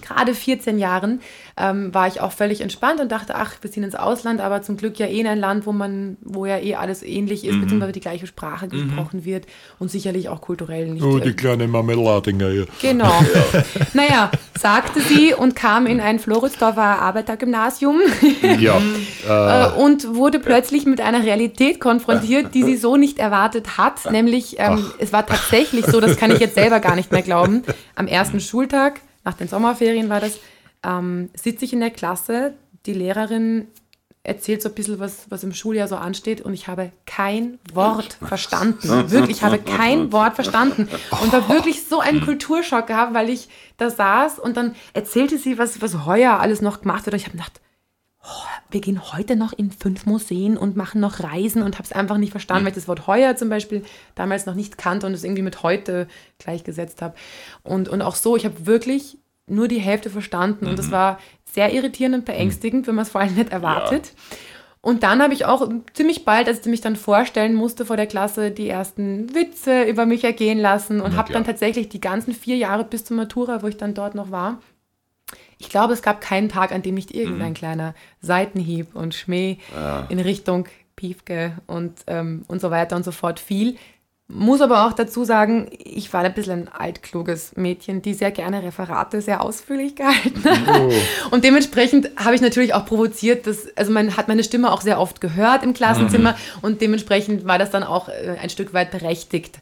gerade 0.02 0.34
14 0.34 0.78
Jahren, 0.78 1.20
ähm, 1.56 1.94
war 1.94 2.06
ich 2.06 2.20
auch 2.20 2.32
völlig 2.32 2.60
entspannt 2.60 3.00
und 3.00 3.10
dachte, 3.12 3.34
ach, 3.34 3.54
wir 3.60 3.70
ziehen 3.70 3.82
ins 3.82 3.94
Ausland, 3.94 4.40
aber 4.40 4.62
zum 4.62 4.76
Glück 4.76 4.98
ja 4.98 5.06
eh 5.06 5.20
in 5.20 5.26
ein 5.26 5.38
Land, 5.38 5.66
wo 5.66 5.72
man, 5.72 6.16
wo 6.22 6.46
ja 6.46 6.58
eh 6.58 6.74
alles 6.74 7.02
ähnlich 7.02 7.44
ist, 7.44 7.60
beziehungsweise 7.60 7.92
die 7.92 8.00
gleiche 8.00 8.26
Sprache 8.26 8.68
gesprochen 8.68 9.24
wird 9.24 9.46
und 9.78 9.90
sicherlich 9.90 10.28
auch 10.28 10.40
kulturell 10.40 10.88
nicht. 10.88 11.02
Oh, 11.02 11.18
äh, 11.18 11.20
die 11.20 11.32
kleine 11.34 11.68
Marmeladinger 11.68 12.50
hier. 12.50 12.66
Genau. 12.80 13.12
Naja, 13.92 14.30
sagte 14.58 15.00
sie 15.00 15.32
und 15.32 15.56
kam 15.56 15.86
in 15.86 16.00
ein 16.00 16.18
Floridsdorfer 16.18 16.82
Arbeitergymnasium 16.82 18.00
Ja, 18.58 18.80
äh, 19.28 19.80
und 19.80 20.14
wurde 20.14 20.38
plötzlich 20.38 20.86
mit 20.86 21.00
einer 21.00 21.22
Realität 21.24 21.80
konfrontiert, 21.80 22.54
die 22.54 22.62
sie 22.62 22.76
so 22.76 22.96
nicht 22.96 23.18
erwartet 23.18 23.78
hat. 23.78 24.10
Nämlich, 24.10 24.56
ähm, 24.58 24.84
es 24.98 25.12
war 25.12 25.26
tatsächlich 25.26 25.86
so, 25.86 26.00
das 26.00 26.16
kann 26.16 26.30
ich 26.30 26.40
jetzt 26.40 26.54
selber 26.54 26.80
gar 26.80 26.96
nicht 26.96 27.12
mehr 27.12 27.22
glauben. 27.22 27.62
Am 27.94 28.06
ersten 28.06 28.40
Schultag, 28.40 29.00
nach 29.26 29.34
den 29.34 29.48
Sommerferien 29.48 30.08
war 30.08 30.20
das, 30.20 30.38
ähm, 30.84 31.28
sitze 31.34 31.66
ich 31.66 31.72
in 31.72 31.80
der 31.80 31.90
Klasse, 31.90 32.54
die 32.86 32.94
Lehrerin 32.94 33.66
erzählt 34.22 34.62
so 34.62 34.68
ein 34.68 34.74
bisschen, 34.74 34.98
was, 34.98 35.30
was 35.30 35.44
im 35.44 35.52
Schuljahr 35.52 35.88
so 35.88 35.96
ansteht 35.96 36.40
und 36.40 36.54
ich 36.54 36.68
habe 36.68 36.92
kein 37.06 37.58
Wort 37.74 38.18
verstanden. 38.26 39.10
Wirklich, 39.10 39.38
ich 39.38 39.42
habe 39.42 39.58
kein 39.58 40.12
Wort 40.12 40.34
verstanden. 40.34 40.88
Und 41.22 41.32
war 41.32 41.48
wirklich 41.48 41.86
so 41.86 42.00
einen 42.00 42.20
Kulturschock 42.20 42.86
gehabt, 42.86 43.14
weil 43.14 43.28
ich 43.28 43.48
da 43.76 43.90
saß 43.90 44.38
und 44.38 44.56
dann 44.56 44.74
erzählte 44.94 45.38
sie, 45.38 45.58
was, 45.58 45.82
was 45.82 46.06
heuer 46.06 46.38
alles 46.40 46.60
noch 46.60 46.80
gemacht 46.80 47.06
wird. 47.06 47.14
Und 47.14 47.20
ich 47.20 47.26
habe 47.26 47.36
gedacht, 47.36 47.60
wir 48.76 48.82
gehen 48.82 49.10
heute 49.14 49.36
noch 49.36 49.54
in 49.54 49.70
fünf 49.70 50.04
Museen 50.04 50.58
und 50.58 50.76
machen 50.76 51.00
noch 51.00 51.20
Reisen 51.20 51.62
und 51.62 51.76
habe 51.76 51.84
es 51.84 51.92
einfach 51.92 52.18
nicht 52.18 52.32
verstanden, 52.32 52.64
weil 52.64 52.72
ich 52.72 52.74
das 52.74 52.88
Wort 52.88 53.06
heuer 53.06 53.34
zum 53.34 53.48
Beispiel 53.48 53.82
damals 54.14 54.44
noch 54.44 54.54
nicht 54.54 54.76
kannte 54.76 55.06
und 55.06 55.14
es 55.14 55.24
irgendwie 55.24 55.40
mit 55.40 55.62
heute 55.62 56.06
gleichgesetzt 56.38 57.00
habe. 57.00 57.14
Und, 57.62 57.88
und 57.88 58.02
auch 58.02 58.16
so, 58.16 58.36
ich 58.36 58.44
habe 58.44 58.66
wirklich 58.66 59.16
nur 59.46 59.66
die 59.66 59.78
Hälfte 59.78 60.10
verstanden 60.10 60.66
und 60.66 60.78
das 60.78 60.90
war 60.90 61.18
sehr 61.50 61.72
irritierend 61.72 62.16
und 62.16 62.24
beängstigend, 62.26 62.86
wenn 62.86 62.96
man 62.96 63.04
es 63.04 63.08
vor 63.08 63.22
allem 63.22 63.34
nicht 63.34 63.50
erwartet. 63.50 64.12
Und 64.82 65.02
dann 65.02 65.22
habe 65.22 65.32
ich 65.32 65.46
auch 65.46 65.66
ziemlich 65.94 66.26
bald, 66.26 66.46
als 66.46 66.60
ich 66.60 66.66
mich 66.66 66.82
dann 66.82 66.96
vorstellen 66.96 67.54
musste 67.54 67.86
vor 67.86 67.96
der 67.96 68.06
Klasse, 68.06 68.50
die 68.50 68.68
ersten 68.68 69.34
Witze 69.34 69.84
über 69.84 70.04
mich 70.04 70.22
ergehen 70.22 70.58
lassen 70.58 71.00
und 71.00 71.16
habe 71.16 71.32
dann 71.32 71.44
tatsächlich 71.44 71.88
die 71.88 72.00
ganzen 72.00 72.34
vier 72.34 72.58
Jahre 72.58 72.84
bis 72.84 73.06
zur 73.06 73.16
Matura, 73.16 73.62
wo 73.62 73.68
ich 73.68 73.78
dann 73.78 73.94
dort 73.94 74.14
noch 74.14 74.30
war, 74.30 74.60
ich 75.58 75.70
glaube, 75.70 75.94
es 75.94 76.02
gab 76.02 76.20
keinen 76.20 76.48
Tag, 76.48 76.72
an 76.72 76.82
dem 76.82 76.94
nicht 76.94 77.14
irgendein 77.14 77.54
kleiner 77.54 77.94
Seitenhieb 78.20 78.94
und 78.94 79.14
Schmäh 79.14 79.58
in 80.08 80.20
Richtung 80.20 80.66
Piefke 80.96 81.52
und, 81.66 81.92
ähm, 82.06 82.44
und 82.48 82.60
so 82.60 82.70
weiter 82.70 82.96
und 82.96 83.04
so 83.04 83.12
fort 83.12 83.38
fiel. 83.38 83.76
Muss 84.28 84.60
aber 84.60 84.86
auch 84.86 84.92
dazu 84.92 85.22
sagen, 85.22 85.70
ich 85.78 86.12
war 86.12 86.24
ein 86.24 86.34
bisschen 86.34 86.62
ein 86.62 86.68
altkluges 86.68 87.56
Mädchen, 87.56 88.02
die 88.02 88.12
sehr 88.12 88.32
gerne 88.32 88.60
Referate 88.60 89.20
sehr 89.20 89.40
ausführlich 89.40 89.94
gehalten 89.96 90.44
hat. 90.44 90.92
Und 91.30 91.44
dementsprechend 91.44 92.10
habe 92.16 92.34
ich 92.34 92.40
natürlich 92.40 92.74
auch 92.74 92.86
provoziert, 92.86 93.46
dass, 93.46 93.68
also 93.76 93.92
man 93.92 94.16
hat 94.16 94.26
meine 94.26 94.42
Stimme 94.42 94.72
auch 94.72 94.80
sehr 94.80 94.98
oft 94.98 95.20
gehört 95.20 95.62
im 95.62 95.74
Klassenzimmer 95.74 96.36
und 96.60 96.80
dementsprechend 96.80 97.46
war 97.46 97.58
das 97.58 97.70
dann 97.70 97.84
auch 97.84 98.08
äh, 98.08 98.36
ein 98.40 98.50
Stück 98.50 98.74
weit 98.74 98.90
berechtigt. 98.90 99.60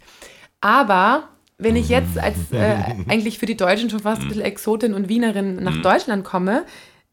Aber 0.63 1.29
wenn 1.59 1.77
ich 1.77 1.89
jetzt 1.89 2.19
als 2.19 2.37
äh, 2.53 2.77
eigentlich 3.09 3.39
für 3.39 3.47
die 3.47 3.57
Deutschen 3.57 3.91
schon 3.91 4.01
fast 4.01 4.23
ein 4.23 4.29
bisschen 4.29 4.43
Exotin 4.43 4.95
und 4.95 5.09
Wienerin 5.09 5.57
nach 5.57 5.81
Deutschland 5.83 6.25
komme, 6.25 6.65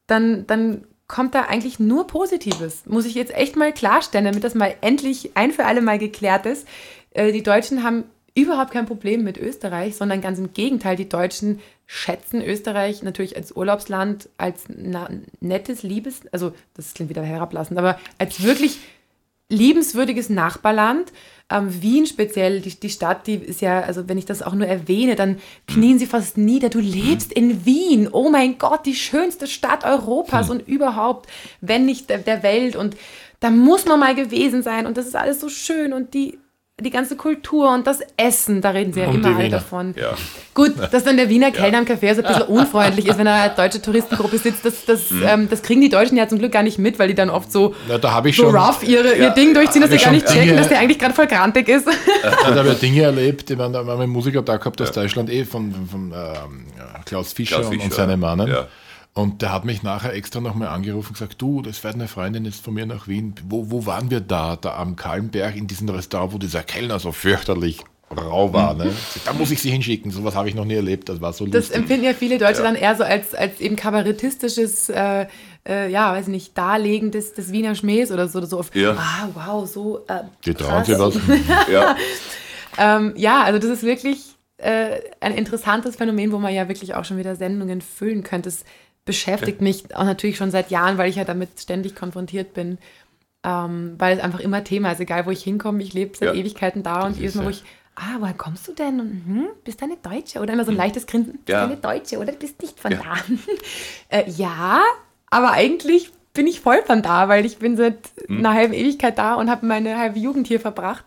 dann, 0.08 0.46
dann 0.48 0.86
kommt 1.08 1.36
da 1.36 1.44
eigentlich 1.44 1.80
nur 1.80 2.08
Positives. 2.08 2.86
Muss 2.86 3.06
ich 3.06 3.16
jetzt 3.16 3.34
echt 3.34 3.56
mal 3.56 3.74
klarstellen, 3.74 4.26
damit 4.26 4.44
das 4.44 4.56
mal 4.56 4.74
endlich 4.82 5.32
ein 5.36 5.52
für 5.52 5.66
alle 5.66 5.82
Mal 5.82 6.00
geklärt 6.00 6.46
ist. 6.46 6.68
Äh, 7.12 7.32
die 7.32 7.44
Deutschen 7.44 7.84
haben 7.84 8.06
überhaupt 8.34 8.72
kein 8.72 8.86
Problem 8.86 9.24
mit 9.24 9.38
Österreich, 9.38 9.96
sondern 9.96 10.22
ganz 10.22 10.40
im 10.40 10.54
Gegenteil. 10.54 10.96
Die 10.96 11.10
Deutschen 11.10 11.60
schätzen 11.86 12.42
Österreich 12.42 13.04
natürlich 13.04 13.36
als 13.36 13.52
Urlaubsland, 13.52 14.30
als 14.38 14.64
na, 14.70 15.10
nettes, 15.42 15.84
liebes, 15.84 16.22
also 16.32 16.54
das 16.74 16.94
klingt 16.94 17.10
wieder 17.10 17.24
herablassend, 17.24 17.78
aber 17.78 18.00
als 18.18 18.42
wirklich 18.42 18.80
liebenswürdiges 19.50 20.30
Nachbarland. 20.30 21.12
Ähm, 21.52 21.82
Wien 21.82 22.06
speziell, 22.06 22.62
die, 22.62 22.80
die 22.80 22.90
Stadt, 22.90 23.28
die 23.28 23.36
ist 23.36 23.62
ja, 23.62 23.82
also 23.82 24.08
wenn 24.08 24.18
ich 24.18 24.26
das 24.26 24.42
auch 24.42 24.54
nur 24.54 24.68
erwähne, 24.68 25.16
dann 25.16 25.40
knien 25.68 26.00
sie 26.00 26.08
fast 26.08 26.38
nieder. 26.38 26.70
Du 26.70 26.80
lebst 26.80 27.34
in 27.34 27.66
Wien. 27.66 28.08
Oh 28.12 28.30
mein 28.30 28.58
Gott, 28.58 28.86
die 28.86 28.96
schönste 28.96 29.48
Stadt 29.48 29.84
Europas 29.84 30.50
und 30.50 30.68
überhaupt, 30.68 31.30
wenn 31.60 31.86
nicht 31.86 32.10
der, 32.10 32.20
der 32.20 32.42
Welt. 32.42 32.76
Und 32.76 32.96
da 33.42 33.50
muss 33.50 33.86
man 33.86 34.00
mal 34.00 34.16
gewesen 34.16 34.64
sein. 34.64 34.86
Und 34.86 34.98
das 34.98 35.08
ist 35.08 35.16
alles 35.16 35.42
so 35.42 35.50
schön. 35.50 35.94
Und 35.94 36.14
die, 36.14 36.40
die 36.82 36.90
ganze 36.90 37.16
Kultur 37.16 37.74
und 37.74 37.88
das 37.88 38.00
Essen, 38.18 38.62
da 38.62 38.72
reden 38.72 38.94
sie 38.94 39.02
ja 39.02 39.08
Und 39.08 39.16
immer 39.24 39.36
alle 39.38 39.50
davon. 39.50 39.94
Ja. 39.98 40.14
Gut, 40.54 40.74
dass 40.92 41.04
dann 41.04 41.18
der 41.18 41.30
Wiener 41.30 41.52
Kellner 41.52 41.78
am 41.80 41.86
Café 41.86 42.14
so 42.16 42.22
ein 42.22 42.28
bisschen 42.28 42.42
unfreundlich 42.48 43.08
ist, 43.08 43.18
wenn 43.18 43.28
er 43.28 43.36
eine 43.36 43.56
deutsche 43.56 43.82
Touristengruppe 43.82 44.38
sitzt, 44.38 44.66
das, 44.66 44.86
das, 44.86 45.12
ähm, 45.26 45.48
das 45.50 45.62
kriegen 45.62 45.82
die 45.82 45.90
Deutschen 45.90 46.18
ja 46.18 46.28
zum 46.28 46.40
Glück 46.40 46.52
gar 46.52 46.64
nicht 46.64 46.78
mit, 46.78 47.00
weil 47.00 47.08
die 47.08 47.16
dann 47.16 47.30
oft 47.30 47.52
so, 47.52 47.74
na, 47.88 47.98
da 47.98 48.22
so 48.24 48.32
schon 48.34 48.56
rough 48.56 48.84
ihre, 48.84 49.16
ihr 49.16 49.30
Ding 49.30 49.54
durchziehen, 49.54 49.82
dass 49.82 49.92
sie 49.92 49.98
gar 49.98 50.12
nicht 50.12 50.28
schon 50.28 50.36
checken, 50.36 50.50
Dinge- 50.50 50.58
dass 50.60 50.68
der 50.68 50.80
eigentlich 50.80 51.00
gerade 51.00 51.14
voll 51.14 51.28
grantig 51.28 51.70
ist. 51.70 51.88
da 52.24 52.56
habe 52.56 52.70
ich 52.70 52.80
Dinge 52.80 53.02
erlebt, 53.04 53.50
ich 53.50 53.58
meine, 53.58 53.72
da 53.74 53.80
haben 53.80 53.88
wir 53.88 53.94
einen 53.94 54.12
Musiker 54.12 54.42
da 54.42 54.58
gehabt 54.58 54.82
aus 54.82 54.92
Deutschland, 54.92 55.30
eh 55.30 55.46
von, 55.46 55.74
von 55.90 56.12
ähm, 56.14 56.66
Klaus 57.06 57.34
Fischer, 57.34 57.56
Klaus 57.58 57.68
und, 57.68 57.74
und 57.76 57.82
Fischer, 57.84 57.96
seine 57.96 58.18
Mannen. 58.18 58.48
ja. 58.48 58.68
Und 59.14 59.42
der 59.42 59.52
hat 59.52 59.66
mich 59.66 59.84
nachher 59.84 60.14
extra 60.14 60.40
nochmal 60.40 60.70
angerufen 60.70 61.10
und 61.10 61.14
gesagt, 61.16 61.42
du, 61.42 61.62
das 61.62 61.78
fährt 61.80 61.96
eine 61.96 62.08
Freundin 62.08 62.46
jetzt 62.46 62.64
von 62.64 62.74
mir 62.74 62.86
nach 62.86 63.08
Wien. 63.10 63.36
Wo, 63.50 63.70
wo 63.70 63.86
waren 63.86 64.10
wir 64.10 64.22
da? 64.22 64.56
Da 64.56 64.76
am 64.78 64.96
Kalmberg 64.96 65.56
in 65.58 65.68
diesem 65.68 65.90
Restaurant, 65.90 66.32
wo 66.34 66.38
dieser 66.38 66.64
Kellner 66.64 66.98
so 67.00 67.12
fürchterlich 67.12 67.80
rau 68.16 68.54
war. 68.54 68.74
Ne? 68.74 68.94
Da 69.26 69.34
muss 69.34 69.52
ich 69.52 69.62
sie 69.62 69.70
hinschicken. 69.70 70.12
Sowas 70.12 70.34
habe 70.36 70.48
ich 70.48 70.56
noch 70.56 70.64
nie 70.64 70.76
erlebt. 70.76 71.10
Das 71.10 71.20
war 71.20 71.34
so 71.34 71.46
Das 71.46 71.54
lustig. 71.56 71.76
empfinden 71.76 72.06
ja 72.06 72.14
viele 72.14 72.38
Deutsche 72.38 72.62
dann 72.62 72.76
eher 72.76 72.96
so 72.96 73.04
als, 73.04 73.36
als 73.36 73.60
eben 73.60 73.76
kabarettistisches, 73.76 74.90
äh, 74.90 75.28
äh, 75.68 75.92
ja, 75.92 76.14
weiß 76.14 76.28
nicht, 76.28 76.58
Darlegen 76.58 77.12
des, 77.12 77.34
des 77.34 77.52
Wiener 77.52 77.76
Schmähs 77.76 78.12
oder 78.12 78.30
so. 78.30 78.38
Oder 78.38 78.48
so 78.48 78.60
auf, 78.60 78.74
Ja. 78.74 78.94
Ah, 78.98 79.28
wow, 79.34 79.68
so 79.70 80.06
äh, 80.08 80.24
Die 80.46 80.54
trauen 80.54 80.86
sich 80.86 80.98
was. 80.98 81.16
Ja. 81.72 81.98
Ähm, 82.78 83.14
ja, 83.18 83.44
also 83.44 83.60
das 83.60 83.70
ist 83.70 83.84
wirklich 83.84 84.36
äh, 84.58 85.00
ein 85.20 85.34
interessantes 85.34 85.98
Phänomen, 85.98 86.32
wo 86.32 86.38
man 86.38 86.54
ja 86.54 86.68
wirklich 86.70 86.96
auch 86.96 87.04
schon 87.04 87.18
wieder 87.18 87.36
Sendungen 87.36 87.82
füllen 87.82 88.24
könnte. 88.24 88.48
Es 88.50 88.64
beschäftigt 89.12 89.60
mich 89.62 89.94
auch 89.96 90.06
natürlich 90.06 90.38
schon 90.38 90.52
seit 90.52 90.72
Jahren, 90.72 90.98
weil 90.98 91.10
ich 91.10 91.18
ja 91.18 91.26
damit 91.26 91.60
ständig 91.60 91.96
konfrontiert 91.96 92.54
bin. 92.54 92.78
Ähm, 93.44 93.96
weil 93.98 94.16
es 94.18 94.24
einfach 94.24 94.40
immer 94.40 94.64
Thema 94.64 94.92
ist, 94.92 95.00
egal 95.00 95.26
wo 95.26 95.32
ich 95.32 95.44
hinkomme, 95.44 95.82
ich 95.84 95.94
lebe 95.94 96.16
seit 96.16 96.30
Ja. 96.30 96.34
Ewigkeiten 96.36 96.84
da 96.84 97.06
und 97.08 97.18
jedes 97.18 97.36
Mal, 97.36 97.46
wo 97.46 97.50
ich, 97.50 97.64
ah, 97.96 98.18
woher 98.20 98.36
kommst 98.36 98.68
du 98.68 98.74
denn? 98.74 99.00
Und, 99.00 99.10
hm, 99.26 99.48
bist 99.64 99.82
du 99.82 99.86
eine 99.86 99.98
Deutsche? 99.98 100.40
Oder 100.40 100.54
immer 100.54 100.64
so 100.64 100.72
ein 100.72 100.78
leichtes 100.78 101.08
Grinsen, 101.08 101.34
bist 101.44 101.50
Ja. 101.50 101.66
du 101.66 101.72
eine 101.74 101.82
Deutsche 101.82 102.20
oder 102.20 102.32
du 102.32 102.38
bist 102.38 102.62
nicht 102.62 102.80
von 102.80 102.92
Ja. 102.92 103.00
da? 103.04 103.16
äh, 104.18 104.30
ja, 104.30 104.82
aber 105.32 105.52
eigentlich 105.52 106.12
bin 106.34 106.46
ich 106.48 106.62
voll 106.62 106.82
von 106.86 107.02
da, 107.02 107.28
weil 107.30 107.46
ich 107.46 107.58
bin 107.58 107.76
seit 107.76 107.98
einer 108.30 108.54
halben 108.54 108.74
Ewigkeit 108.74 109.18
da 109.18 109.34
und 109.36 109.50
habe 109.50 109.66
meine 109.66 109.98
halbe 109.98 110.20
Jugend 110.20 110.48
hier 110.48 110.60
verbracht. 110.60 111.06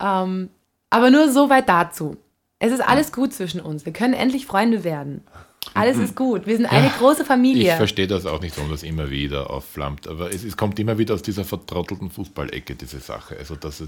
Ähm, 0.00 0.48
aber 0.90 1.10
nur 1.10 1.28
so 1.30 1.50
weit 1.50 1.68
dazu. 1.68 2.16
Es 2.60 2.72
ist 2.72 2.80
alles 2.80 3.12
gut 3.12 3.32
zwischen 3.34 3.60
uns. 3.60 3.84
Wir 3.84 3.92
können 3.92 4.14
endlich 4.14 4.46
Freunde 4.46 4.84
werden. 4.84 5.22
Alles 5.74 5.96
ist 5.98 6.16
gut. 6.16 6.46
Wir 6.46 6.56
sind 6.56 6.66
eine 6.66 6.90
große 6.98 7.22
Ich 7.22 7.26
Familie. 7.28 7.76
verstehe 7.76 8.06
das 8.06 8.26
auch 8.26 8.40
nicht, 8.40 8.56
warum 8.56 8.70
das 8.70 8.82
immer 8.82 9.10
wieder 9.10 9.50
aufflammt. 9.50 10.08
Aber 10.08 10.32
es, 10.32 10.44
es 10.44 10.56
kommt 10.56 10.78
immer 10.78 10.98
wieder 10.98 11.14
aus 11.14 11.22
dieser 11.22 11.44
vertrottelten 11.44 12.10
Fußballecke, 12.10 12.74
diese 12.74 12.98
Sache. 13.00 13.36
Also 13.38 13.54
das, 13.56 13.82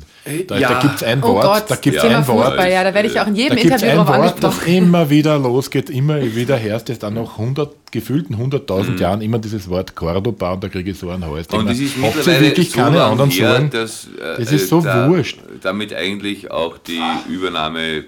da, 0.46 0.58
ja. 0.58 0.68
da 0.74 0.80
gibt 0.80 0.94
es 0.96 1.02
ein 1.02 1.22
oh 1.22 1.34
Wort, 1.34 1.44
Gott, 1.44 1.64
da 1.70 1.76
gibt 1.76 1.96
es 1.96 2.04
ein 2.04 2.26
Wort, 2.28 2.48
Fußball, 2.48 2.70
ja, 2.70 2.84
da 2.84 2.94
werde 2.94 3.08
ich 3.08 3.18
auch 3.20 3.26
in 3.26 3.34
jedem 3.36 3.56
da 3.56 3.62
gibt 3.62 3.74
es 3.74 3.82
Interview 3.82 4.00
ein 4.00 4.06
drauf 4.06 4.18
Wort, 4.18 4.44
das 4.44 4.62
immer 4.66 5.10
wieder 5.10 5.38
losgeht, 5.38 5.90
immer 5.90 6.20
wieder 6.34 6.56
herrscht 6.56 6.90
es 6.90 6.98
dann 6.98 7.14
nach 7.14 7.38
100, 7.38 7.74
gefühlten 7.92 8.36
100.000 8.36 8.90
Mhm. 8.90 8.98
Jahren 8.98 9.20
immer 9.20 9.38
dieses 9.38 9.68
Wort 9.68 9.94
Cordoba 9.96 10.52
und 10.52 10.64
da 10.64 10.68
kriege 10.68 10.90
ich 10.92 10.98
so 10.98 11.10
einen 11.10 11.24
Hals. 11.26 11.46
Und 11.48 11.64
mir, 11.64 11.72
ist 11.72 11.96
mittlerweile 11.96 12.40
wirklich 12.40 12.70
so 12.70 12.78
keine 12.80 13.02
anderen 13.02 13.30
her, 13.30 13.50
Sorgen? 13.52 13.70
dass 13.70 14.04
äh, 14.06 14.38
Das 14.38 14.52
ist 14.52 14.68
so 14.68 14.80
da, 14.80 15.08
wurscht. 15.08 15.38
damit 15.62 15.92
eigentlich 15.94 16.50
auch 16.50 16.78
die 16.78 17.00
Übernahme 17.28 18.04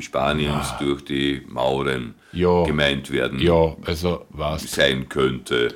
Spaniens 0.00 0.74
durch 0.78 1.04
die 1.04 1.42
Mauren 1.48 2.14
Ja. 2.36 2.64
gemeint 2.64 3.10
werden 3.10 3.38
Ja, 3.40 3.74
also 3.84 4.24
was. 4.30 4.70
sein 4.72 5.08
könnte. 5.08 5.74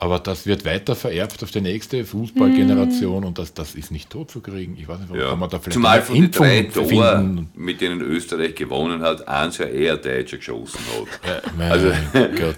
Aber 0.00 0.18
das 0.18 0.44
wird 0.44 0.66
weiter 0.66 0.94
vererbt 0.96 1.42
auf 1.42 1.50
die 1.50 1.62
nächste 1.62 2.04
Fußballgeneration 2.04 3.24
und 3.24 3.38
das, 3.38 3.54
das 3.54 3.74
ist 3.74 3.90
nicht 3.90 4.10
tot 4.10 4.30
zu 4.30 4.40
kriegen. 4.40 4.76
Ich 4.78 4.86
weiß 4.86 4.98
nicht, 4.98 5.08
warum 5.08 5.22
Ja. 5.22 5.30
kann 5.30 5.38
man 5.38 5.48
da 5.48 5.58
vielleicht 5.58 5.72
Zumal 5.72 6.02
von 6.02 6.14
den 6.16 6.30
drei 6.30 6.62
Toren, 6.64 7.48
mit 7.54 7.80
denen 7.80 8.02
Österreich 8.02 8.54
gewonnen 8.54 9.00
hat, 9.02 9.26
eins 9.28 9.56
ja 9.58 9.66
eher 9.66 9.96
Deutscher 9.96 10.36
geschossen 10.38 10.80
hat. 11.24 11.42
Ja, 11.58 11.70
Also- 11.70 11.88
Gott. 12.12 12.56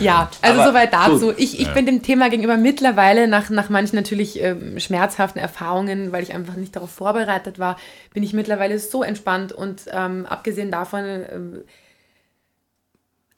Ja, 0.00 0.28
also 0.42 0.60
Aber 0.60 0.70
soweit 0.70 0.92
dazu. 0.92 1.26
gut. 1.26 1.34
Ich, 1.38 1.60
ich 1.60 1.68
bin 1.72 1.86
dem 1.86 2.02
Thema 2.02 2.30
gegenüber 2.30 2.56
mittlerweile, 2.56 3.28
nach, 3.28 3.48
nach 3.50 3.68
manchen 3.68 3.94
natürlich 3.96 4.42
ähm, 4.42 4.80
schmerzhaften 4.80 5.38
Erfahrungen, 5.40 6.10
weil 6.10 6.22
ich 6.24 6.34
einfach 6.34 6.56
nicht 6.56 6.74
darauf 6.74 6.90
vorbereitet 6.90 7.58
war, 7.60 7.76
bin 8.12 8.22
ich 8.24 8.32
mittlerweile 8.32 8.78
so 8.80 9.02
entspannt 9.04 9.52
und 9.52 9.82
ähm, 9.92 10.26
abgesehen 10.26 10.70
davon 10.72 11.04
ähm, 11.04 11.58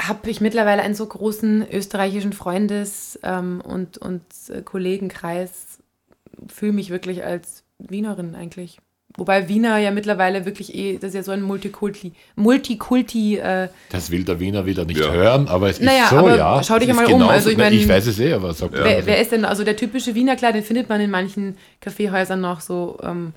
habe 0.01 0.31
ich 0.31 0.41
mittlerweile 0.41 0.83
einen 0.83 0.95
so 0.95 1.07
großen 1.07 1.67
österreichischen 1.73 2.33
Freundes- 2.33 3.19
ähm, 3.23 3.61
und, 3.65 3.99
und 3.99 4.23
äh, 4.49 4.63
Kollegenkreis, 4.63 5.79
fühle 6.47 6.73
mich 6.73 6.91
wirklich 6.91 7.25
als 7.25 7.65
Wienerin 7.79 8.35
eigentlich. 8.35 8.79
Wobei 9.17 9.49
Wiener 9.49 9.79
ja 9.79 9.91
mittlerweile 9.91 10.45
wirklich 10.45 10.73
eh, 10.77 10.99
das 10.99 11.09
ist 11.09 11.15
ja 11.15 11.23
so 11.25 11.33
ein 11.33 11.43
Multikulti, 11.43 12.13
Multikulti, 12.37 13.39
äh, 13.39 13.69
Das 13.91 14.11
will 14.13 14.23
der 14.23 14.39
Wiener 14.39 14.67
wieder 14.67 14.85
nicht 14.85 15.01
Ja. 15.01 15.11
hören, 15.11 15.49
aber 15.49 15.71
es 15.71 15.81
Naja, 15.81 16.05
ist 16.05 16.11
so, 16.11 16.17
aber 16.19 16.37
ja. 16.37 16.63
schau 16.63 16.79
dich 16.79 16.89
ja 16.89 16.95
mal 16.95 17.07
um. 17.07 17.13
genauso- 17.15 17.31
Also 17.33 17.51
ich 17.51 17.57
mein- 17.57 17.73
ich 17.73 17.89
weiß 17.89 18.07
es 18.07 18.21
eh, 18.21 18.33
aber 18.35 18.55
sag 18.55 18.71
Wer, 18.73 19.05
wer 19.07 19.21
ist 19.21 19.33
denn, 19.33 19.45
also 19.45 19.65
der 19.65 19.77
typische 19.77 20.15
Wiener 20.15 20.37
Kleid, 20.37 20.55
den 20.55 20.63
findet 20.63 20.89
man 20.89 21.01
in 21.01 21.11
manchen 21.11 21.57
Kaffeehäusern 21.81 22.41
noch 22.41 22.61
so. 22.61 22.99
Ähm, 23.03 23.33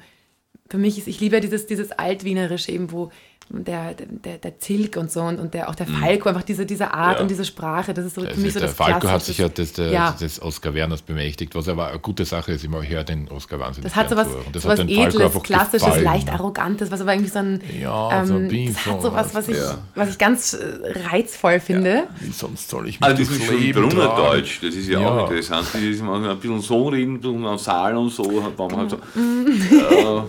für 0.70 0.78
mich 0.78 0.98
ist, 1.00 1.08
ich 1.08 1.20
liebe 1.20 1.36
ja 1.38 1.40
dieses, 1.42 1.66
dieses 1.66 1.92
Altwienerische 1.92 2.72
eben, 2.72 2.92
wo 2.92 3.12
der, 3.54 3.94
der, 3.96 4.38
der 4.38 4.60
Zilk 4.60 4.96
und 4.98 5.12
so 5.12 5.22
und, 5.22 5.40
und 5.40 5.54
der, 5.54 5.70
auch 5.70 5.76
der 5.76 5.86
Falco, 5.88 6.30
einfach 6.30 6.44
diese, 6.44 6.66
diese 6.66 6.94
Art 6.94 7.18
Ja. 7.18 7.22
und 7.22 7.30
diese 7.30 7.44
Sprache, 7.46 7.94
das 7.94 8.06
ist 8.06 8.16
so 8.16 8.22
für 8.22 8.30
Also 8.30 8.42
mich 8.42 8.54
so 8.54 8.60
der 8.60 8.68
das 8.70 8.78
Falco 8.78 9.10
hat 9.10 9.24
sich 9.24 9.38
ja 9.40 9.50
des, 9.50 9.74
der, 9.74 9.92
Ja. 9.92 10.12
des 10.20 10.42
Oscar 10.42 10.74
Werners 10.74 11.02
bemächtigt, 11.02 11.54
was 11.56 11.68
aber 11.68 11.88
eine 11.90 12.00
gute 12.00 12.24
Sache 12.26 12.54
ist. 12.54 12.64
Ich 12.64 12.70
höre 12.72 13.04
den 13.04 13.28
Oscar 13.30 13.60
wahnsinnig 13.60 13.92
Das 13.92 13.96
hat 13.96 14.10
so 14.10 14.16
was, 14.16 14.28
das 14.54 14.64
so 14.64 14.70
hat 14.70 14.80
was 14.80 14.86
Edles, 14.88 15.44
Klassisches, 15.44 15.86
gefallen. 15.86 16.04
leicht 16.04 16.30
Arrogantes, 16.32 16.92
was 16.92 17.02
aber 17.02 17.14
irgendwie 17.14 17.30
so 17.32 17.40
ein. 17.40 17.62
Ja, 17.82 18.24
so 18.26 18.34
ein 18.36 18.42
ähm, 18.44 18.48
bisschen 18.48 18.74
das 18.74 18.86
hat 18.86 19.02
so 19.02 19.14
was, 19.14 19.36
was 19.36 19.48
ich, 19.50 19.58
Ja. 19.58 19.78
was 19.96 20.10
ich 20.10 20.18
ganz 20.18 20.54
äh, 20.54 21.08
reizvoll 21.12 21.60
finde. 21.60 22.04
Wie 22.20 22.32
sonst 22.32 22.70
soll 22.70 22.88
ich 22.88 23.00
mich 23.00 23.10
Also 23.10 23.24
das 23.24 23.32
ist 23.32 23.50
Leben 23.52 23.74
tragen? 23.82 23.90
Brunnerdeutsch, 23.90 24.60
das 24.64 24.76
ist 24.76 24.88
ja, 24.88 25.00
Ja. 25.02 25.10
auch 25.10 25.30
interessant. 25.30 25.68
Die 25.74 25.90
ist 25.90 26.02
manchmal 26.02 26.32
ein 26.32 26.38
bisschen 26.40 26.62
so 26.62 26.88
reden, 26.88 27.16
ein 27.16 27.20
bisschen 27.22 27.46
am 27.46 27.58
Saal 27.58 27.98
und 27.98 28.10
so, 28.12 28.24
halt 28.44 28.90
so. 28.90 28.98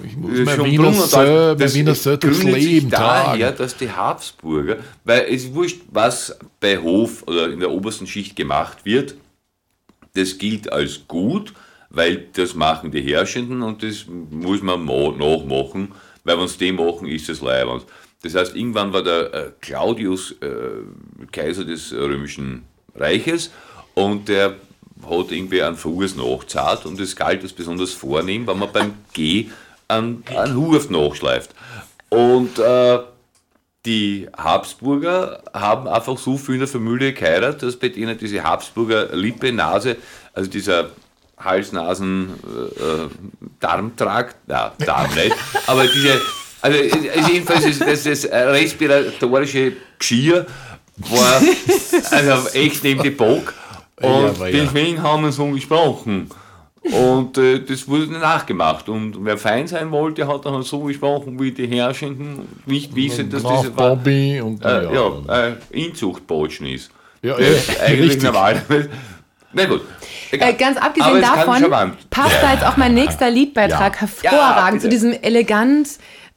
Ich 0.05 0.16
muss 0.16 0.31
Das 0.31 0.39
ist 0.41 0.47
mein 0.47 0.64
Wiener 0.64 0.83
Brunnerdeutsch. 0.91 1.12
Sö- 1.14 1.49
mein 1.49 1.59
Das 1.59 1.75
Wiener 1.75 1.95
Sö 1.95 2.16
durchs 2.16 2.43
Leben 2.43 2.91
daher, 3.13 3.53
dass 3.53 3.77
die 3.77 3.91
Habsburger, 3.91 4.79
weil 5.05 5.27
es 5.29 5.53
wurscht, 5.55 5.83
was 5.91 6.39
bei 6.61 6.79
Hof 6.79 7.23
oder 7.27 7.49
in 7.51 7.61
der 7.61 7.71
obersten 7.71 8.07
Schicht 8.07 8.37
gemacht 8.37 8.85
wird, 8.85 9.15
das 10.15 10.39
gilt 10.39 10.73
als 10.73 11.03
gut, 11.09 11.55
weil 11.91 12.29
das 12.33 12.55
machen 12.55 12.91
die 12.91 13.03
Herrschenden 13.03 13.63
und 13.63 13.83
das 13.83 14.07
muss 14.07 14.63
man 14.63 14.85
nachmachen, 14.85 15.93
weil 16.25 16.39
wenn 16.39 16.49
sie 16.49 16.59
die 16.59 16.73
machen, 16.73 17.07
ist 17.09 17.29
es 17.29 17.41
leibend. 17.41 17.85
Das 18.23 18.35
heißt, 18.35 18.55
irgendwann 18.55 18.93
war 18.93 19.03
der 19.03 19.35
äh, 19.35 19.51
Claudius 19.61 20.33
äh, 20.41 21.27
Kaiser 21.33 21.65
des 21.65 21.93
Römischen 21.93 22.65
Reiches 22.95 23.51
und 23.95 24.29
der 24.29 24.57
hat 25.05 25.33
irgendwie 25.33 25.63
einen 25.63 25.77
Fuß 25.77 26.17
nachzahlt 26.17 26.87
und 26.87 27.01
es 27.01 27.17
galt 27.17 27.43
als 27.43 27.53
besonders 27.53 27.93
vornehm, 27.93 28.47
wenn 28.47 28.59
man 28.59 28.73
beim 28.73 28.95
G 29.13 29.49
einen, 29.89 30.23
einen 30.35 30.57
Huf 30.57 30.89
nachschleift. 30.91 31.51
Und 32.13 32.59
äh, 32.59 32.99
die 33.87 34.29
Habsburger 34.37 35.43
haben 35.55 35.89
einfach 35.89 36.19
so 36.19 36.37
viel 36.37 36.57
in 36.57 36.61
der 36.61 36.69
Familie 36.69 37.15
geheiratet, 37.15 37.63
dass 37.63 37.77
bei 37.77 37.89
denen 37.89 38.19
diese 38.19 38.43
Habsburger 38.43 39.17
Lippe, 39.17 39.51
Nase, 39.51 39.97
also 40.35 40.51
dieser 40.51 40.91
Hals, 41.39 41.73
Nasen, 41.73 42.35
äh, 42.45 42.83
äh, 42.83 43.09
Darmtrakt, 43.61 44.37
na, 44.47 44.73
Darm 44.79 45.15
nicht, 45.15 45.35
aber 45.67 45.87
diese, 45.87 46.21
also, 46.61 46.79
jedenfalls 47.33 47.65
ist 47.65 47.81
das, 47.81 48.05
das 48.05 48.25
respiratorische 48.31 49.73
Geschirr 49.99 50.47
war 50.99 51.41
also 52.11 52.49
echt 52.51 52.85
neben 52.85 53.03
die 53.03 53.11
Bock 53.11 53.55
Ja, 54.01 54.09
und 54.09 54.39
ja. 54.39 54.51
deswegen 54.51 55.03
haben 55.03 55.25
wir 55.25 55.33
so 55.33 55.47
gesprochen. 55.47 56.31
Und 56.85 57.39
äh, 57.39 57.61
das 57.61 57.87
wurde 57.87 58.11
nachgemacht. 58.12 58.89
Und 58.89 59.16
wer 59.24 59.39
fein 59.39 59.66
sein 59.68 59.91
wollte, 59.93 60.26
hat 60.26 60.45
dann 60.47 60.62
so 60.62 60.80
gesprochen, 60.80 61.39
wie 61.41 61.53
die 61.53 61.66
Herrschenden 61.68 62.41
nicht 62.66 62.95
wissen, 62.97 63.30
dass 63.30 63.43
das 63.43 63.76
war, 63.76 63.97
Bobby 63.97 64.41
und 64.41 64.64
äh, 64.64 64.85
ja, 64.85 64.93
ja, 64.93 65.49
äh, 65.49 65.53
Inzuchtbotschen 65.70 66.66
ist. 66.66 66.91
ja, 67.22 67.37
Das 67.37 67.47
ist 67.47 67.74
ja, 67.74 67.85
eigentlich 67.85 68.07
richtig. 68.11 68.22
normal. 68.24 68.62
Na 69.53 69.64
gut. 69.66 69.83
Äh, 70.33 70.55
ganz 70.55 70.76
abgesehen 70.78 71.20
davon 71.20 71.93
passt 72.11 72.43
da 72.43 72.53
jetzt 72.55 72.64
auch 72.66 72.76
mein 72.78 72.95
nächster 72.95 73.30
Liedbeitrag 73.30 73.95
Ja. 73.95 74.01
hervorragend 74.01 74.83
Ja, 74.83 74.89
zu 74.89 74.89
diesem 74.89 75.12
elegant 75.12 75.89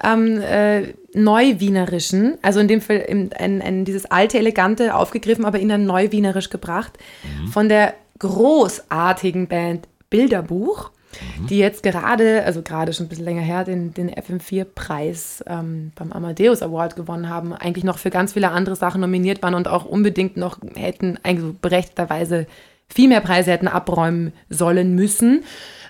ähm, 0.04 0.42
äh, 0.42 0.94
Neuwienerischen, 1.14 2.38
also 2.42 2.60
in 2.60 2.68
dem 2.68 2.82
Fall 2.82 2.98
im, 3.08 3.30
ein, 3.40 3.62
ein, 3.62 3.86
dieses 3.86 4.06
alte 4.06 4.38
Elegante 4.38 4.94
aufgegriffen, 4.94 5.46
aber 5.46 5.60
in 5.60 5.72
ein 5.72 5.86
Neuwienerisch 5.86 6.50
gebracht, 6.50 6.98
Mhm. 7.42 7.48
von 7.48 7.70
der 7.70 7.94
großartigen 8.20 9.48
Band 9.48 9.88
Bilderbuch, 10.16 10.92
Mhm. 11.40 11.48
die 11.48 11.58
jetzt 11.58 11.84
gerade, 11.84 12.44
also 12.44 12.62
gerade 12.62 12.94
schon 12.94 13.06
ein 13.06 13.10
bisschen 13.10 13.26
länger 13.26 13.42
her, 13.42 13.64
den, 13.64 13.94
den 13.94 14.10
FM4-Preis 14.10 15.44
ähm, 15.48 15.92
beim 15.96 16.12
Amadeus 16.12 16.62
Award 16.62 16.96
gewonnen 16.96 17.30
haben, 17.30 17.54
eigentlich 17.54 17.84
noch 17.84 17.98
für 17.98 18.10
ganz 18.10 18.34
viele 18.34 18.52
andere 18.52 18.76
Sachen 18.76 19.02
nominiert 19.02 19.42
waren 19.44 19.56
und 19.56 19.68
auch 19.68 19.86
unbedingt 19.86 20.38
noch 20.38 20.58
hätten, 20.76 21.18
eigentlich 21.24 21.58
berechtigterweise 21.60 22.48
viel 22.90 23.08
mehr 23.08 23.22
Preise 23.22 23.52
hätten 23.52 23.68
abräumen 23.68 24.34
sollen 24.50 24.96
müssen. 24.96 25.44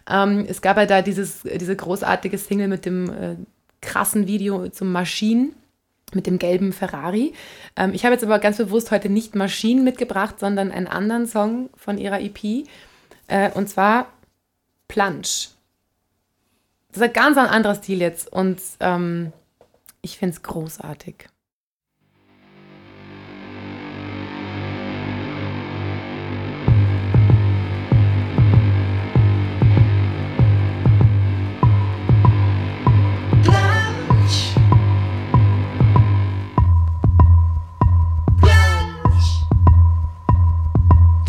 Ähm, 0.09 0.45
es 0.47 0.61
gab 0.61 0.77
ja 0.77 0.85
da 0.85 1.01
dieses, 1.01 1.41
diese 1.41 1.75
großartige 1.75 2.37
Single 2.37 2.67
mit 2.67 2.85
dem 2.85 3.09
äh, 3.09 3.35
krassen 3.81 4.27
Video 4.27 4.67
zum 4.69 4.91
Maschinen 4.91 5.53
mit 6.13 6.27
dem 6.27 6.39
gelben 6.39 6.71
Ferrari. 6.71 7.33
Ähm, 7.75 7.91
ich 7.93 8.05
habe 8.05 8.13
jetzt 8.13 8.23
aber 8.23 8.39
ganz 8.39 8.57
bewusst 8.57 8.91
heute 8.91 9.09
nicht 9.09 9.35
Maschinen 9.35 9.83
mitgebracht, 9.83 10.39
sondern 10.39 10.71
einen 10.71 10.87
anderen 10.87 11.25
Song 11.25 11.69
von 11.75 11.97
ihrer 11.97 12.21
EP. 12.21 12.65
Äh, 13.27 13.51
und 13.55 13.67
zwar 13.67 14.07
Plunge. 14.95 15.49
Das 16.87 16.95
ist 16.95 17.01
ein 17.01 17.11
ganz 17.11 17.37
anderer 17.37 17.75
Stil 17.75 17.99
jetzt 17.99 18.31
und 18.31 18.61
ähm, 18.79 19.33
ich 20.01 20.17
finde 20.17 20.35
es 20.35 20.41
großartig. 20.41 21.27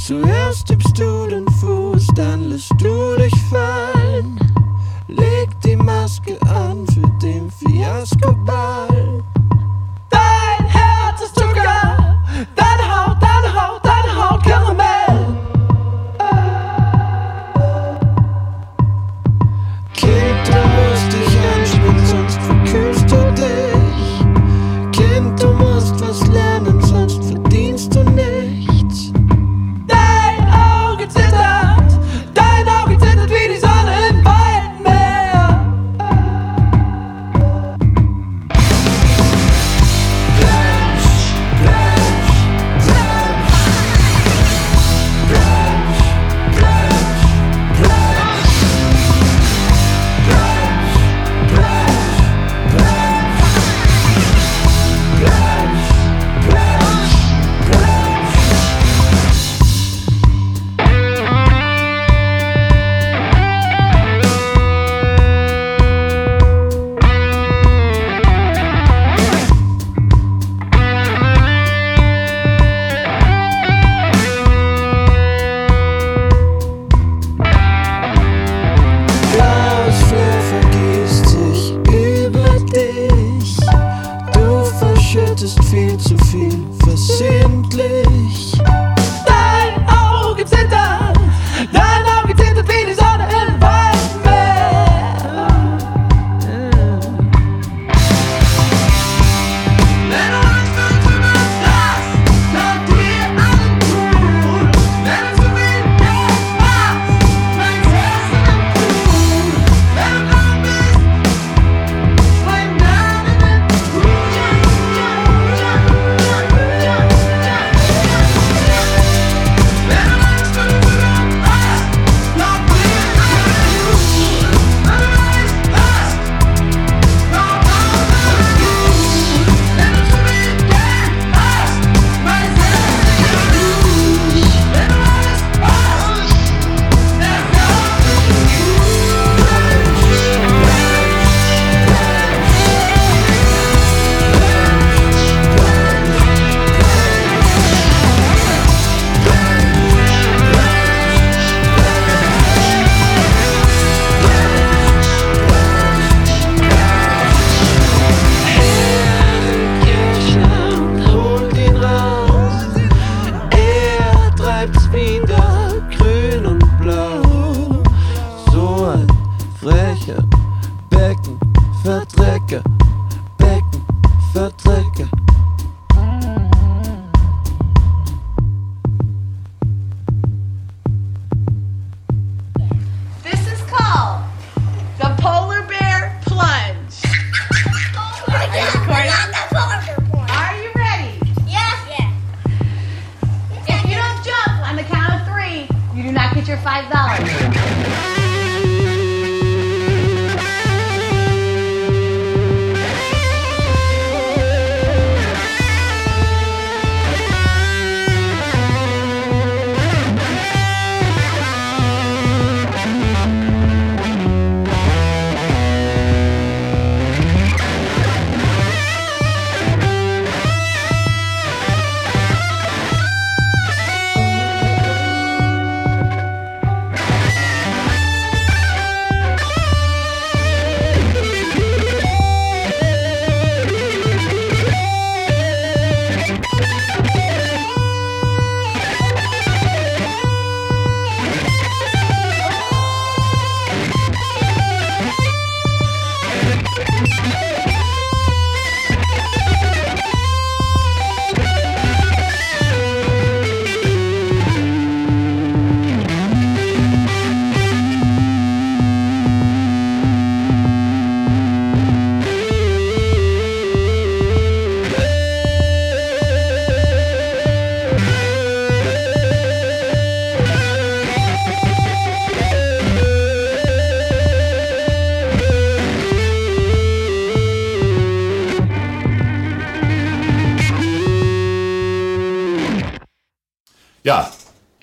Zuerst 0.06 0.68
tippst 0.68 1.00
du 1.00 1.26
den 1.26 1.48
Fuß, 1.48 2.06
dann 2.14 2.44
lässt 2.44 2.70
du 2.78 3.16
dich 3.16 3.34
fallen. 3.50 4.38
Leg 5.08 5.48
die 5.64 5.74
Maske 5.74 6.38
an 6.42 6.86
für 6.86 7.08
den 7.20 7.50
Fiaskoball. 7.50 9.24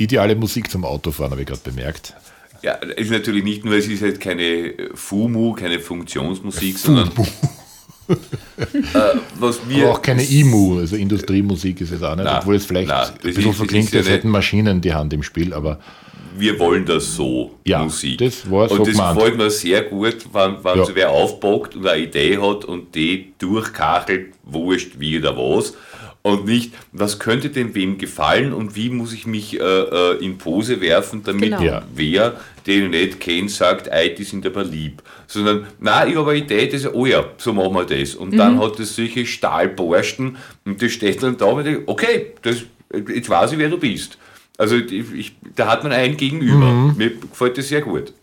Ideale 0.04 0.36
Musik 0.36 0.70
zum 0.70 0.86
Autofahren, 0.86 1.32
habe 1.32 1.42
ich 1.42 1.48
gerade 1.48 1.62
bemerkt. 1.64 2.14
Ja, 2.62 2.74
ist 2.76 3.12
natürlich 3.12 3.44
nicht 3.44 3.66
nur, 3.66 3.76
es 3.76 3.88
ist 3.88 4.02
halt 4.02 4.20
keine 4.22 4.74
FUMU, 4.94 5.54
keine 5.54 5.80
Funktionsmusik, 5.80 6.78
sondern 6.78 7.10
äh, 8.08 8.14
was 9.40 9.60
wir. 9.68 9.84
Aber 9.86 9.94
auch 9.94 10.02
keine 10.02 10.24
IMU, 10.24 10.80
also 10.80 10.96
Industriemusik 10.96 11.82
ist 11.82 11.92
es 11.92 12.02
auch 12.04 12.16
nicht, 12.16 12.26
Nein, 12.26 12.38
obwohl 12.40 12.56
es 12.56 12.66
vielleicht 12.66 12.88
nein, 12.90 13.08
ein 13.08 13.14
bisschen 13.22 13.50
ist- 13.52 13.58
so 13.58 13.66
klingt, 13.66 13.94
als 13.96 14.10
hätten 14.10 14.30
Maschinen 14.30 14.82
die 14.82 14.94
Hand 14.94 15.14
im 15.14 15.24
Spiel, 15.24 15.54
aber 15.54 15.80
wir 16.38 16.58
wollen 16.60 16.86
das 16.86 17.16
so, 17.16 17.52
Ja, 17.66 17.84
Musik. 17.84 18.18
das 18.18 18.50
war 18.50 18.68
so 18.68 18.76
und 18.76 18.88
das 18.88 18.96
gemeint. 18.96 19.18
gefällt 19.18 19.38
mir 19.38 19.50
sehr 19.52 19.84
gut, 19.84 20.18
wenn, 20.34 20.64
wenn 20.64 20.78
Ja. 20.78 20.86
so 20.86 20.96
wer 20.96 21.10
aufpackt 21.12 21.76
und 21.76 21.86
eine 21.86 22.02
Idee 22.04 22.38
hat 22.40 22.66
und 22.66 22.96
die 22.96 23.34
durchkachelt, 23.38 24.34
wurscht 24.44 24.94
wie 24.98 25.20
oder 25.20 25.36
was. 25.38 25.74
Und 26.26 26.46
nicht, 26.46 26.74
was 26.94 27.20
könnte 27.20 27.50
denn 27.50 27.76
wem 27.76 27.98
gefallen 27.98 28.54
und 28.54 28.78
wie 28.78 28.90
muss 28.90 29.12
ich 29.12 29.28
mich 29.28 29.60
äh, 29.60 29.64
äh, 29.64 30.24
in 30.24 30.38
Pose 30.38 30.80
werfen, 30.80 31.22
damit 31.22 31.44
Genau. 31.44 31.62
Ja. 31.62 31.84
wer, 31.94 32.40
den 32.66 32.86
ich 32.86 32.90
nicht 32.92 33.20
kennt, 33.20 33.52
sagt, 33.52 33.88
ey, 33.88 34.16
die 34.16 34.24
sind 34.24 34.46
aber 34.46 34.64
lieb. 34.64 35.04
Sondern, 35.28 35.68
nein, 35.82 36.10
ich 36.12 36.16
habe 36.16 36.32
eine 36.32 36.40
Idee, 36.40 36.68
das, 36.68 36.88
oh 36.94 37.06
ja, 37.06 37.26
so 37.38 37.52
machen 37.52 37.74
wir 37.74 37.84
das. 37.84 38.16
Und 38.16 38.32
Mhm. 38.32 38.38
dann 38.38 38.60
hat 38.60 38.80
es 38.80 38.96
solche 38.96 39.26
Stahlborsten 39.26 40.38
und 40.66 40.82
das 40.82 40.92
steht 40.94 41.22
dann 41.22 41.36
da 41.38 41.46
und 41.46 41.60
ich 41.68 41.74
denke, 41.74 41.84
okay, 41.92 42.28
das, 42.42 42.64
jetzt 43.14 43.30
weiß 43.30 43.52
ich, 43.52 43.58
wer 43.58 43.70
du 43.70 43.78
bist. 43.78 44.18
Also 44.58 44.78
ich, 44.78 45.14
ich, 45.14 45.36
da 45.56 45.68
hat 45.68 45.84
man 45.84 45.92
einen 45.92 46.16
gegenüber. 46.16 46.68
Mhm. 46.68 46.96
Mir 46.98 47.10
gefällt 47.18 47.58
das 47.58 47.68
sehr 47.68 47.82
gut. 47.82 48.14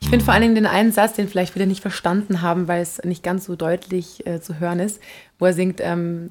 Ich 0.00 0.08
finde 0.08 0.24
vor 0.24 0.32
allen 0.34 0.42
Dingen 0.42 0.54
den 0.54 0.66
einen 0.66 0.92
Satz, 0.92 1.14
den 1.14 1.26
vielleicht 1.26 1.54
viele 1.54 1.66
nicht 1.66 1.80
verstanden 1.82 2.42
haben, 2.42 2.68
weil 2.68 2.80
es 2.80 3.02
nicht 3.02 3.24
ganz 3.24 3.46
so 3.46 3.56
deutlich 3.56 4.24
äh, 4.24 4.40
zu 4.40 4.60
hören 4.60 4.78
ist, 4.78 5.00
wo 5.40 5.46
er 5.46 5.52
singt, 5.52 5.80
ähm, 5.82 6.30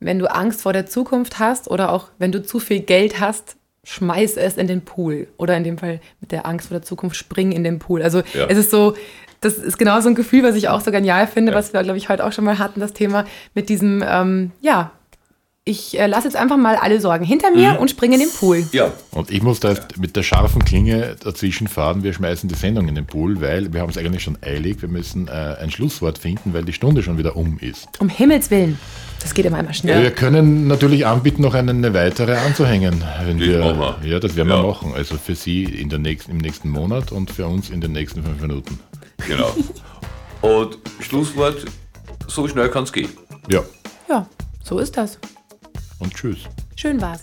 wenn 0.00 0.18
du 0.18 0.30
Angst 0.32 0.62
vor 0.62 0.72
der 0.72 0.86
Zukunft 0.86 1.38
hast 1.38 1.68
oder 1.70 1.90
auch 1.92 2.08
wenn 2.18 2.32
du 2.32 2.42
zu 2.42 2.58
viel 2.60 2.80
Geld 2.80 3.20
hast, 3.20 3.56
schmeiß 3.84 4.36
es 4.36 4.56
in 4.56 4.66
den 4.66 4.82
Pool. 4.82 5.28
Oder 5.38 5.56
in 5.56 5.64
dem 5.64 5.78
Fall 5.78 6.00
mit 6.20 6.32
der 6.32 6.44
Angst 6.46 6.68
vor 6.68 6.76
der 6.78 6.82
Zukunft, 6.84 7.16
spring 7.16 7.52
in 7.52 7.64
den 7.64 7.78
Pool. 7.78 8.02
Also 8.02 8.18
Ja. 8.34 8.46
es 8.48 8.58
ist 8.58 8.70
so, 8.70 8.94
das 9.40 9.54
ist 9.54 9.78
genau 9.78 10.00
so 10.00 10.08
ein 10.08 10.14
Gefühl, 10.14 10.42
was 10.42 10.56
ich 10.56 10.68
auch 10.68 10.80
so 10.80 10.90
genial 10.90 11.26
finde, 11.26 11.54
was 11.54 11.72
wir, 11.72 11.82
glaube 11.82 11.98
ich, 11.98 12.08
heute 12.08 12.24
auch 12.26 12.32
schon 12.32 12.44
mal 12.44 12.58
hatten, 12.58 12.80
das 12.80 12.92
Thema 12.94 13.24
mit 13.54 13.68
diesem, 13.68 14.02
ähm, 14.06 14.50
ja, 14.60 14.90
ich 15.68 15.98
äh, 15.98 16.06
lasse 16.06 16.28
jetzt 16.28 16.36
einfach 16.36 16.56
mal 16.56 16.76
alle 16.76 17.00
Sorgen 17.00 17.24
hinter 17.24 17.50
mir 17.50 17.72
Mhm. 17.72 17.76
und 17.78 17.90
springe 17.90 18.14
in 18.14 18.20
den 18.20 18.30
Pool. 18.30 18.64
Ja, 18.72 18.92
Und 19.12 19.30
ich 19.32 19.42
muss 19.42 19.58
da 19.60 19.70
jetzt 19.70 19.98
mit 19.98 20.14
der 20.14 20.22
scharfen 20.22 20.64
Klinge 20.64 21.16
dazwischen 21.22 21.66
fahren. 21.66 22.04
Wir 22.04 22.12
schmeißen 22.12 22.48
die 22.48 22.54
Sendung 22.54 22.86
in 22.88 22.94
den 22.94 23.04
Pool, 23.06 23.40
weil 23.40 23.72
wir 23.72 23.80
haben 23.80 23.90
es 23.90 23.98
eigentlich 23.98 24.22
schon 24.22 24.38
eilig. 24.42 24.80
Wir 24.80 24.88
müssen 24.88 25.26
äh, 25.26 25.56
ein 25.60 25.70
Schlusswort 25.72 26.18
finden, 26.18 26.54
weil 26.54 26.64
die 26.64 26.72
Stunde 26.72 27.02
schon 27.02 27.18
wieder 27.18 27.34
um 27.36 27.58
ist. 27.60 27.88
Um 27.98 28.08
Himmels 28.08 28.50
Willen. 28.52 28.78
Das 29.26 29.34
geht 29.34 29.44
immer 29.44 29.56
einmal 29.58 29.74
schnell. 29.74 30.04
Wir 30.04 30.12
können 30.12 30.68
natürlich 30.68 31.04
anbieten, 31.04 31.42
noch 31.42 31.54
eine, 31.54 31.72
eine 31.72 31.92
weitere 31.92 32.36
anzuhängen. 32.36 33.02
Wenn 33.24 33.40
Das 33.40 33.48
wir, 33.48 33.58
machen 33.74 33.96
wir. 34.02 34.08
Ja, 34.08 34.20
das 34.20 34.36
werden 34.36 34.50
Ja. 34.50 34.62
wir 34.62 34.68
machen. 34.68 34.92
Also 34.94 35.16
für 35.16 35.34
Sie 35.34 35.64
in 35.64 35.88
der 35.88 35.98
nächsten, 35.98 36.30
im 36.30 36.38
nächsten 36.38 36.70
Monat 36.70 37.10
und 37.10 37.32
für 37.32 37.44
uns 37.48 37.68
in 37.70 37.80
den 37.80 37.90
nächsten 37.90 38.22
fünf 38.22 38.40
Minuten. 38.40 38.78
genau. 39.26 39.52
Und 40.42 40.78
Schlusswort, 41.00 41.56
so 42.28 42.46
schnell 42.46 42.68
kann 42.68 42.84
es 42.84 42.92
gehen. 42.92 43.08
Ja. 43.50 43.62
Ja, 44.08 44.28
So 44.62 44.78
ist 44.78 44.96
das. 44.96 45.18
Und 45.98 46.14
tschüss. 46.14 46.38
Schön 46.76 47.00
war's. 47.00 47.22